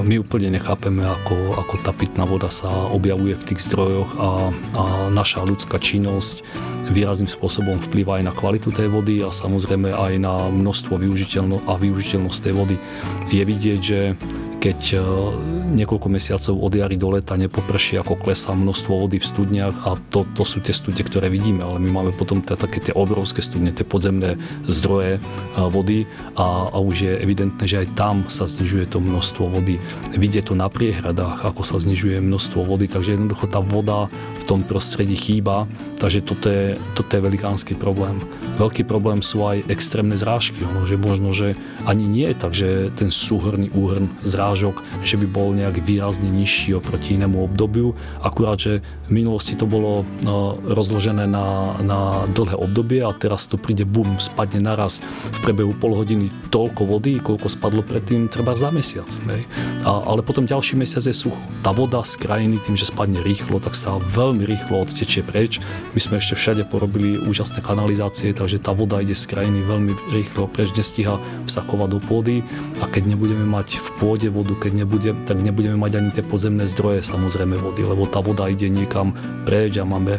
my 0.00 0.24
úplne 0.24 0.48
nechápeme, 0.56 1.04
ako, 1.04 1.52
ako 1.52 1.74
tá 1.84 1.92
pitná 1.92 2.24
voda 2.24 2.48
sa 2.48 2.88
objavuje 2.88 3.36
v 3.36 3.46
tých 3.52 3.60
zdrojoch 3.68 4.10
a, 4.16 4.28
a 4.72 4.82
naša 5.12 5.44
ľudská 5.44 5.76
činnosť 5.76 6.40
výrazným 6.90 7.30
spôsobom 7.30 7.78
vplýva 7.90 8.22
aj 8.22 8.24
na 8.30 8.32
kvalitu 8.34 8.70
tej 8.70 8.88
vody 8.90 9.22
a 9.22 9.34
samozrejme 9.34 9.90
aj 9.90 10.12
na 10.22 10.50
množstvo 10.50 10.98
využiteľno, 10.98 11.62
a 11.66 11.78
využiteľnosť 11.78 12.38
tej 12.42 12.54
vody. 12.54 12.76
Je 13.30 13.42
vidieť, 13.42 13.80
že 13.80 14.00
keď 14.66 14.80
e, 14.92 14.98
niekoľko 15.78 16.08
mesiacov 16.10 16.54
od 16.58 16.72
jary 16.74 16.96
do 16.98 17.12
leta 17.12 17.36
nepoprší, 17.38 18.00
ako 18.00 18.18
klesá 18.18 18.56
množstvo 18.56 18.98
vody 18.98 19.22
v 19.22 19.28
studniach 19.28 19.74
a 19.84 19.94
to, 20.10 20.24
to 20.34 20.42
sú 20.42 20.64
tie 20.64 20.74
studne, 20.74 21.04
ktoré 21.04 21.28
vidíme, 21.28 21.62
ale 21.62 21.78
my 21.78 21.90
máme 21.92 22.10
potom 22.16 22.40
t- 22.40 22.56
také 22.56 22.80
tie 22.80 22.90
obrovské 22.96 23.44
studne, 23.44 23.70
tie 23.70 23.84
podzemné 23.84 24.40
zdroje 24.66 25.18
e, 25.18 25.20
vody 25.70 26.08
a, 26.34 26.72
a 26.72 26.76
už 26.80 26.96
je 26.98 27.12
evidentné, 27.20 27.64
že 27.68 27.84
aj 27.84 27.94
tam 27.94 28.16
sa 28.26 28.48
znižuje 28.48 28.88
to 28.90 28.98
množstvo 28.98 29.44
vody. 29.46 29.78
Vidie 30.16 30.40
to 30.40 30.56
na 30.56 30.66
priehradách, 30.72 31.44
ako 31.44 31.62
sa 31.62 31.76
znižuje 31.78 32.24
množstvo 32.24 32.64
vody, 32.64 32.88
takže 32.88 33.14
jednoducho 33.14 33.46
tá 33.46 33.60
voda 33.60 34.08
v 34.40 34.44
tom 34.48 34.64
prostredí 34.64 35.14
chýba, 35.14 35.68
takže 36.00 36.24
toto 36.24 36.48
je, 36.48 36.75
toto 36.96 37.12
je 37.12 37.20
velikánsky 37.20 37.76
problém. 37.76 38.16
Veľký 38.56 38.88
problém 38.88 39.20
sú 39.20 39.44
aj 39.44 39.68
extrémne 39.68 40.16
zrážky, 40.16 40.64
že 40.88 40.96
možno, 40.96 41.36
že 41.36 41.52
ani 41.84 42.08
nie 42.08 42.32
je 42.32 42.36
tak, 42.40 42.52
že 42.56 42.88
ten 42.96 43.12
súhrný 43.12 43.68
úhrn 43.76 44.08
prekážok, 44.56 44.82
že 45.02 45.18
by 45.18 45.26
bol 45.26 45.48
nejak 45.52 45.82
výrazne 45.82 46.30
nižší 46.30 46.78
oproti 46.78 47.18
inému 47.18 47.42
obdobiu. 47.42 47.94
Akurát, 48.22 48.58
že 48.58 48.80
v 49.06 49.22
minulosti 49.22 49.58
to 49.58 49.66
bolo 49.66 50.06
rozložené 50.66 51.26
na, 51.26 51.74
na 51.82 52.24
dlhé 52.30 52.54
obdobie 52.54 53.02
a 53.02 53.10
teraz 53.10 53.46
to 53.50 53.58
príde 53.58 53.82
bum, 53.82 54.18
spadne 54.22 54.62
naraz 54.62 55.02
v 55.34 55.38
priebehu 55.42 55.74
pol 55.78 55.94
hodiny 55.94 56.30
toľko 56.50 56.82
vody, 56.86 57.18
koľko 57.18 57.46
spadlo 57.50 57.82
predtým 57.82 58.30
treba 58.30 58.54
za 58.54 58.70
mesiac. 58.70 59.08
A, 59.82 59.90
ale 60.06 60.22
potom 60.22 60.46
ďalší 60.46 60.78
mesiac 60.78 61.02
je 61.02 61.14
sucho. 61.14 61.38
Tá 61.62 61.70
voda 61.74 62.02
z 62.02 62.18
krajiny 62.22 62.62
tým, 62.62 62.78
že 62.78 62.88
spadne 62.88 63.22
rýchlo, 63.22 63.58
tak 63.58 63.74
sa 63.74 63.98
veľmi 63.98 64.46
rýchlo 64.46 64.86
odtečie 64.86 65.26
preč. 65.26 65.58
My 65.94 66.00
sme 66.02 66.18
ešte 66.18 66.38
všade 66.38 66.65
porobili 66.66 67.16
úžasné 67.16 67.62
kanalizácie, 67.62 68.34
takže 68.34 68.58
tá 68.58 68.74
voda 68.74 68.98
ide 68.98 69.14
z 69.14 69.30
krajiny 69.30 69.62
veľmi 69.62 69.92
rýchlo 70.12 70.50
preč, 70.50 70.74
nestíha 70.74 71.16
vsakovať 71.46 71.88
do 71.94 72.00
pôdy 72.02 72.42
a 72.82 72.90
keď 72.90 73.14
nebudeme 73.14 73.46
mať 73.46 73.78
v 73.78 73.88
pôde 74.02 74.28
vodu, 74.28 74.52
keď 74.58 74.72
nebude, 74.84 75.10
tak 75.24 75.38
nebudeme 75.40 75.78
mať 75.78 75.92
ani 76.02 76.10
tie 76.10 76.24
podzemné 76.26 76.66
zdroje 76.66 77.06
samozrejme 77.06 77.56
vody, 77.56 77.86
lebo 77.86 78.04
tá 78.10 78.18
voda 78.18 78.50
ide 78.50 78.66
niekam 78.66 79.14
preč 79.46 79.78
a 79.78 79.86
máme 79.86 80.18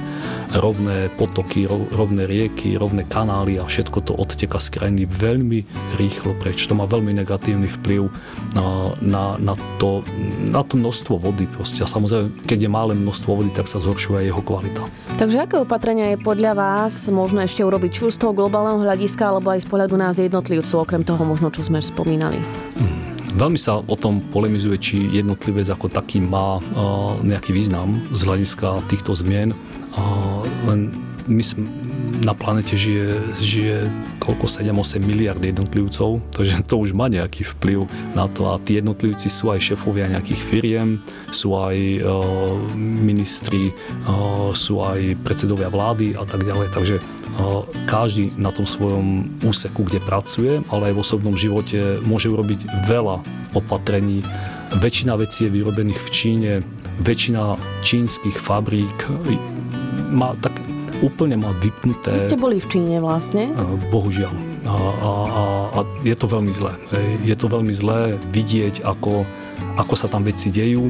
rovné 0.56 1.12
potoky, 1.20 1.68
rovné 1.68 2.24
rieky, 2.24 2.80
rovné 2.80 3.04
kanály 3.04 3.60
a 3.60 3.68
všetko 3.68 4.00
to 4.08 4.14
odteka 4.16 4.64
z 4.64 4.80
krajiny 4.80 5.04
veľmi 5.04 5.60
rýchlo 6.00 6.32
preč. 6.40 6.64
To 6.72 6.78
má 6.78 6.88
veľmi 6.88 7.12
negatívny 7.12 7.68
vplyv 7.68 8.08
na, 8.56 8.96
na, 9.04 9.24
na, 9.36 9.54
to, 9.76 10.08
na 10.48 10.64
to 10.64 10.80
množstvo 10.80 11.20
vody 11.20 11.50
proste. 11.52 11.84
A 11.84 11.88
samozrejme, 11.90 12.48
keď 12.48 12.60
je 12.64 12.70
malé 12.72 12.94
množstvo 12.96 13.44
vody, 13.44 13.52
tak 13.52 13.68
sa 13.68 13.84
zhoršuje 13.84 14.32
jeho 14.32 14.40
kvalita. 14.40 14.88
Takže 15.18 15.50
aké 15.50 15.56
opatrenia 15.58 16.14
je 16.14 16.22
podľa 16.22 16.37
vás 16.54 17.10
možno 17.10 17.42
ešte 17.42 17.66
urobiť 17.66 17.90
či 17.90 18.14
z 18.14 18.22
toho 18.22 18.38
globálneho 18.38 18.86
hľadiska, 18.86 19.34
alebo 19.34 19.50
aj 19.50 19.66
z 19.66 19.68
pohľadu 19.74 19.98
nás 19.98 20.22
jednotlivcov, 20.22 20.86
okrem 20.86 21.02
toho 21.02 21.26
možno, 21.26 21.50
čo 21.50 21.66
sme 21.66 21.82
spomínali? 21.82 22.38
Hmm. 22.78 23.18
Veľmi 23.38 23.58
sa 23.58 23.82
o 23.82 23.96
tom 23.98 24.22
polemizuje, 24.22 24.78
či 24.78 24.96
jednotlivec 25.10 25.66
ako 25.66 25.90
taký 25.90 26.22
má 26.22 26.62
uh, 26.62 27.18
nejaký 27.26 27.58
význam 27.58 28.02
z 28.14 28.22
hľadiska 28.30 28.86
týchto 28.86 29.18
zmien. 29.18 29.58
Uh, 29.98 30.46
len 30.70 30.94
my 31.26 31.42
na 32.22 32.34
planete 32.34 32.74
žije, 32.74 33.20
žije 33.42 33.78
koľko 34.18 34.50
7-8 34.50 35.00
miliard 35.06 35.40
jednotlivcov, 35.40 36.20
takže 36.34 36.66
to 36.66 36.82
už 36.82 36.98
má 36.98 37.08
nejaký 37.08 37.46
vplyv 37.58 37.86
na 38.18 38.26
to 38.28 38.50
a 38.50 38.60
tí 38.60 38.82
jednotlivci 38.82 39.30
sú 39.30 39.54
aj 39.54 39.74
šefovia 39.74 40.10
nejakých 40.10 40.42
firiem, 40.42 41.00
sú 41.30 41.54
aj 41.54 41.78
uh, 42.02 42.58
ministri, 42.76 43.72
uh, 44.10 44.52
sú 44.52 44.82
aj 44.82 45.16
predsedovia 45.22 45.70
vlády 45.70 46.18
a 46.18 46.26
tak 46.26 46.44
ďalej, 46.44 46.68
takže 46.74 46.96
uh, 46.98 47.64
každý 47.86 48.34
na 48.36 48.50
tom 48.50 48.66
svojom 48.66 49.38
úseku, 49.46 49.86
kde 49.86 50.02
pracuje, 50.02 50.60
ale 50.74 50.92
aj 50.92 50.94
v 50.98 51.04
osobnom 51.04 51.36
živote 51.38 52.02
môže 52.04 52.28
urobiť 52.28 52.90
veľa 52.90 53.22
opatrení. 53.54 54.26
Väčšina 54.84 55.16
vecí 55.16 55.48
je 55.48 55.54
vyrobených 55.54 56.02
v 56.02 56.10
Číne, 56.12 56.52
väčšina 57.00 57.56
čínskych 57.86 58.36
fabrík 58.42 59.08
má 60.12 60.34
tak 60.40 60.56
úplne 61.02 61.38
má 61.38 61.52
vypnuté. 61.62 62.14
Vy 62.14 62.30
ste 62.30 62.38
boli 62.40 62.58
v 62.62 62.68
Číne 62.68 62.98
vlastne? 63.02 63.52
Bohužiaľ. 63.94 64.34
A, 64.68 64.74
a, 64.74 65.10
a, 65.10 65.44
a 65.78 65.80
je 66.04 66.16
to 66.18 66.28
veľmi 66.28 66.52
zlé. 66.52 66.76
Je 67.24 67.36
to 67.38 67.48
veľmi 67.48 67.72
zlé 67.72 68.20
vidieť, 68.36 68.84
ako 68.84 69.24
ako 69.78 69.94
sa 69.94 70.10
tam 70.10 70.26
veci 70.26 70.50
dejú. 70.50 70.90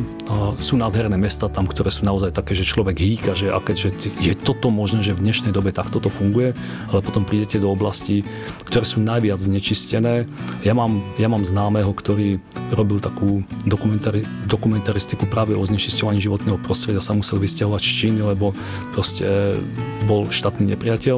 Sú 0.59 0.79
nádherné 0.79 1.15
mesta 1.19 1.51
tam, 1.51 1.67
ktoré 1.67 1.91
sú 1.91 2.07
naozaj 2.07 2.31
také, 2.35 2.55
že 2.55 2.67
človek 2.67 2.99
hýka, 2.99 3.31
že, 3.35 3.51
aké, 3.51 3.75
že 3.75 3.91
je 3.99 4.33
toto 4.35 4.71
možné, 4.71 5.03
že 5.03 5.15
v 5.15 5.27
dnešnej 5.27 5.51
dobe 5.51 5.75
takto 5.75 5.99
to 5.99 6.07
funguje, 6.11 6.55
ale 6.91 6.99
potom 7.03 7.27
prídete 7.27 7.59
do 7.59 7.71
oblasti, 7.71 8.23
ktoré 8.67 8.83
sú 8.87 9.03
najviac 9.03 9.39
znečistené. 9.39 10.27
Ja 10.63 10.75
mám, 10.75 11.03
ja 11.19 11.27
mám 11.27 11.43
známeho, 11.43 11.91
ktorý 11.91 12.39
robil 12.74 12.99
takú 12.99 13.43
dokumentari, 13.63 14.28
dokumentaristiku 14.47 15.28
práve 15.30 15.55
o 15.55 15.63
znečisťovaní 15.63 16.20
životného 16.20 16.59
prostredia, 16.59 17.03
sa 17.03 17.15
musel 17.15 17.39
vysťahovať 17.39 17.82
z 17.82 17.91
Číny, 17.91 18.20
lebo 18.24 18.51
proste 18.91 19.59
bol 20.03 20.28
štátny 20.28 20.76
nepriateľ 20.76 21.18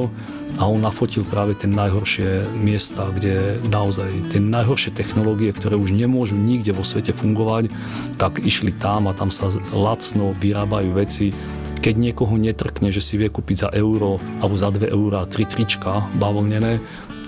a 0.58 0.66
on 0.66 0.82
nafotil 0.82 1.22
práve 1.24 1.56
tie 1.56 1.70
najhoršie 1.70 2.52
miesta, 2.58 3.08
kde 3.10 3.62
naozaj 3.70 4.34
tie 4.34 4.42
najhoršie 4.42 4.92
technológie, 4.92 5.54
ktoré 5.54 5.78
už 5.78 5.94
nemôžu 5.94 6.36
nikde 6.36 6.74
vo 6.74 6.84
svete 6.84 7.14
fungovať, 7.16 7.70
tak 8.18 8.42
išli 8.42 8.74
tam 8.74 9.08
a 9.08 9.16
tam 9.16 9.30
sa 9.30 9.48
lacno 9.72 10.34
vyrábajú 10.36 10.90
veci, 10.92 11.32
keď 11.80 11.94
niekoho 11.96 12.36
netrkne, 12.36 12.92
že 12.92 13.00
si 13.00 13.16
vie 13.16 13.32
kúpiť 13.32 13.56
za 13.56 13.68
euro 13.72 14.20
alebo 14.44 14.54
za 14.60 14.68
2 14.68 14.92
eurá 14.92 15.24
tri 15.24 15.48
trička 15.48 16.04
bavlnené, 16.20 16.76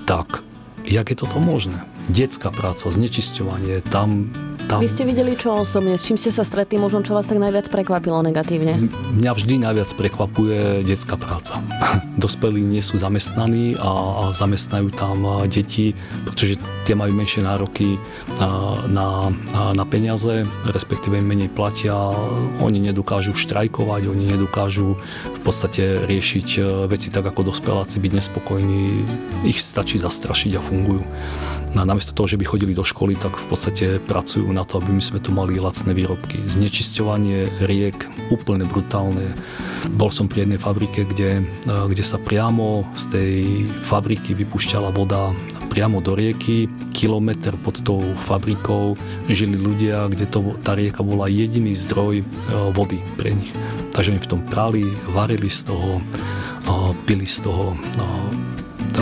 tak 0.05 0.45
jak 0.85 1.09
je 1.09 1.17
toto 1.17 1.41
možné? 1.41 1.92
Detská 2.11 2.51
práca, 2.51 2.91
znečisťovanie, 2.91 3.85
tam 3.87 4.33
tam... 4.73 4.81
Vy 4.81 4.89
ste 4.89 5.05
videli 5.05 5.37
čo 5.37 5.61
osobne? 5.61 6.01
S 6.01 6.09
čím 6.09 6.17
ste 6.17 6.33
sa 6.33 6.49
stretli? 6.49 6.81
Možno 6.81 7.05
čo 7.05 7.13
vás 7.13 7.29
tak 7.29 7.37
najviac 7.37 7.69
prekvapilo 7.69 8.25
negatívne? 8.25 8.89
Mňa 9.13 9.33
vždy 9.37 9.55
najviac 9.61 9.91
prekvapuje 9.93 10.81
detská 10.89 11.21
práca. 11.21 11.61
Dospelí 12.23 12.65
nie 12.65 12.81
sú 12.81 12.97
zamestnaní 12.97 13.77
a, 13.77 13.91
a 13.93 14.23
zamestnajú 14.33 14.89
tam 14.97 15.45
deti, 15.45 15.93
pretože 16.25 16.57
tie 16.89 16.97
majú 16.97 17.13
menšie 17.13 17.45
nároky 17.45 18.01
na, 18.41 18.83
na, 18.89 19.09
na 19.77 19.85
peniaze, 19.85 20.49
respektíve 20.67 21.21
im 21.21 21.29
menej 21.29 21.53
platia. 21.53 21.95
Oni 22.59 22.81
nedokážu 22.81 23.37
štrajkovať, 23.37 24.09
oni 24.09 24.25
nedokážu 24.35 24.97
v 25.29 25.41
podstate 25.45 26.07
riešiť 26.09 26.49
e, 26.59 26.61
veci 26.91 27.11
tak 27.11 27.27
ako 27.29 27.55
dospeláci, 27.55 28.03
byť 28.03 28.13
nespokojní. 28.19 28.83
Ich 29.47 29.63
stačí 29.63 29.99
zastrašiť 29.99 30.59
a 30.59 30.61
fungujú. 30.63 31.03
A 31.73 31.89
namiesto 31.89 32.13
toho, 32.13 32.29
že 32.29 32.37
by 32.37 32.45
chodili 32.45 32.77
do 32.77 32.85
školy, 32.85 33.17
tak 33.17 33.33
v 33.33 33.47
podstate 33.49 33.87
pracujú 34.03 34.45
na 34.53 34.62
to, 34.65 34.81
aby 34.81 34.91
my 34.95 35.03
sme 35.03 35.19
tu 35.23 35.31
mali 35.35 35.59
lacné 35.59 35.93
výrobky. 35.95 36.43
Znečisťovanie 36.47 37.65
riek 37.67 38.09
úplne 38.33 38.65
brutálne. 38.65 39.35
Bol 39.95 40.15
som 40.15 40.31
pri 40.31 40.47
jednej 40.47 40.61
fabrike, 40.63 41.05
kde, 41.07 41.43
e, 41.43 41.69
kde 41.69 42.05
sa 42.07 42.17
priamo 42.17 42.87
z 42.95 43.05
tej 43.11 43.33
fabriky 43.83 44.33
vypúšťala 44.39 44.95
voda 44.95 45.35
priamo 45.73 46.05
do 46.05 46.13
rieky, 46.13 46.69
kilometr 46.93 47.57
pod 47.65 47.81
tou 47.81 48.05
fabrikou 48.29 48.93
žili 49.33 49.57
ľudia, 49.57 50.05
kde 50.13 50.29
to, 50.29 50.53
tá 50.61 50.77
rieka 50.77 51.01
bola 51.01 51.33
jediný 51.33 51.73
zdroj 51.73 52.21
e, 52.21 52.25
vody 52.77 53.01
pre 53.17 53.33
nich. 53.33 53.57
Takže 53.97 54.13
oni 54.13 54.21
v 54.21 54.31
tom 54.37 54.45
prali, 54.45 54.85
varili 55.17 55.49
z 55.49 55.73
toho, 55.73 56.05
e, 56.69 56.75
pili 57.09 57.25
z 57.25 57.49
toho, 57.49 57.73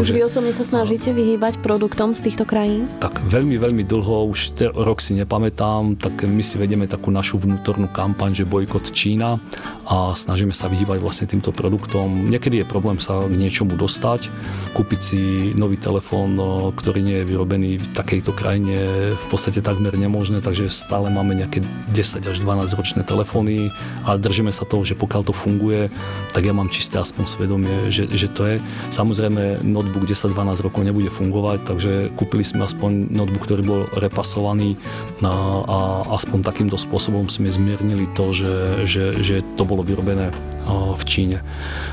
Takže 0.01 0.16
vy 0.16 0.24
osobne 0.24 0.57
sa 0.57 0.64
snažíte 0.64 1.12
vyhýbať 1.12 1.61
produktom 1.61 2.16
z 2.16 2.24
týchto 2.24 2.48
krajín? 2.48 2.88
Tak 3.05 3.20
veľmi, 3.20 3.61
veľmi 3.61 3.84
dlho, 3.84 4.32
už 4.32 4.57
te, 4.57 4.72
rok 4.72 4.96
si 5.05 5.12
nepamätám, 5.12 6.01
tak 6.01 6.24
my 6.24 6.40
si 6.40 6.57
vedeme 6.57 6.88
takú 6.88 7.12
našu 7.12 7.36
vnútornú 7.36 7.84
kampaň, 7.92 8.32
že 8.32 8.48
bojkot 8.48 8.96
Čína 8.96 9.36
a 9.84 10.16
snažíme 10.16 10.57
sa 10.57 10.72
vyhýbať 10.72 11.05
vlastne 11.05 11.28
týmto 11.28 11.53
produktom. 11.53 12.32
Niekedy 12.32 12.64
je 12.64 12.64
problém 12.64 12.96
sa 12.96 13.28
k 13.28 13.36
niečomu 13.36 13.76
dostať, 13.76 14.32
kúpiť 14.72 15.01
si 15.05 15.20
nový 15.53 15.76
telefón, 15.76 16.32
no, 16.32 16.72
ktorý 16.72 17.05
nie 17.05 17.20
je 17.20 17.28
vyrobený 17.28 17.70
v 17.84 17.86
takejto 17.92 18.32
krajine 18.32 18.80
v 19.12 19.26
podstate 19.28 19.61
takmer 19.61 19.92
nemožné, 20.01 20.40
takže 20.40 20.72
stále 20.72 21.12
máme 21.12 21.36
nejaké 21.36 21.61
10 21.92 22.24
až 22.24 22.40
12 22.40 22.72
ročné 22.72 23.05
telefóny 23.05 23.68
a 24.09 24.16
držíme 24.16 24.48
sa 24.48 24.64
toho, 24.64 24.80
že 24.80 24.96
pokiaľ 24.96 25.28
to 25.28 25.36
funguje, 25.36 25.92
tak 26.32 26.48
ja 26.48 26.57
mám 26.57 26.72
čisté 26.72 26.96
aspoň 26.96 27.28
svedomie, 27.28 27.92
že, 27.92 28.09
že 28.09 28.32
to 28.32 28.48
je. 28.48 28.57
Samozrejme, 28.88 29.61
notebook 29.91 30.07
10-12 30.07 30.62
rokov 30.62 30.86
nebude 30.86 31.11
fungovať, 31.11 31.59
takže 31.66 31.93
kúpili 32.14 32.47
sme 32.47 32.62
aspoň 32.62 33.11
notebook, 33.11 33.43
ktorý 33.43 33.62
bol 33.66 33.82
repasovaný 33.99 34.78
a, 35.26 35.34
a 35.66 35.78
aspoň 36.14 36.47
takýmto 36.47 36.78
spôsobom 36.78 37.26
sme 37.26 37.51
zmiernili 37.51 38.07
to, 38.14 38.30
že, 38.30 38.86
že, 38.86 39.05
že 39.18 39.43
to 39.59 39.66
bolo 39.66 39.82
vyrobené 39.82 40.30
v 40.70 41.03
Číne 41.03 41.43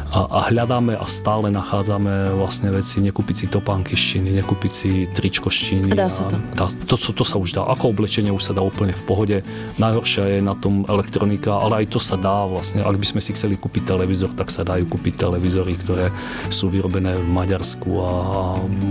a, 0.08 0.24
a 0.24 0.40
hľadáme 0.48 0.96
a 0.96 1.04
stále 1.04 1.52
nachádzame 1.52 2.32
vlastne 2.40 2.72
veci, 2.72 3.04
nekúpiť 3.04 3.36
si 3.36 3.46
topánky 3.52 4.00
z 4.00 4.04
Číny, 4.16 4.30
nekúpiť 4.40 4.72
si 4.72 4.90
tričko 5.12 5.52
z 5.52 5.58
Číny. 5.72 5.90
Dá 5.92 6.08
sa 6.08 6.24
to. 6.32 6.40
Dá, 6.56 6.72
to, 6.88 6.96
to, 6.96 7.12
to 7.12 7.26
sa 7.28 7.36
už 7.36 7.52
dá. 7.52 7.68
Ako 7.68 7.92
oblečenie 7.92 8.32
už 8.32 8.52
sa 8.52 8.54
dá 8.56 8.64
úplne 8.64 8.96
v 8.96 9.04
pohode. 9.04 9.38
Najhoršia 9.76 10.40
je 10.40 10.40
na 10.40 10.56
tom 10.56 10.88
elektronika, 10.88 11.60
ale 11.60 11.84
aj 11.84 11.92
to 11.92 12.00
sa 12.00 12.16
dá 12.16 12.48
vlastne. 12.48 12.88
Ak 12.88 12.96
by 12.96 13.04
sme 13.04 13.20
si 13.20 13.36
chceli 13.36 13.60
kúpiť 13.60 13.92
televízor, 13.92 14.32
tak 14.32 14.48
sa 14.48 14.64
dajú 14.64 14.88
kúpiť 14.88 15.28
televízory, 15.28 15.76
ktoré 15.76 16.08
sú 16.48 16.72
vyrobené 16.72 17.20
v 17.20 17.28
Maďarsku 17.28 17.87
a, 17.96 18.12
a 18.12 18.42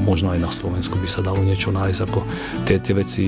možno 0.04 0.32
aj 0.32 0.40
na 0.40 0.48
Slovensku 0.48 0.96
by 0.96 1.08
sa 1.08 1.20
dalo 1.20 1.44
niečo 1.44 1.68
nájsť. 1.74 2.00
Ako 2.08 2.20
tie, 2.64 2.80
tie 2.80 2.94
veci 2.96 3.24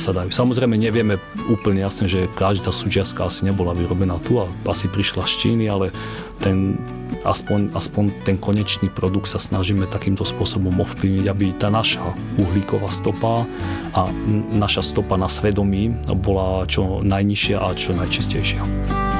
sa 0.00 0.16
dajú. 0.16 0.32
Samozrejme 0.32 0.78
nevieme 0.80 1.20
úplne 1.52 1.84
jasne, 1.84 2.08
že 2.08 2.30
každá 2.32 2.72
súčiastka 2.72 3.28
asi 3.28 3.44
nebola 3.44 3.76
vyrobená 3.76 4.16
tu 4.24 4.40
a 4.40 4.48
asi 4.64 4.88
prišla 4.88 5.28
z 5.28 5.34
Číny, 5.44 5.64
ale 5.68 5.92
ten 6.40 6.80
aspoň, 7.22 7.76
aspoň 7.76 8.04
ten 8.26 8.36
konečný 8.40 8.90
produkt 8.90 9.30
sa 9.30 9.38
snažíme 9.38 9.86
takýmto 9.86 10.26
spôsobom 10.26 10.74
ovplyvniť, 10.82 11.26
aby 11.28 11.54
tá 11.54 11.68
naša 11.70 12.02
uhlíková 12.40 12.90
stopa 12.90 13.46
a 13.94 14.08
naša 14.50 14.82
stopa 14.82 15.20
na 15.20 15.30
svedomí 15.30 15.92
bola 16.18 16.66
čo 16.66 17.04
najnižšia 17.04 17.56
a 17.60 17.68
čo 17.76 17.94
najčistejšia. 17.94 19.11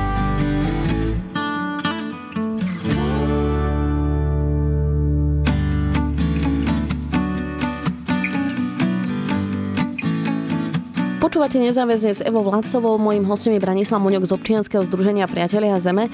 Počúvate 11.33 11.64
nezáväzne 11.64 12.12
s 12.12 12.20
Evo 12.20 12.45
Vládcovou, 12.45 13.01
mojím 13.01 13.24
hostom 13.24 13.57
je 13.57 13.64
Branislav 13.64 14.05
Moňok 14.05 14.28
z 14.28 14.37
občianskeho 14.37 14.85
združenia 14.85 15.24
Priatelia 15.24 15.80
Zeme. 15.80 16.12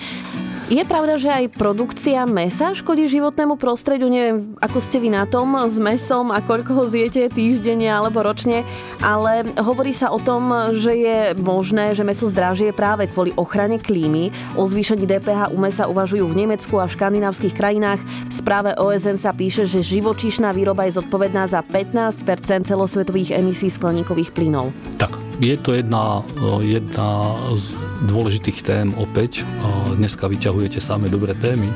Je 0.69 0.85
pravda, 0.85 1.17
že 1.17 1.33
aj 1.33 1.57
produkcia 1.57 2.29
mesa 2.29 2.77
škodí 2.77 3.09
životnému 3.09 3.57
prostrediu? 3.57 4.05
Neviem, 4.13 4.53
ako 4.61 4.85
ste 4.85 5.01
vy 5.01 5.09
na 5.09 5.25
tom 5.25 5.57
s 5.57 5.81
mesom 5.81 6.29
a 6.29 6.45
koľko 6.45 6.77
ho 6.77 6.85
zjete 6.85 7.33
týždenne 7.33 7.89
alebo 7.89 8.21
ročne, 8.21 8.69
ale 9.01 9.49
hovorí 9.57 9.97
sa 9.97 10.13
o 10.13 10.21
tom, 10.21 10.45
že 10.77 10.93
je 10.93 11.19
možné, 11.41 11.97
že 11.97 12.05
meso 12.05 12.29
zdražie 12.29 12.77
práve 12.77 13.09
kvôli 13.09 13.33
ochrane 13.41 13.81
klímy. 13.81 14.29
O 14.61 14.69
zvýšení 14.69 15.09
DPH 15.09 15.57
u 15.57 15.57
mesa 15.57 15.89
uvažujú 15.89 16.29
v 16.29 16.37
Nemecku 16.45 16.77
a 16.77 16.85
v 16.85 17.01
škandinávskych 17.01 17.57
krajinách. 17.57 18.05
V 18.29 18.35
správe 18.37 18.77
OSN 18.77 19.17
sa 19.17 19.33
píše, 19.33 19.65
že 19.65 19.81
živočíšna 19.81 20.53
výroba 20.53 20.85
je 20.85 21.01
zodpovedná 21.01 21.49
za 21.49 21.65
15% 21.65 22.69
celosvetových 22.69 23.41
emisí 23.41 23.73
skleníkových 23.73 24.37
plynov. 24.37 24.77
Tak, 25.01 25.28
je 25.39 25.55
to 25.57 25.75
jedna, 25.75 26.27
jedna 26.63 27.39
z 27.55 27.79
dôležitých 28.11 28.59
tém 28.63 28.91
opäť. 28.99 29.47
Dneska 29.95 30.27
vyťahujete 30.27 30.83
samé 30.83 31.07
dobré 31.07 31.35
témy, 31.39 31.71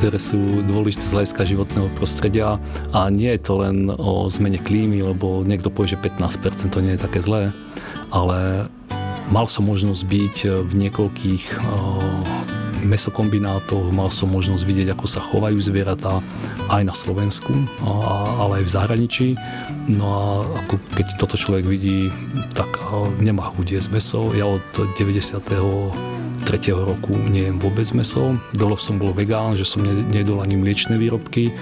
ktoré 0.00 0.16
sú 0.16 0.40
dôležité 0.64 1.04
z 1.04 1.14
hľadiska 1.16 1.42
životného 1.44 1.88
prostredia 1.96 2.56
a 2.92 3.08
nie 3.12 3.28
je 3.36 3.40
to 3.44 3.60
len 3.60 3.92
o 3.92 4.28
zmene 4.32 4.60
klímy, 4.60 5.04
lebo 5.04 5.44
niekto 5.44 5.68
povie, 5.68 5.96
že 5.96 6.00
15% 6.00 6.72
to 6.72 6.80
nie 6.80 6.96
je 6.96 7.04
také 7.04 7.20
zlé, 7.20 7.52
ale 8.08 8.68
mal 9.28 9.44
som 9.48 9.68
možnosť 9.68 10.02
byť 10.08 10.36
v 10.68 10.72
niekoľkých 10.88 11.44
mesokombinátoch, 12.82 13.94
mal 13.94 14.10
som 14.10 14.28
možnosť 14.28 14.62
vidieť, 14.66 14.88
ako 14.92 15.06
sa 15.06 15.22
chovajú 15.22 15.56
zvieratá 15.62 16.18
aj 16.68 16.82
na 16.82 16.94
Slovensku, 16.94 17.54
ale 18.42 18.60
aj 18.60 18.64
v 18.66 18.74
zahraničí. 18.74 19.28
No 19.86 20.06
a 20.10 20.24
ako 20.66 20.74
keď 20.98 21.06
toto 21.16 21.40
človek 21.40 21.64
vidí, 21.66 22.10
tak 22.52 22.68
nemá 23.22 23.48
chuť 23.54 23.78
jesť 23.78 23.88
meso. 23.94 24.20
Ja 24.34 24.46
od 24.50 24.62
90 24.98 26.11
tretieho 26.42 26.82
roku 26.82 27.14
nejem 27.14 27.56
vôbec 27.56 27.86
meso. 27.94 28.36
Dlho 28.52 28.76
som 28.76 28.98
bol 28.98 29.14
vegán, 29.14 29.54
že 29.54 29.64
som 29.64 29.82
nedol 29.86 30.42
ani 30.42 30.58
mliečne 30.58 30.98
výrobky. 30.98 31.54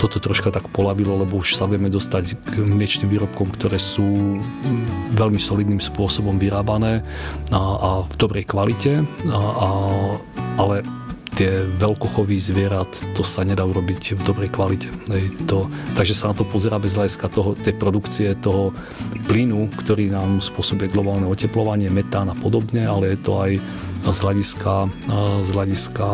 Toto 0.00 0.18
troška 0.18 0.50
tak 0.50 0.72
polavilo, 0.72 1.20
lebo 1.20 1.44
už 1.44 1.54
sa 1.54 1.68
vieme 1.68 1.92
dostať 1.92 2.34
k 2.40 2.54
mliečným 2.64 3.12
výrobkom, 3.12 3.52
ktoré 3.54 3.76
sú 3.76 4.40
veľmi 5.14 5.38
solidným 5.38 5.78
spôsobom 5.78 6.40
vyrábané 6.40 7.04
a, 7.52 7.60
a 7.60 7.90
v 8.08 8.14
dobrej 8.16 8.48
kvalite. 8.48 9.04
A, 9.28 9.38
a, 9.38 9.68
ale 10.58 10.82
tie 11.32 11.64
veľkochovy 11.64 12.36
zvierat, 12.36 12.92
to 13.16 13.24
sa 13.24 13.40
nedá 13.40 13.64
urobiť 13.64 14.20
v 14.20 14.22
dobrej 14.22 14.52
kvalite. 14.52 14.92
To, 15.48 15.64
takže 15.96 16.12
sa 16.12 16.28
na 16.32 16.36
to 16.36 16.44
pozerá 16.44 16.76
bez 16.76 16.92
hľadiska 16.92 17.32
toho, 17.32 17.56
tej 17.56 17.72
produkcie 17.80 18.36
toho 18.36 18.76
plynu, 19.24 19.72
ktorý 19.80 20.12
nám 20.12 20.44
spôsobuje 20.44 20.92
globálne 20.92 21.24
oteplovanie, 21.24 21.88
metán 21.88 22.28
a 22.28 22.36
podobne, 22.36 22.84
ale 22.84 23.16
je 23.16 23.18
to 23.24 23.32
aj 23.40 23.52
z 24.02 24.18
hľadiska, 24.18 24.74
z 25.46 25.48
hľadiska 25.54 26.08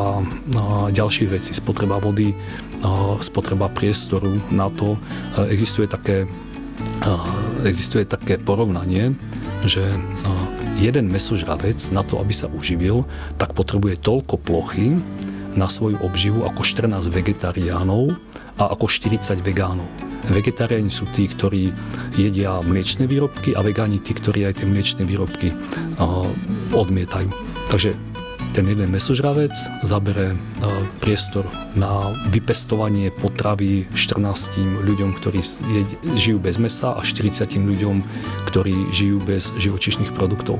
ďalších 0.93 1.28
vecí, 1.32 1.57
spotreba 1.57 1.97
vody, 1.97 2.36
spotreba 3.24 3.72
priestoru 3.72 4.36
na 4.53 4.68
to. 4.68 5.01
Existuje 5.49 5.89
také, 5.89 6.28
existuje 7.64 8.05
také 8.05 8.36
porovnanie, 8.36 9.16
že 9.64 9.82
jeden 10.78 11.11
mesožravec 11.11 11.80
na 11.91 12.07
to, 12.07 12.22
aby 12.22 12.30
sa 12.30 12.47
uživil, 12.47 13.03
tak 13.34 13.57
potrebuje 13.57 13.99
toľko 13.99 14.39
plochy 14.39 14.95
na 15.59 15.66
svoju 15.66 15.99
obživu 16.05 16.47
ako 16.47 16.62
14 16.62 17.11
vegetariánov 17.11 18.14
a 18.62 18.70
ako 18.70 18.86
40 18.86 19.43
vegánov. 19.43 19.86
Vegetariáni 20.30 20.93
sú 20.93 21.09
tí, 21.11 21.26
ktorí 21.26 21.74
jedia 22.14 22.61
mliečne 22.62 23.11
výrobky 23.11 23.57
a 23.59 23.64
vegáni 23.64 23.99
tí, 23.99 24.14
ktorí 24.14 24.47
aj 24.47 24.62
tie 24.62 24.66
mliečne 24.70 25.03
výrobky 25.03 25.51
odmietajú. 26.70 27.47
Takže 27.69 27.95
ten 28.53 28.64
jeden 28.68 28.90
mesožravec 28.90 29.53
zabere 29.84 30.34
priestor 30.99 31.46
na 31.78 32.11
vypestovanie 32.34 33.14
potravy 33.14 33.86
14 33.94 34.82
ľuďom, 34.82 35.14
ktorí 35.14 35.40
žijú 36.18 36.38
bez 36.42 36.59
mesa 36.59 36.96
a 36.96 37.01
40 37.01 37.46
ľuďom, 37.55 38.03
ktorí 38.51 38.90
žijú 38.90 39.22
bez 39.22 39.55
živočišných 39.57 40.12
produktov. 40.16 40.59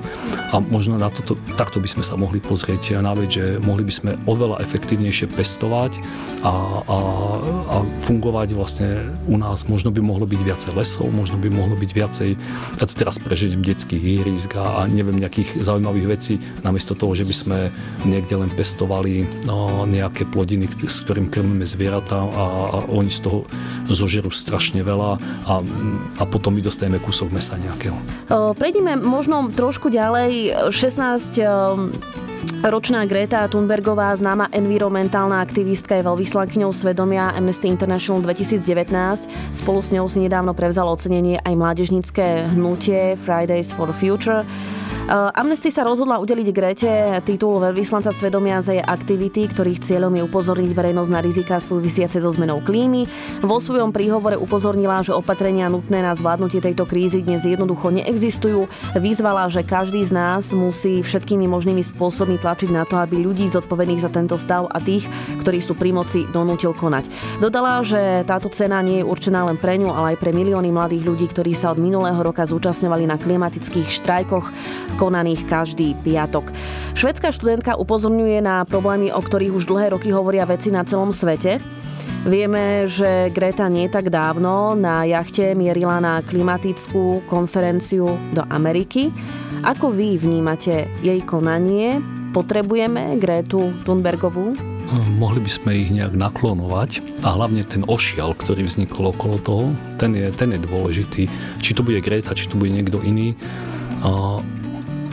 A 0.55 0.63
možno 0.63 0.97
na 1.01 1.11
toto, 1.11 1.35
takto 1.59 1.83
by 1.83 1.89
sme 1.91 2.05
sa 2.07 2.15
mohli 2.15 2.39
pozrieť 2.39 3.01
na 3.03 3.13
vec, 3.13 3.35
že 3.35 3.59
mohli 3.59 3.83
by 3.83 3.93
sme 3.93 4.11
oveľa 4.31 4.63
efektívnejšie 4.63 5.33
pestovať 5.35 5.99
a, 6.47 6.53
a, 6.87 6.99
a 7.67 7.77
fungovať 8.05 8.49
vlastne 8.55 9.11
u 9.27 9.37
nás. 9.41 9.67
Možno 9.67 9.91
by 9.91 10.01
mohlo 10.05 10.25
byť 10.25 10.41
viacej 10.41 10.73
lesov, 10.79 11.11
možno 11.11 11.37
by 11.41 11.51
mohlo 11.51 11.75
byť 11.75 11.91
viacej, 11.91 12.31
ja 12.79 12.85
to 12.87 12.95
teraz 12.95 13.19
preženiem, 13.19 13.65
detských 13.65 14.01
hýrisk 14.01 14.55
a, 14.55 14.85
a 14.85 14.87
neviem 14.87 15.19
nejakých 15.19 15.59
zaujímavých 15.61 16.07
vecí, 16.07 16.35
namiesto 16.63 16.95
toho, 16.95 17.13
že 17.19 17.27
by 17.27 17.35
sme 17.35 17.59
niekde 18.07 18.39
len 18.39 18.51
pestovali 18.53 19.27
no, 19.43 19.83
nejaké 19.89 20.23
plodiny, 20.29 20.71
s 20.71 21.03
ktorým 21.03 21.27
krmíme 21.33 21.67
zvieratá 21.67 22.23
a, 22.23 22.85
oni 22.87 23.11
z 23.11 23.27
toho 23.27 23.39
zožerú 23.91 24.31
strašne 24.31 24.87
veľa 24.87 25.19
a, 25.49 25.55
a 26.19 26.23
potom 26.29 26.55
my 26.55 26.63
dostaneme 26.63 27.03
kúsok 27.03 27.35
mesa 27.35 27.59
nejakého. 27.59 27.97
Prejdime 28.55 28.95
možno 28.95 29.51
trošku 29.51 29.91
ďalej. 29.91 30.71
16 30.71 31.43
Ročná 32.59 33.07
Greta 33.07 33.47
Thunbergová, 33.47 34.11
známa 34.19 34.51
environmentálna 34.51 35.39
aktivistka, 35.39 35.95
je 35.95 36.03
veľvyslankyňou 36.03 36.75
svedomia 36.75 37.31
Amnesty 37.39 37.71
International 37.71 38.19
2019. 38.19 39.31
Spolu 39.55 39.79
s 39.79 39.95
ňou 39.95 40.11
si 40.11 40.19
nedávno 40.19 40.51
prevzal 40.59 40.91
ocenenie 40.91 41.39
aj 41.39 41.55
mládežnícke 41.55 42.51
hnutie 42.59 43.15
Fridays 43.15 43.71
for 43.71 43.95
Future. 43.95 44.43
Eh, 45.09 45.41
Amnesty 45.41 45.71
sa 45.71 45.87
rozhodla 45.87 46.19
udeliť 46.19 46.49
Grete 46.51 46.93
titul 47.23 47.63
veľvyslanca 47.63 48.11
svedomia 48.11 48.59
za 48.59 48.75
jej 48.75 48.83
aktivity, 48.83 49.47
ktorých 49.47 49.81
cieľom 49.81 50.13
je 50.19 50.27
upozorniť 50.27 50.73
verejnosť 50.75 51.11
na 51.15 51.21
rizika 51.23 51.63
súvisiace 51.63 52.19
so 52.21 52.29
zmenou 52.29 52.59
klímy. 52.61 53.07
Vo 53.41 53.63
svojom 53.63 53.95
príhovore 53.95 54.35
upozornila, 54.35 55.01
že 55.01 55.15
opatrenia 55.15 55.71
nutné 55.71 56.03
na 56.03 56.13
zvládnutie 56.13 56.59
tejto 56.59 56.85
krízy 56.85 57.23
dnes 57.23 57.47
jednoducho 57.47 57.89
neexistujú. 57.89 58.69
Vyzvala, 58.99 59.49
že 59.49 59.65
každý 59.65 60.03
z 60.05 60.13
nás 60.13 60.53
musí 60.53 61.01
všetkými 61.01 61.49
možnými 61.49 61.81
spôsobmi 61.81 62.37
tlačiť 62.37 62.58
na 62.67 62.83
to, 62.83 62.99
aby 62.99 63.23
ľudí 63.23 63.47
zodpovedných 63.47 64.03
za 64.03 64.11
tento 64.11 64.35
stav 64.35 64.67
a 64.67 64.83
tých, 64.83 65.07
ktorí 65.39 65.63
sú 65.63 65.79
pri 65.79 65.95
moci, 65.95 66.27
donútil 66.35 66.75
konať. 66.75 67.39
Dodala, 67.39 67.79
že 67.87 68.27
táto 68.27 68.51
cena 68.51 68.83
nie 68.83 68.99
je 68.99 69.07
určená 69.07 69.47
len 69.47 69.55
pre 69.55 69.79
ňu, 69.79 69.95
ale 69.95 70.19
aj 70.19 70.21
pre 70.27 70.35
milióny 70.35 70.75
mladých 70.75 71.07
ľudí, 71.07 71.31
ktorí 71.31 71.55
sa 71.55 71.71
od 71.71 71.79
minulého 71.79 72.19
roka 72.19 72.43
zúčastňovali 72.43 73.07
na 73.07 73.15
klimatických 73.15 73.87
štrajkoch 74.03 74.51
konaných 74.99 75.47
každý 75.47 75.95
piatok. 76.03 76.51
Švedská 76.99 77.31
študentka 77.31 77.79
upozorňuje 77.79 78.43
na 78.43 78.67
problémy, 78.67 79.15
o 79.15 79.23
ktorých 79.23 79.55
už 79.55 79.71
dlhé 79.71 79.95
roky 79.95 80.11
hovoria 80.11 80.43
veci 80.43 80.75
na 80.75 80.83
celom 80.83 81.15
svete. 81.15 81.63
Vieme, 82.27 82.91
že 82.91 83.31
Greta 83.31 83.71
nie 83.71 83.87
tak 83.87 84.11
dávno 84.11 84.75
na 84.75 85.07
jachte 85.07 85.55
mierila 85.55 86.03
na 86.03 86.19
klimatickú 86.19 87.23
konferenciu 87.31 88.19
do 88.35 88.43
Ameriky. 88.51 89.15
Ako 89.67 89.91
vy 89.91 90.19
vnímate 90.19 90.87
jej 91.03 91.19
konanie? 91.27 91.99
Potrebujeme 92.31 93.19
Gretu 93.19 93.75
Thunbergovú? 93.83 94.55
mohli 95.19 95.45
by 95.45 95.51
sme 95.53 95.71
ich 95.77 95.91
nejak 95.93 96.17
naklonovať 96.17 97.21
a 97.21 97.37
hlavne 97.37 97.61
ten 97.67 97.85
ošial, 97.85 98.33
ktorý 98.33 98.65
vznikol 98.65 99.13
okolo 99.13 99.37
toho, 99.37 99.65
ten 100.01 100.17
je, 100.17 100.33
ten 100.33 100.55
je 100.55 100.65
dôležitý. 100.65 101.23
Či 101.61 101.77
to 101.77 101.85
bude 101.85 102.01
Greta, 102.01 102.33
či 102.33 102.49
to 102.49 102.57
bude 102.57 102.73
niekto 102.73 103.03
iný 103.05 103.37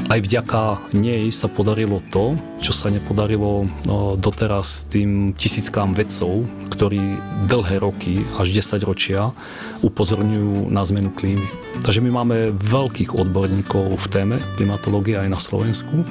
aj 0.06 0.20
vďaka 0.22 0.62
nej 0.94 1.34
sa 1.34 1.50
podarilo 1.50 1.98
to, 2.14 2.38
čo 2.62 2.78
sa 2.78 2.94
nepodarilo 2.94 3.66
no, 3.90 4.14
doteraz 4.14 4.86
tým 4.86 5.34
tisíckám 5.34 5.98
vedcov, 5.98 6.46
ktorí 6.70 7.02
dlhé 7.50 7.82
roky, 7.82 8.22
až 8.38 8.54
10 8.54 8.86
ročia, 8.86 9.34
upozorňujú 9.82 10.70
na 10.70 10.86
zmenu 10.86 11.10
klímy. 11.10 11.46
Takže 11.82 12.06
my 12.06 12.10
máme 12.22 12.38
veľkých 12.54 13.18
odborníkov 13.18 13.98
v 13.98 14.08
téme 14.10 14.36
klimatológie 14.58 15.18
aj 15.18 15.30
na 15.30 15.42
Slovensku, 15.42 16.06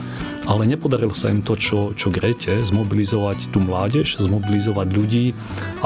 ale 0.44 0.66
nepodarilo 0.66 1.14
sa 1.14 1.30
im 1.30 1.40
to, 1.40 1.54
čo, 1.54 1.94
čo 1.94 2.10
Grete, 2.10 2.60
zmobilizovať 2.66 3.54
tú 3.54 3.62
mládež, 3.62 4.18
zmobilizovať 4.18 4.88
ľudí, 4.90 5.26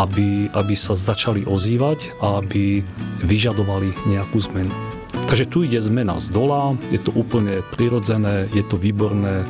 aby, 0.01 0.49
aby 0.57 0.75
sa 0.75 0.97
začali 0.97 1.45
ozývať 1.45 2.17
a 2.25 2.41
aby 2.41 2.81
vyžadovali 3.23 3.93
nejakú 4.09 4.41
zmenu. 4.49 4.88
Takže 5.29 5.45
tu 5.45 5.61
ide 5.61 5.77
zmena 5.77 6.17
z 6.17 6.33
dola, 6.33 6.73
je 6.89 6.97
to 6.97 7.13
úplne 7.13 7.61
prirodzené, 7.77 8.49
je 8.49 8.65
to 8.65 8.81
výborné, 8.81 9.45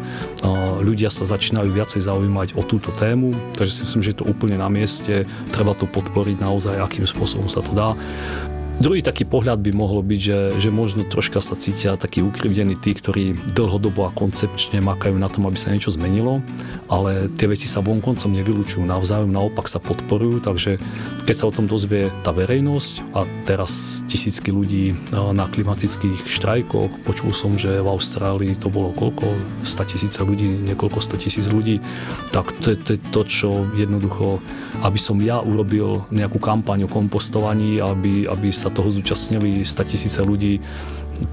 ľudia 0.82 1.06
sa 1.06 1.22
začínajú 1.22 1.70
viacej 1.70 2.02
zaujímať 2.02 2.58
o 2.58 2.66
túto 2.66 2.90
tému, 2.98 3.30
takže 3.54 3.70
si 3.70 3.80
myslím, 3.86 4.02
že 4.02 4.10
je 4.10 4.18
to 4.18 4.26
úplne 4.26 4.58
na 4.58 4.66
mieste, 4.66 5.22
treba 5.54 5.78
to 5.78 5.86
podporiť 5.86 6.42
naozaj, 6.42 6.82
akým 6.82 7.06
spôsobom 7.06 7.46
sa 7.46 7.62
to 7.62 7.70
dá. 7.78 7.94
Druhý 8.78 9.02
taký 9.02 9.26
pohľad 9.26 9.58
by 9.58 9.74
mohol 9.74 10.06
byť, 10.06 10.20
že, 10.22 10.38
že 10.62 10.70
možno 10.70 11.02
troška 11.02 11.42
sa 11.42 11.58
cítia 11.58 11.98
takí 11.98 12.22
ukrivdení 12.22 12.78
tí, 12.78 12.94
ktorí 12.94 13.34
dlhodobo 13.50 14.06
a 14.06 14.14
koncepčne 14.14 14.78
makajú 14.78 15.18
na 15.18 15.26
tom, 15.26 15.50
aby 15.50 15.58
sa 15.58 15.74
niečo 15.74 15.90
zmenilo, 15.90 16.38
ale 16.86 17.26
tie 17.34 17.50
veci 17.50 17.66
sa 17.66 17.82
vonkoncom 17.82 18.30
nevylučujú, 18.38 18.86
navzájom 18.86 19.34
naopak 19.34 19.66
sa 19.66 19.82
podporujú, 19.82 20.46
takže 20.46 20.78
keď 21.26 21.34
sa 21.34 21.50
o 21.50 21.54
tom 21.58 21.66
dozvie 21.66 22.14
tá 22.22 22.30
verejnosť 22.30 23.18
a 23.18 23.26
teraz 23.50 24.06
tisícky 24.06 24.54
ľudí 24.54 24.94
na 25.10 25.50
klimatických 25.50 26.30
štrajkoch, 26.30 27.02
počul 27.02 27.34
som, 27.34 27.58
že 27.58 27.82
v 27.82 27.88
Austrálii 27.90 28.54
to 28.54 28.70
bolo 28.70 28.94
koľko, 28.94 29.26
100 29.66 29.90
tisíce 29.90 30.22
ľudí, 30.22 30.54
niekoľko 30.70 31.02
100 31.02 31.24
tisíc 31.26 31.46
ľudí, 31.50 31.82
tak 32.30 32.54
to 32.62 32.70
je, 32.70 32.76
to 32.78 32.88
je 32.94 33.00
to, 33.10 33.20
čo 33.26 33.48
jednoducho, 33.74 34.38
aby 34.86 34.96
som 35.02 35.18
ja 35.18 35.42
urobil 35.42 36.06
nejakú 36.14 36.38
kampaň 36.38 36.86
o 36.86 36.88
kompostovaní, 36.88 37.82
aby, 37.82 38.30
aby 38.30 38.54
sa 38.54 38.67
toho 38.70 38.92
zúčastnili 38.92 39.64
100 39.64 39.90
tisíce 39.90 40.20
ľudí, 40.22 40.62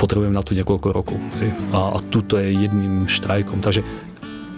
potrebujem 0.01 0.33
na 0.33 0.41
to 0.41 0.57
niekoľko 0.57 0.87
rokov. 0.89 1.17
Hej. 1.37 1.53
A, 1.71 1.95
a 1.95 1.97
tuto 2.01 2.41
je 2.41 2.49
jedným 2.49 3.05
štrajkom. 3.05 3.61
Takže 3.61 3.85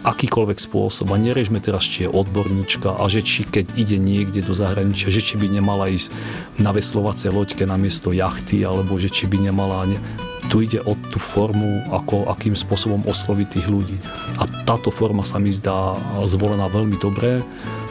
akýkoľvek 0.08 0.60
spôsob. 0.64 1.12
A 1.12 1.20
nerežme 1.20 1.60
teraz, 1.60 1.84
či 1.84 2.08
je 2.08 2.14
odborníčka 2.14 2.96
a 2.96 3.04
že 3.12 3.20
či 3.20 3.44
keď 3.44 3.76
ide 3.76 4.00
niekde 4.00 4.40
do 4.40 4.56
zahraničia, 4.56 5.12
že 5.12 5.20
či 5.20 5.36
by 5.36 5.52
nemala 5.52 5.92
ísť 5.92 6.16
na 6.64 6.72
veslovacie 6.72 7.28
loďke 7.28 7.68
na 7.68 7.76
miesto 7.76 8.16
jachty, 8.16 8.64
alebo 8.64 8.96
že 8.96 9.12
či 9.12 9.28
by 9.28 9.52
nemala... 9.52 9.84
Ne... 9.84 10.00
Tu 10.48 10.64
ide 10.64 10.80
o 10.80 10.96
tú 11.12 11.20
formu, 11.20 11.84
ako, 11.92 12.32
akým 12.32 12.56
spôsobom 12.56 13.04
osloviť 13.04 13.60
tých 13.60 13.68
ľudí. 13.68 14.00
A 14.40 14.48
táto 14.64 14.96
forma 14.96 15.28
sa 15.28 15.44
mi 15.44 15.52
zdá 15.52 16.00
zvolená 16.24 16.72
veľmi 16.72 16.96
dobré 17.04 17.44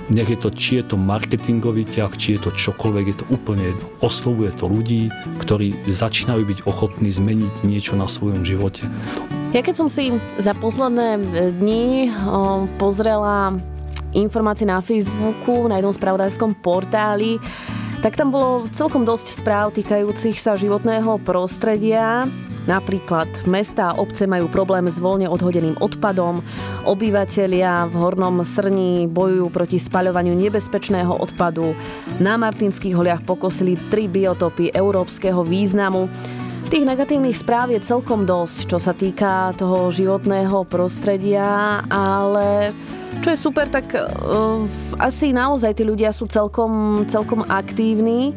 nech 0.06 0.30
je 0.30 0.38
to, 0.38 0.48
či 0.54 0.82
je 0.82 0.94
to 0.94 0.96
marketingový 0.98 1.82
ťah, 1.86 2.12
či 2.14 2.38
je 2.38 2.46
to 2.46 2.50
čokoľvek, 2.54 3.04
je 3.10 3.16
to 3.22 3.26
úplne 3.32 3.62
jedno. 3.74 3.86
Oslovuje 3.98 4.54
to 4.54 4.70
ľudí, 4.70 5.10
ktorí 5.42 5.74
začínajú 5.90 6.42
byť 6.46 6.58
ochotní 6.66 7.10
zmeniť 7.10 7.66
niečo 7.66 7.98
na 7.98 8.06
svojom 8.06 8.46
živote. 8.46 8.86
Ja 9.54 9.62
keď 9.62 9.74
som 9.74 9.88
si 9.90 10.14
za 10.38 10.52
posledné 10.54 11.08
e, 11.16 11.20
dni 11.54 12.12
pozrela 12.76 13.56
informácie 14.14 14.64
na 14.64 14.78
Facebooku, 14.80 15.66
na 15.66 15.80
jednom 15.80 15.94
spravodajskom 15.94 16.56
portáli, 16.62 17.42
tak 18.00 18.14
tam 18.14 18.30
bolo 18.30 18.68
celkom 18.70 19.02
dosť 19.02 19.42
správ 19.42 19.74
týkajúcich 19.74 20.38
sa 20.38 20.54
životného 20.54 21.18
prostredia. 21.24 22.28
Napríklad 22.66 23.46
mesta 23.46 23.94
a 23.94 23.96
obce 23.96 24.26
majú 24.26 24.50
problém 24.50 24.90
s 24.90 24.98
voľne 24.98 25.30
odhodeným 25.30 25.78
odpadom, 25.78 26.42
obyvatelia 26.82 27.86
v 27.86 27.94
Hornom 27.94 28.42
Srní 28.42 29.06
bojujú 29.06 29.46
proti 29.54 29.78
spaľovaniu 29.78 30.34
nebezpečného 30.34 31.14
odpadu, 31.14 31.78
na 32.18 32.34
Martinských 32.34 32.98
holiach 32.98 33.22
pokosili 33.22 33.78
tri 33.86 34.10
biotopy 34.10 34.74
európskeho 34.74 35.46
významu. 35.46 36.10
Tých 36.66 36.82
negatívnych 36.82 37.38
správ 37.38 37.70
je 37.70 37.78
celkom 37.78 38.26
dosť, 38.26 38.74
čo 38.74 38.78
sa 38.82 38.90
týka 38.90 39.54
toho 39.54 39.94
životného 39.94 40.66
prostredia, 40.66 41.78
ale 41.86 42.74
čo 43.22 43.30
je 43.30 43.38
super, 43.38 43.70
tak 43.70 43.94
uh, 43.94 44.66
asi 44.98 45.30
naozaj 45.30 45.78
tí 45.78 45.86
ľudia 45.86 46.10
sú 46.10 46.26
celkom, 46.26 47.06
celkom 47.06 47.46
aktívni 47.46 48.34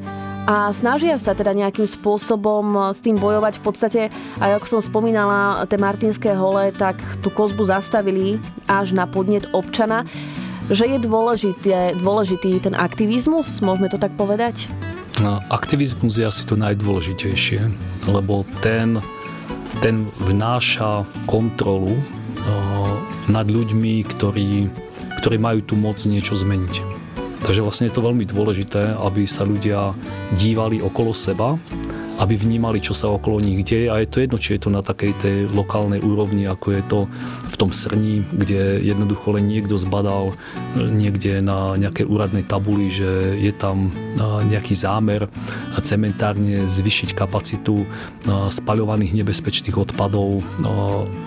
a 0.50 0.74
snažia 0.74 1.14
sa 1.22 1.38
teda 1.38 1.54
nejakým 1.54 1.86
spôsobom 1.86 2.90
s 2.90 3.06
tým 3.06 3.14
bojovať. 3.22 3.62
V 3.62 3.64
podstate, 3.64 4.02
aj 4.42 4.58
ako 4.58 4.66
som 4.66 4.82
spomínala, 4.82 5.62
tie 5.70 5.78
Martinské 5.78 6.34
hole, 6.34 6.74
tak 6.74 6.98
tú 7.22 7.30
kozbu 7.30 7.70
zastavili 7.70 8.42
až 8.66 8.98
na 8.98 9.06
podnet 9.06 9.46
občana. 9.54 10.10
Že 10.74 10.98
je 10.98 11.00
dôležitý, 11.06 11.70
dôležitý 12.02 12.66
ten 12.66 12.74
aktivizmus, 12.74 13.62
môžeme 13.62 13.94
to 13.94 14.02
tak 14.02 14.10
povedať? 14.18 14.66
No, 15.22 15.38
aktivizmus 15.54 16.18
je 16.18 16.26
asi 16.26 16.42
to 16.50 16.58
najdôležitejšie, 16.58 17.70
lebo 18.10 18.42
ten, 18.66 18.98
ten 19.86 20.10
vnáša 20.18 21.06
kontrolu 21.30 21.94
o, 21.94 22.02
nad 23.30 23.46
ľuďmi, 23.46 24.02
ktorí, 24.18 24.70
ktorí 25.22 25.38
majú 25.38 25.62
tu 25.62 25.78
moc 25.78 26.02
niečo 26.10 26.34
zmeniť. 26.34 26.99
Takže 27.40 27.64
vlastne 27.64 27.88
je 27.88 27.96
to 27.96 28.06
veľmi 28.06 28.28
dôležité, 28.28 29.00
aby 29.00 29.24
sa 29.24 29.48
ľudia 29.48 29.96
dívali 30.36 30.84
okolo 30.84 31.16
seba 31.16 31.56
aby 32.20 32.36
vnímali, 32.36 32.84
čo 32.84 32.92
sa 32.92 33.08
okolo 33.08 33.40
nich 33.40 33.64
deje. 33.64 33.88
A 33.88 34.04
je 34.04 34.12
to 34.12 34.20
jedno, 34.20 34.36
či 34.36 34.60
je 34.60 34.68
to 34.68 34.70
na 34.70 34.84
takej 34.84 35.16
tej 35.24 35.38
lokálnej 35.56 36.04
úrovni, 36.04 36.52
ako 36.52 36.68
je 36.76 36.84
to 36.84 37.00
tom 37.60 37.76
srní, 37.76 38.24
kde 38.32 38.80
jednoducho 38.80 39.36
len 39.36 39.52
niekto 39.52 39.76
zbadal 39.76 40.32
e, 40.32 40.34
niekde 40.88 41.44
na 41.44 41.76
nejakej 41.76 42.08
úradnej 42.08 42.48
tabuli, 42.48 42.88
že 42.88 43.36
je 43.36 43.52
tam 43.52 43.92
e, 43.92 44.24
nejaký 44.48 44.72
zámer 44.72 45.28
cementárne 45.84 46.64
zvyšiť 46.64 47.12
kapacitu 47.12 47.84
e, 47.84 47.86
spaľovaných 48.48 49.12
nebezpečných 49.12 49.76
odpadov 49.76 50.40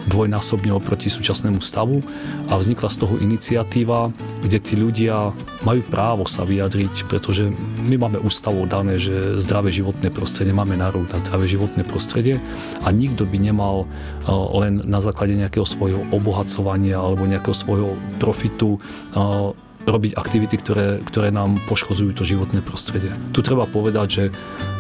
dvojnásobne 0.09 0.73
oproti 0.73 1.13
súčasnému 1.13 1.61
stavu. 1.61 2.01
A 2.49 2.57
vznikla 2.57 2.89
z 2.89 2.97
toho 3.05 3.21
iniciatíva, 3.21 4.09
kde 4.41 4.57
tí 4.57 4.75
ľudia 4.81 5.37
majú 5.69 5.85
právo 5.85 6.25
sa 6.25 6.49
vyjadriť, 6.49 7.13
pretože 7.13 7.53
my 7.85 8.01
máme 8.01 8.19
ústavou 8.25 8.65
dané, 8.65 8.97
že 8.97 9.37
zdravé 9.37 9.69
životné 9.69 10.09
prostredie 10.09 10.57
máme 10.57 10.81
nárok 10.81 11.13
na 11.13 11.21
zdravé 11.21 11.45
životné 11.45 11.85
prostredie. 11.85 12.41
A 12.81 12.89
nikto 12.95 13.29
by 13.29 13.37
nemal 13.37 13.85
len 14.31 14.83
na 14.87 15.03
základe 15.03 15.35
nejakého 15.35 15.67
svojho 15.67 16.07
obohacovania 16.23 17.03
alebo 17.03 17.27
nejakého 17.27 17.53
svojho 17.53 17.99
profitu 18.23 18.79
robiť 19.87 20.15
aktivity, 20.15 20.57
ktoré, 20.59 21.03
ktoré 21.03 21.35
nám 21.35 21.59
poškodzujú 21.67 22.15
to 22.15 22.25
životné 22.27 22.63
prostredie. 22.63 23.11
Tu 23.35 23.41
treba 23.43 23.67
povedať, 23.67 24.07
že 24.09 24.25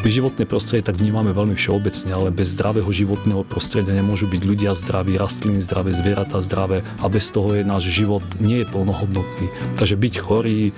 my 0.03 0.09
životné 0.11 0.45
prostredie 0.47 0.83
tak 0.83 0.99
vnímame 0.99 1.31
veľmi 1.31 1.55
všeobecne, 1.55 2.11
ale 2.11 2.35
bez 2.35 2.55
zdravého 2.55 2.91
životného 2.91 3.47
prostredia 3.47 3.95
nemôžu 3.95 4.27
byť 4.27 4.43
ľudia 4.43 4.75
zdraví, 4.75 5.15
rastliny 5.15 5.63
zdravé, 5.63 5.95
zvieratá 5.95 6.43
zdravé 6.43 6.83
a 7.03 7.07
bez 7.07 7.31
toho 7.31 7.55
je 7.55 7.63
náš 7.63 7.87
život 7.91 8.23
nie 8.43 8.63
je 8.63 8.67
plnohodnotný. 8.71 9.47
Takže 9.79 9.95
byť 9.95 10.15
chorý, 10.19 10.71
e, 10.71 10.73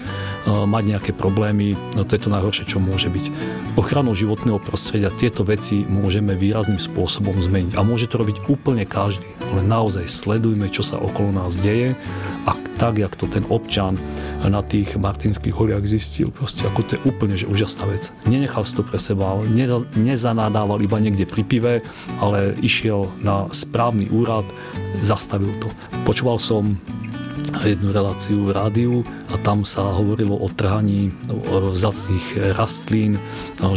mať 0.48 0.84
nejaké 0.84 1.12
problémy, 1.16 1.76
no 1.96 2.04
to 2.04 2.16
je 2.16 2.22
to 2.24 2.32
najhoršie, 2.32 2.68
čo 2.68 2.84
môže 2.84 3.08
byť. 3.08 3.26
Ochranou 3.80 4.12
životného 4.12 4.60
prostredia 4.60 5.08
tieto 5.08 5.40
veci 5.42 5.82
môžeme 5.88 6.36
výrazným 6.36 6.78
spôsobom 6.78 7.40
zmeniť 7.40 7.74
a 7.74 7.82
môže 7.82 8.06
to 8.06 8.20
robiť 8.20 8.44
úplne 8.52 8.84
každý. 8.84 9.26
Ale 9.52 9.64
naozaj 9.64 10.04
sledujme, 10.04 10.68
čo 10.68 10.84
sa 10.84 11.00
okolo 11.00 11.32
nás 11.32 11.56
deje 11.58 11.96
a 12.44 12.52
tak, 12.76 12.98
jak 13.00 13.16
to 13.16 13.26
ten 13.26 13.44
občan 13.48 13.96
na 14.44 14.60
tých 14.60 15.00
martinských 15.00 15.56
holiach 15.56 15.88
zistil, 15.88 16.28
proste 16.28 16.68
ako 16.68 16.80
to 16.84 16.90
je 16.96 17.04
úplne 17.08 17.32
že 17.32 17.48
úžasná 17.48 17.88
vec. 17.88 18.12
Nenechal 18.28 18.68
si 18.68 18.76
to 18.76 18.84
pre 18.84 19.00
seba, 19.00 19.40
nezanádával 19.96 20.84
iba 20.84 21.00
niekde 21.00 21.24
pri 21.24 21.42
pive, 21.44 21.74
ale 22.20 22.52
išiel 22.60 23.08
na 23.24 23.48
správny 23.48 24.12
úrad, 24.12 24.44
zastavil 25.00 25.52
to. 25.64 25.72
Počúval 26.04 26.36
som 26.36 26.76
jednu 27.62 27.94
reláciu 27.94 28.48
v 28.48 28.50
rádiu 28.50 28.94
a 29.30 29.38
tam 29.38 29.62
sa 29.62 29.86
hovorilo 29.86 30.34
o 30.34 30.50
trhaní 30.50 31.14
vzácných 31.46 32.56
rastlín, 32.58 33.22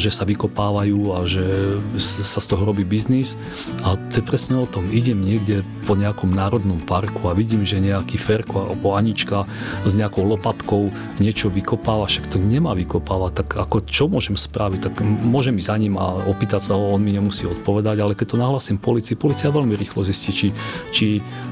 že 0.02 0.10
sa 0.10 0.26
vykopávajú 0.26 1.14
a 1.14 1.28
že 1.30 1.78
sa 2.02 2.42
z 2.42 2.48
toho 2.50 2.66
robí 2.66 2.82
biznis. 2.82 3.38
A 3.86 3.94
to 4.10 4.20
je 4.20 4.24
presne 4.26 4.58
o 4.58 4.66
tom. 4.66 4.90
Idem 4.90 5.22
niekde 5.22 5.62
po 5.86 5.94
nejakom 5.94 6.34
národnom 6.34 6.82
parku 6.82 7.30
a 7.30 7.38
vidím, 7.38 7.64
že 7.64 7.78
nejaký 7.78 8.18
Ferko 8.18 8.72
alebo 8.72 8.98
Anička 8.98 9.46
s 9.86 9.94
nejakou 9.94 10.26
lopatkou 10.26 10.90
niečo 11.22 11.48
vykopáva, 11.54 12.10
však 12.10 12.34
to 12.34 12.38
nemá 12.42 12.74
vykopávať, 12.74 13.46
tak 13.46 13.50
ako 13.62 13.86
čo 13.86 14.10
môžem 14.10 14.36
spraviť? 14.36 14.80
Tak 14.92 14.94
môžem 15.06 15.56
ísť 15.60 15.70
za 15.70 15.78
ním 15.78 15.96
a 16.00 16.28
opýtať 16.28 16.72
sa 16.72 16.74
ho, 16.76 16.96
on 16.96 17.04
mi 17.04 17.16
nemusí 17.16 17.48
odpovedať, 17.48 17.98
ale 18.00 18.16
keď 18.16 18.36
to 18.36 18.42
nahlasím 18.42 18.78
policii, 18.80 19.20
policia 19.20 19.52
veľmi 19.52 19.76
rýchlo 19.76 20.04
zistí, 20.04 20.32
či, 20.32 20.48
či 20.92 21.08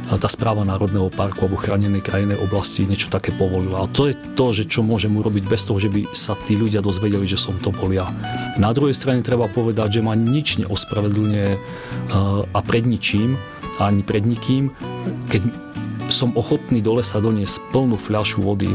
tá 0.05 0.29
správa 0.29 0.61
Národného 0.61 1.09
parku 1.09 1.49
alebo 1.49 1.57
chránenej 1.57 2.03
krajnej 2.15 2.39
oblasti 2.39 2.87
niečo 2.87 3.11
také 3.11 3.35
povolila. 3.35 3.83
A 3.83 3.91
to 3.91 4.07
je 4.07 4.15
to, 4.39 4.55
že 4.55 4.71
čo 4.71 4.79
môžem 4.87 5.11
urobiť 5.19 5.51
bez 5.51 5.67
toho, 5.67 5.83
že 5.83 5.91
by 5.91 6.15
sa 6.15 6.31
tí 6.47 6.55
ľudia 6.55 6.79
dozvedeli, 6.79 7.27
že 7.27 7.35
som 7.35 7.59
to 7.59 7.75
bol 7.75 7.91
ja. 7.91 8.07
Na 8.55 8.71
druhej 8.71 8.95
strane 8.95 9.19
treba 9.19 9.51
povedať, 9.51 9.99
že 9.99 10.01
ma 10.01 10.15
nič 10.15 10.63
neospravedlňuje 10.63 11.47
uh, 11.51 11.59
a 12.55 12.59
pred 12.63 12.87
ničím, 12.87 13.35
ani 13.83 13.99
pred 13.99 14.23
nikým, 14.23 14.71
keď 15.27 15.43
som 16.07 16.31
ochotný 16.39 16.79
do 16.79 16.95
lesa 16.95 17.19
doniesť 17.19 17.59
plnú 17.75 17.99
fľašu 17.99 18.47
vody, 18.47 18.71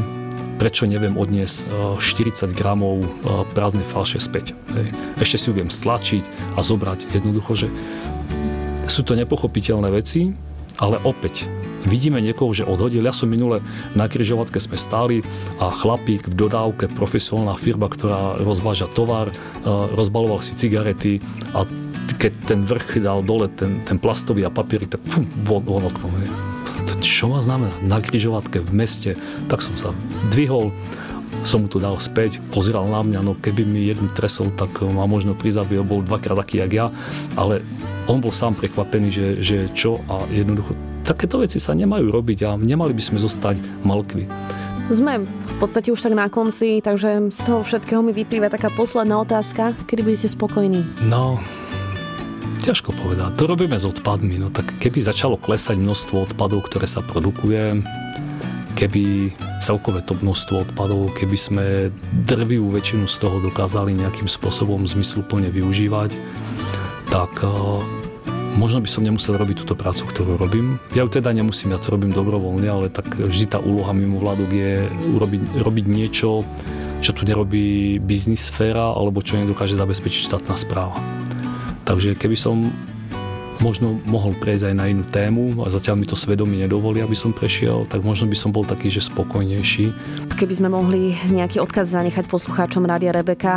prečo 0.60 0.84
neviem 0.84 1.16
odniesť 1.16 1.96
40 1.96 2.44
uh, 2.44 2.52
gramov 2.52 3.00
uh, 3.00 3.48
prázdnej 3.56 3.88
falše 3.88 4.20
späť. 4.20 4.52
Ešte 5.16 5.40
si 5.40 5.48
ju 5.48 5.56
viem 5.56 5.72
stlačiť 5.72 6.52
a 6.52 6.60
zobrať. 6.60 7.08
Jednoducho, 7.16 7.56
že 7.56 7.72
sú 8.84 9.00
to 9.00 9.16
nepochopiteľné 9.16 9.88
veci, 9.88 10.28
ale 10.76 11.00
opäť 11.08 11.48
vidíme 11.86 12.20
niekoho, 12.20 12.50
že 12.52 12.68
odhodil. 12.68 13.04
Ja 13.04 13.14
som 13.14 13.30
minule 13.30 13.64
na 13.96 14.10
križovatke 14.10 14.60
sme 14.60 14.76
stáli 14.76 15.24
a 15.62 15.72
chlapík 15.72 16.28
v 16.28 16.34
dodávke, 16.34 16.90
profesionálna 16.92 17.56
firma, 17.56 17.88
ktorá 17.88 18.40
rozváža 18.40 18.90
tovar, 18.92 19.30
e, 19.30 19.34
rozbaloval 19.94 20.44
si 20.44 20.56
cigarety 20.56 21.24
a 21.56 21.64
keď 22.20 22.32
ten 22.44 22.60
vrch 22.68 23.00
dal 23.00 23.24
dole, 23.24 23.48
ten, 23.48 23.80
ten 23.80 23.96
plastový 23.96 24.44
a 24.44 24.52
papiery, 24.52 24.84
tak 24.84 25.00
fum, 25.08 25.24
von, 25.40 25.64
von 25.64 25.88
oknom. 25.88 26.12
Čo 27.00 27.32
má 27.32 27.40
znamená? 27.40 27.72
Na 27.80 28.02
križovatke 28.02 28.60
v 28.60 28.72
meste, 28.76 29.10
tak 29.48 29.64
som 29.64 29.72
sa 29.80 29.96
dvihol, 30.28 30.68
som 31.48 31.64
mu 31.64 31.68
to 31.72 31.80
dal 31.80 31.96
späť, 31.96 32.42
pozeral 32.52 32.84
na 32.88 33.00
mňa, 33.00 33.20
no 33.24 33.32
keby 33.32 33.64
mi 33.64 33.88
jeden 33.88 34.12
tresol, 34.12 34.52
tak 34.52 34.84
ma 34.84 35.08
možno 35.08 35.32
prizabil, 35.32 35.80
bol 35.80 36.04
dvakrát 36.04 36.36
taký, 36.44 36.60
jak 36.60 36.72
ja, 36.72 36.86
ale 37.40 37.64
on 38.04 38.20
bol 38.20 38.34
sám 38.34 38.58
prekvapený, 38.58 39.08
že, 39.08 39.26
že 39.40 39.56
čo 39.72 40.02
a 40.10 40.26
jednoducho 40.28 40.76
takéto 41.04 41.40
veci 41.40 41.58
sa 41.58 41.72
nemajú 41.72 42.10
robiť 42.10 42.38
a 42.46 42.50
nemali 42.56 42.92
by 42.92 43.02
sme 43.02 43.18
zostať 43.18 43.56
malkvi. 43.84 44.24
Sme 44.90 45.22
v 45.22 45.54
podstate 45.62 45.94
už 45.94 46.02
tak 46.02 46.18
na 46.18 46.26
konci, 46.26 46.82
takže 46.82 47.30
z 47.30 47.40
toho 47.46 47.62
všetkého 47.62 48.02
mi 48.02 48.10
vyplýva 48.10 48.50
taká 48.50 48.74
posledná 48.74 49.22
otázka. 49.22 49.78
Kedy 49.86 50.00
budete 50.02 50.26
spokojní? 50.26 50.82
No, 51.06 51.38
ťažko 52.60 52.92
povedať. 52.98 53.38
To 53.38 53.46
robíme 53.46 53.78
s 53.78 53.86
odpadmi. 53.86 54.42
No 54.42 54.50
tak 54.50 54.66
keby 54.82 54.98
začalo 54.98 55.38
klesať 55.38 55.78
množstvo 55.78 56.26
odpadov, 56.26 56.66
ktoré 56.66 56.90
sa 56.90 57.06
produkuje, 57.06 57.86
keby 58.74 59.30
celkové 59.60 60.00
to 60.02 60.16
množstvo 60.18 60.66
odpadov, 60.68 61.12
keby 61.14 61.36
sme 61.36 61.64
drvivú 62.26 62.72
väčšinu 62.72 63.06
z 63.06 63.16
toho 63.20 63.38
dokázali 63.44 63.94
nejakým 63.94 64.26
spôsobom 64.26 64.88
zmysluplne 64.88 65.52
využívať, 65.52 66.16
tak 67.12 67.30
možno 68.56 68.82
by 68.82 68.88
som 68.90 69.06
nemusel 69.06 69.36
robiť 69.38 69.62
túto 69.62 69.74
prácu, 69.78 70.06
ktorú 70.08 70.40
robím. 70.40 70.80
Ja 70.96 71.06
ju 71.06 71.10
teda 71.10 71.30
nemusím, 71.30 71.74
ja 71.74 71.80
to 71.82 71.94
robím 71.94 72.10
dobrovoľne, 72.10 72.66
ale 72.66 72.86
tak 72.90 73.06
vždy 73.10 73.46
tá 73.46 73.58
úloha 73.62 73.94
mimo 73.94 74.18
vládok 74.18 74.50
je 74.50 74.86
urobiť, 75.14 75.42
robiť 75.62 75.84
niečo, 75.86 76.42
čo 77.00 77.10
tu 77.16 77.24
nerobí 77.24 77.98
biznis 78.02 78.50
sféra, 78.52 78.92
alebo 78.92 79.22
čo 79.24 79.40
nedokáže 79.40 79.78
zabezpečiť 79.78 80.30
štátna 80.30 80.54
správa. 80.58 80.98
Takže 81.86 82.14
keby 82.14 82.36
som 82.36 82.70
možno 83.60 84.00
mohol 84.08 84.32
prejsť 84.40 84.72
aj 84.72 84.74
na 84.74 84.88
inú 84.88 85.04
tému 85.04 85.60
a 85.62 85.68
zatiaľ 85.68 86.00
mi 86.00 86.08
to 86.08 86.16
svedomie 86.16 86.64
nedovolí, 86.64 87.04
aby 87.04 87.12
som 87.12 87.30
prešiel, 87.30 87.84
tak 87.84 88.00
možno 88.00 88.24
by 88.26 88.36
som 88.36 88.50
bol 88.50 88.64
taký, 88.64 88.88
že 88.88 89.04
spokojnejší. 89.04 89.92
Keby 90.32 90.54
sme 90.56 90.68
mohli 90.72 91.12
nejaký 91.28 91.60
odkaz 91.60 91.92
zanechať 91.92 92.24
poslucháčom 92.24 92.88
Rádia 92.88 93.12
Rebeka, 93.12 93.52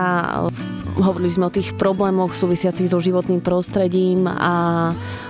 hovorili 0.98 1.32
sme 1.32 1.50
o 1.50 1.54
tých 1.54 1.74
problémoch 1.76 2.38
súvisiacich 2.38 2.90
so 2.90 3.02
životným 3.02 3.42
prostredím 3.42 4.30
a 4.30 4.54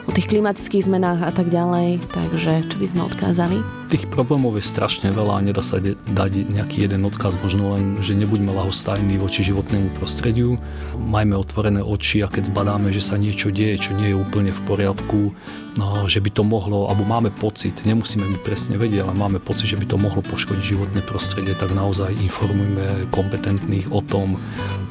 o 0.04 0.12
tých 0.12 0.28
klimatických 0.28 0.86
zmenách 0.86 1.24
a 1.24 1.32
tak 1.32 1.48
ďalej. 1.48 2.04
Takže 2.12 2.52
čo 2.68 2.76
by 2.76 2.88
sme 2.88 3.02
odkázali? 3.08 3.58
Tých 3.88 4.10
problémov 4.10 4.58
je 4.58 4.66
strašne 4.66 5.14
veľa 5.14 5.40
a 5.40 5.46
nedá 5.46 5.62
sa 5.62 5.78
dať 5.80 6.32
nejaký 6.50 6.90
jeden 6.90 7.06
odkaz, 7.06 7.38
možno 7.40 7.78
len, 7.78 8.02
že 8.02 8.18
nebuďme 8.18 8.50
lahostajní 8.52 9.22
voči 9.22 9.46
životnému 9.46 9.96
prostrediu. 9.96 10.58
Majme 10.98 11.38
otvorené 11.38 11.80
oči 11.80 12.26
a 12.26 12.28
keď 12.28 12.50
zbadáme, 12.50 12.90
že 12.90 13.06
sa 13.06 13.16
niečo 13.22 13.54
deje, 13.54 13.80
čo 13.80 13.92
nie 13.94 14.12
je 14.12 14.18
úplne 14.18 14.50
v 14.50 14.62
poriadku, 14.66 15.32
no, 15.78 16.10
že 16.10 16.20
by 16.20 16.30
to 16.34 16.44
mohlo, 16.44 16.90
alebo 16.90 17.06
máme 17.06 17.30
pocit, 17.30 17.86
nemusíme 17.86 18.26
my 18.26 18.38
presne 18.42 18.82
vedieť, 18.82 19.06
ale 19.06 19.14
máme 19.14 19.38
pocit, 19.38 19.70
že 19.70 19.78
by 19.78 19.86
to 19.86 20.02
mohlo 20.02 20.26
poškodiť 20.26 20.64
životné 20.64 21.02
prostredie, 21.06 21.54
tak 21.54 21.72
naozaj 21.72 22.18
informujme 22.18 23.14
kompetentných 23.14 23.94
o 23.94 24.02
tom, 24.02 24.42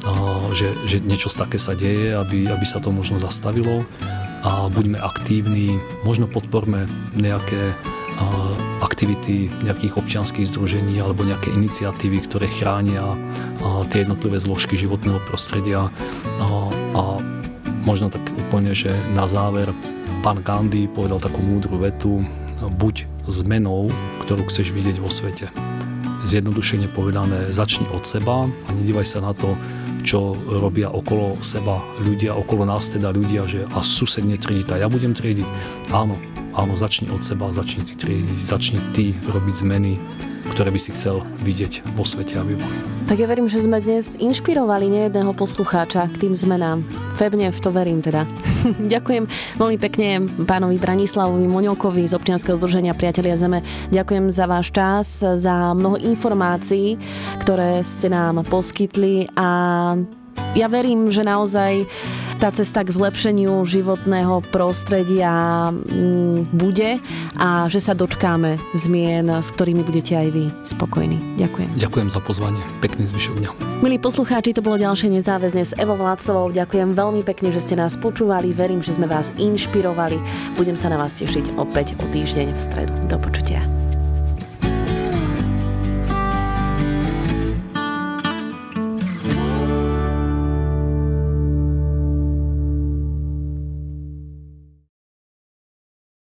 no, 0.07 0.32
že, 0.53 0.73
že 0.87 1.01
niečo 1.01 1.33
také 1.33 1.57
sa 1.57 1.73
deje, 1.73 2.13
aby, 2.15 2.47
aby 2.47 2.65
sa 2.65 2.79
to 2.79 2.93
možno 2.93 3.17
zastavilo 3.19 3.83
a 4.43 4.69
buďme 4.69 4.99
aktívni, 4.99 5.79
možno 6.05 6.29
podporme 6.29 6.87
nejaké 7.17 7.73
aktivity 8.83 9.49
nejakých 9.65 9.97
občianských 9.97 10.45
združení 10.53 11.01
alebo 11.01 11.25
nejaké 11.25 11.49
iniciatívy, 11.49 12.29
ktoré 12.29 12.45
chránia 12.45 13.17
tie 13.89 14.05
jednotlivé 14.05 14.37
zložky 14.37 14.77
životného 14.77 15.17
prostredia. 15.25 15.89
A 16.93 17.01
možno 17.83 18.13
tak 18.13 18.21
úplne, 18.47 18.77
že 18.77 18.93
na 19.17 19.25
záver 19.25 19.73
pán 20.21 20.45
Gandhi 20.45 20.85
povedal 20.87 21.19
takú 21.19 21.41
múdru 21.41 21.81
vetu, 21.81 22.21
buď 22.79 23.09
zmenou, 23.27 23.89
ktorú 24.23 24.47
chceš 24.47 24.71
vidieť 24.71 25.01
vo 25.01 25.09
svete. 25.09 25.49
Zjednodušene 26.23 26.87
povedané, 26.93 27.51
začni 27.51 27.89
od 27.91 28.07
seba 28.07 28.47
a 28.47 28.69
nedívaj 28.77 29.07
sa 29.09 29.19
na 29.19 29.35
to, 29.35 29.57
čo 30.03 30.35
robia 30.35 30.91
okolo 30.91 31.39
seba 31.39 31.79
ľudia, 32.03 32.35
okolo 32.35 32.67
nás 32.67 32.91
teda 32.91 33.09
ľudia, 33.09 33.47
že 33.47 33.63
a 33.71 33.79
sused 33.79 34.27
netriediť 34.27 34.75
a 34.75 34.83
ja 34.83 34.87
budem 34.91 35.15
triediť. 35.15 35.47
Áno, 35.95 36.19
áno, 36.53 36.75
začni 36.75 37.07
od 37.09 37.23
seba, 37.23 37.49
začni 37.55 37.87
ty 37.87 37.95
triediť, 37.95 38.37
začni 38.37 38.79
ty 38.91 39.15
robiť 39.15 39.55
zmeny, 39.63 39.95
ktoré 40.51 40.73
by 40.73 40.79
si 40.81 40.91
chcel 40.91 41.23
vidieť 41.45 41.85
vo 41.95 42.03
svete, 42.03 42.35
aby 42.39 42.57
boli. 42.57 42.77
Tak 43.07 43.19
ja 43.19 43.27
verím, 43.27 43.51
že 43.51 43.63
sme 43.63 43.83
dnes 43.83 44.15
inšpirovali 44.19 44.89
nejedného 44.89 45.31
poslucháča 45.35 46.07
k 46.11 46.27
tým 46.27 46.33
zmenám. 46.33 46.83
Pevne 47.19 47.51
v 47.51 47.59
to 47.59 47.69
verím 47.69 47.99
teda. 48.01 48.27
Ďakujem 48.93 49.27
veľmi 49.59 49.77
pekne 49.77 50.23
pánovi 50.43 50.79
Branislavovi 50.79 51.45
Moňokovi 51.47 52.07
z 52.07 52.15
občianskeho 52.15 52.55
združenia 52.57 52.97
Priatelia 52.97 53.35
Zeme. 53.37 53.61
Ďakujem 53.91 54.31
za 54.31 54.45
váš 54.47 54.71
čas, 54.71 55.19
za 55.19 55.75
mnoho 55.75 55.99
informácií, 55.99 56.97
ktoré 57.43 57.83
ste 57.83 58.09
nám 58.09 58.47
poskytli 58.47 59.27
a 59.35 59.49
ja 60.53 60.69
verím, 60.69 61.09
že 61.09 61.25
naozaj 61.25 61.89
tá 62.37 62.51
cesta 62.51 62.83
k 62.83 62.91
zlepšeniu 62.91 63.63
životného 63.63 64.43
prostredia 64.51 65.31
mm, 65.71 66.51
bude 66.51 66.99
a 67.39 67.71
že 67.71 67.79
sa 67.79 67.95
dočkáme 67.95 68.59
zmien, 68.75 69.31
s 69.31 69.49
ktorými 69.55 69.81
budete 69.81 70.19
aj 70.19 70.27
vy 70.29 70.45
spokojní. 70.67 71.17
Ďakujem. 71.39 71.69
Ďakujem 71.79 72.09
za 72.11 72.19
pozvanie. 72.19 72.61
Pekný 72.83 73.07
zvyšok 73.09 73.35
dňa. 73.39 73.49
Milí 73.79 73.95
poslucháči, 73.95 74.51
to 74.51 74.59
bolo 74.59 74.75
ďalšie 74.75 75.09
nezáväzne 75.09 75.63
s 75.63 75.73
Evo 75.79 75.95
Vládcovou. 75.95 76.51
Ďakujem 76.51 76.91
veľmi 76.93 77.21
pekne, 77.23 77.49
že 77.55 77.63
ste 77.63 77.79
nás 77.79 77.95
počúvali. 77.95 78.51
Verím, 78.51 78.83
že 78.83 78.93
sme 78.93 79.07
vás 79.07 79.31
inšpirovali. 79.39 80.19
Budem 80.59 80.75
sa 80.75 80.91
na 80.91 80.99
vás 80.99 81.15
tešiť 81.15 81.55
opäť 81.55 81.95
o 81.97 82.05
týždeň 82.11 82.53
v 82.53 82.59
stredu. 82.59 82.93
Do 83.07 83.17
počutia. 83.17 83.63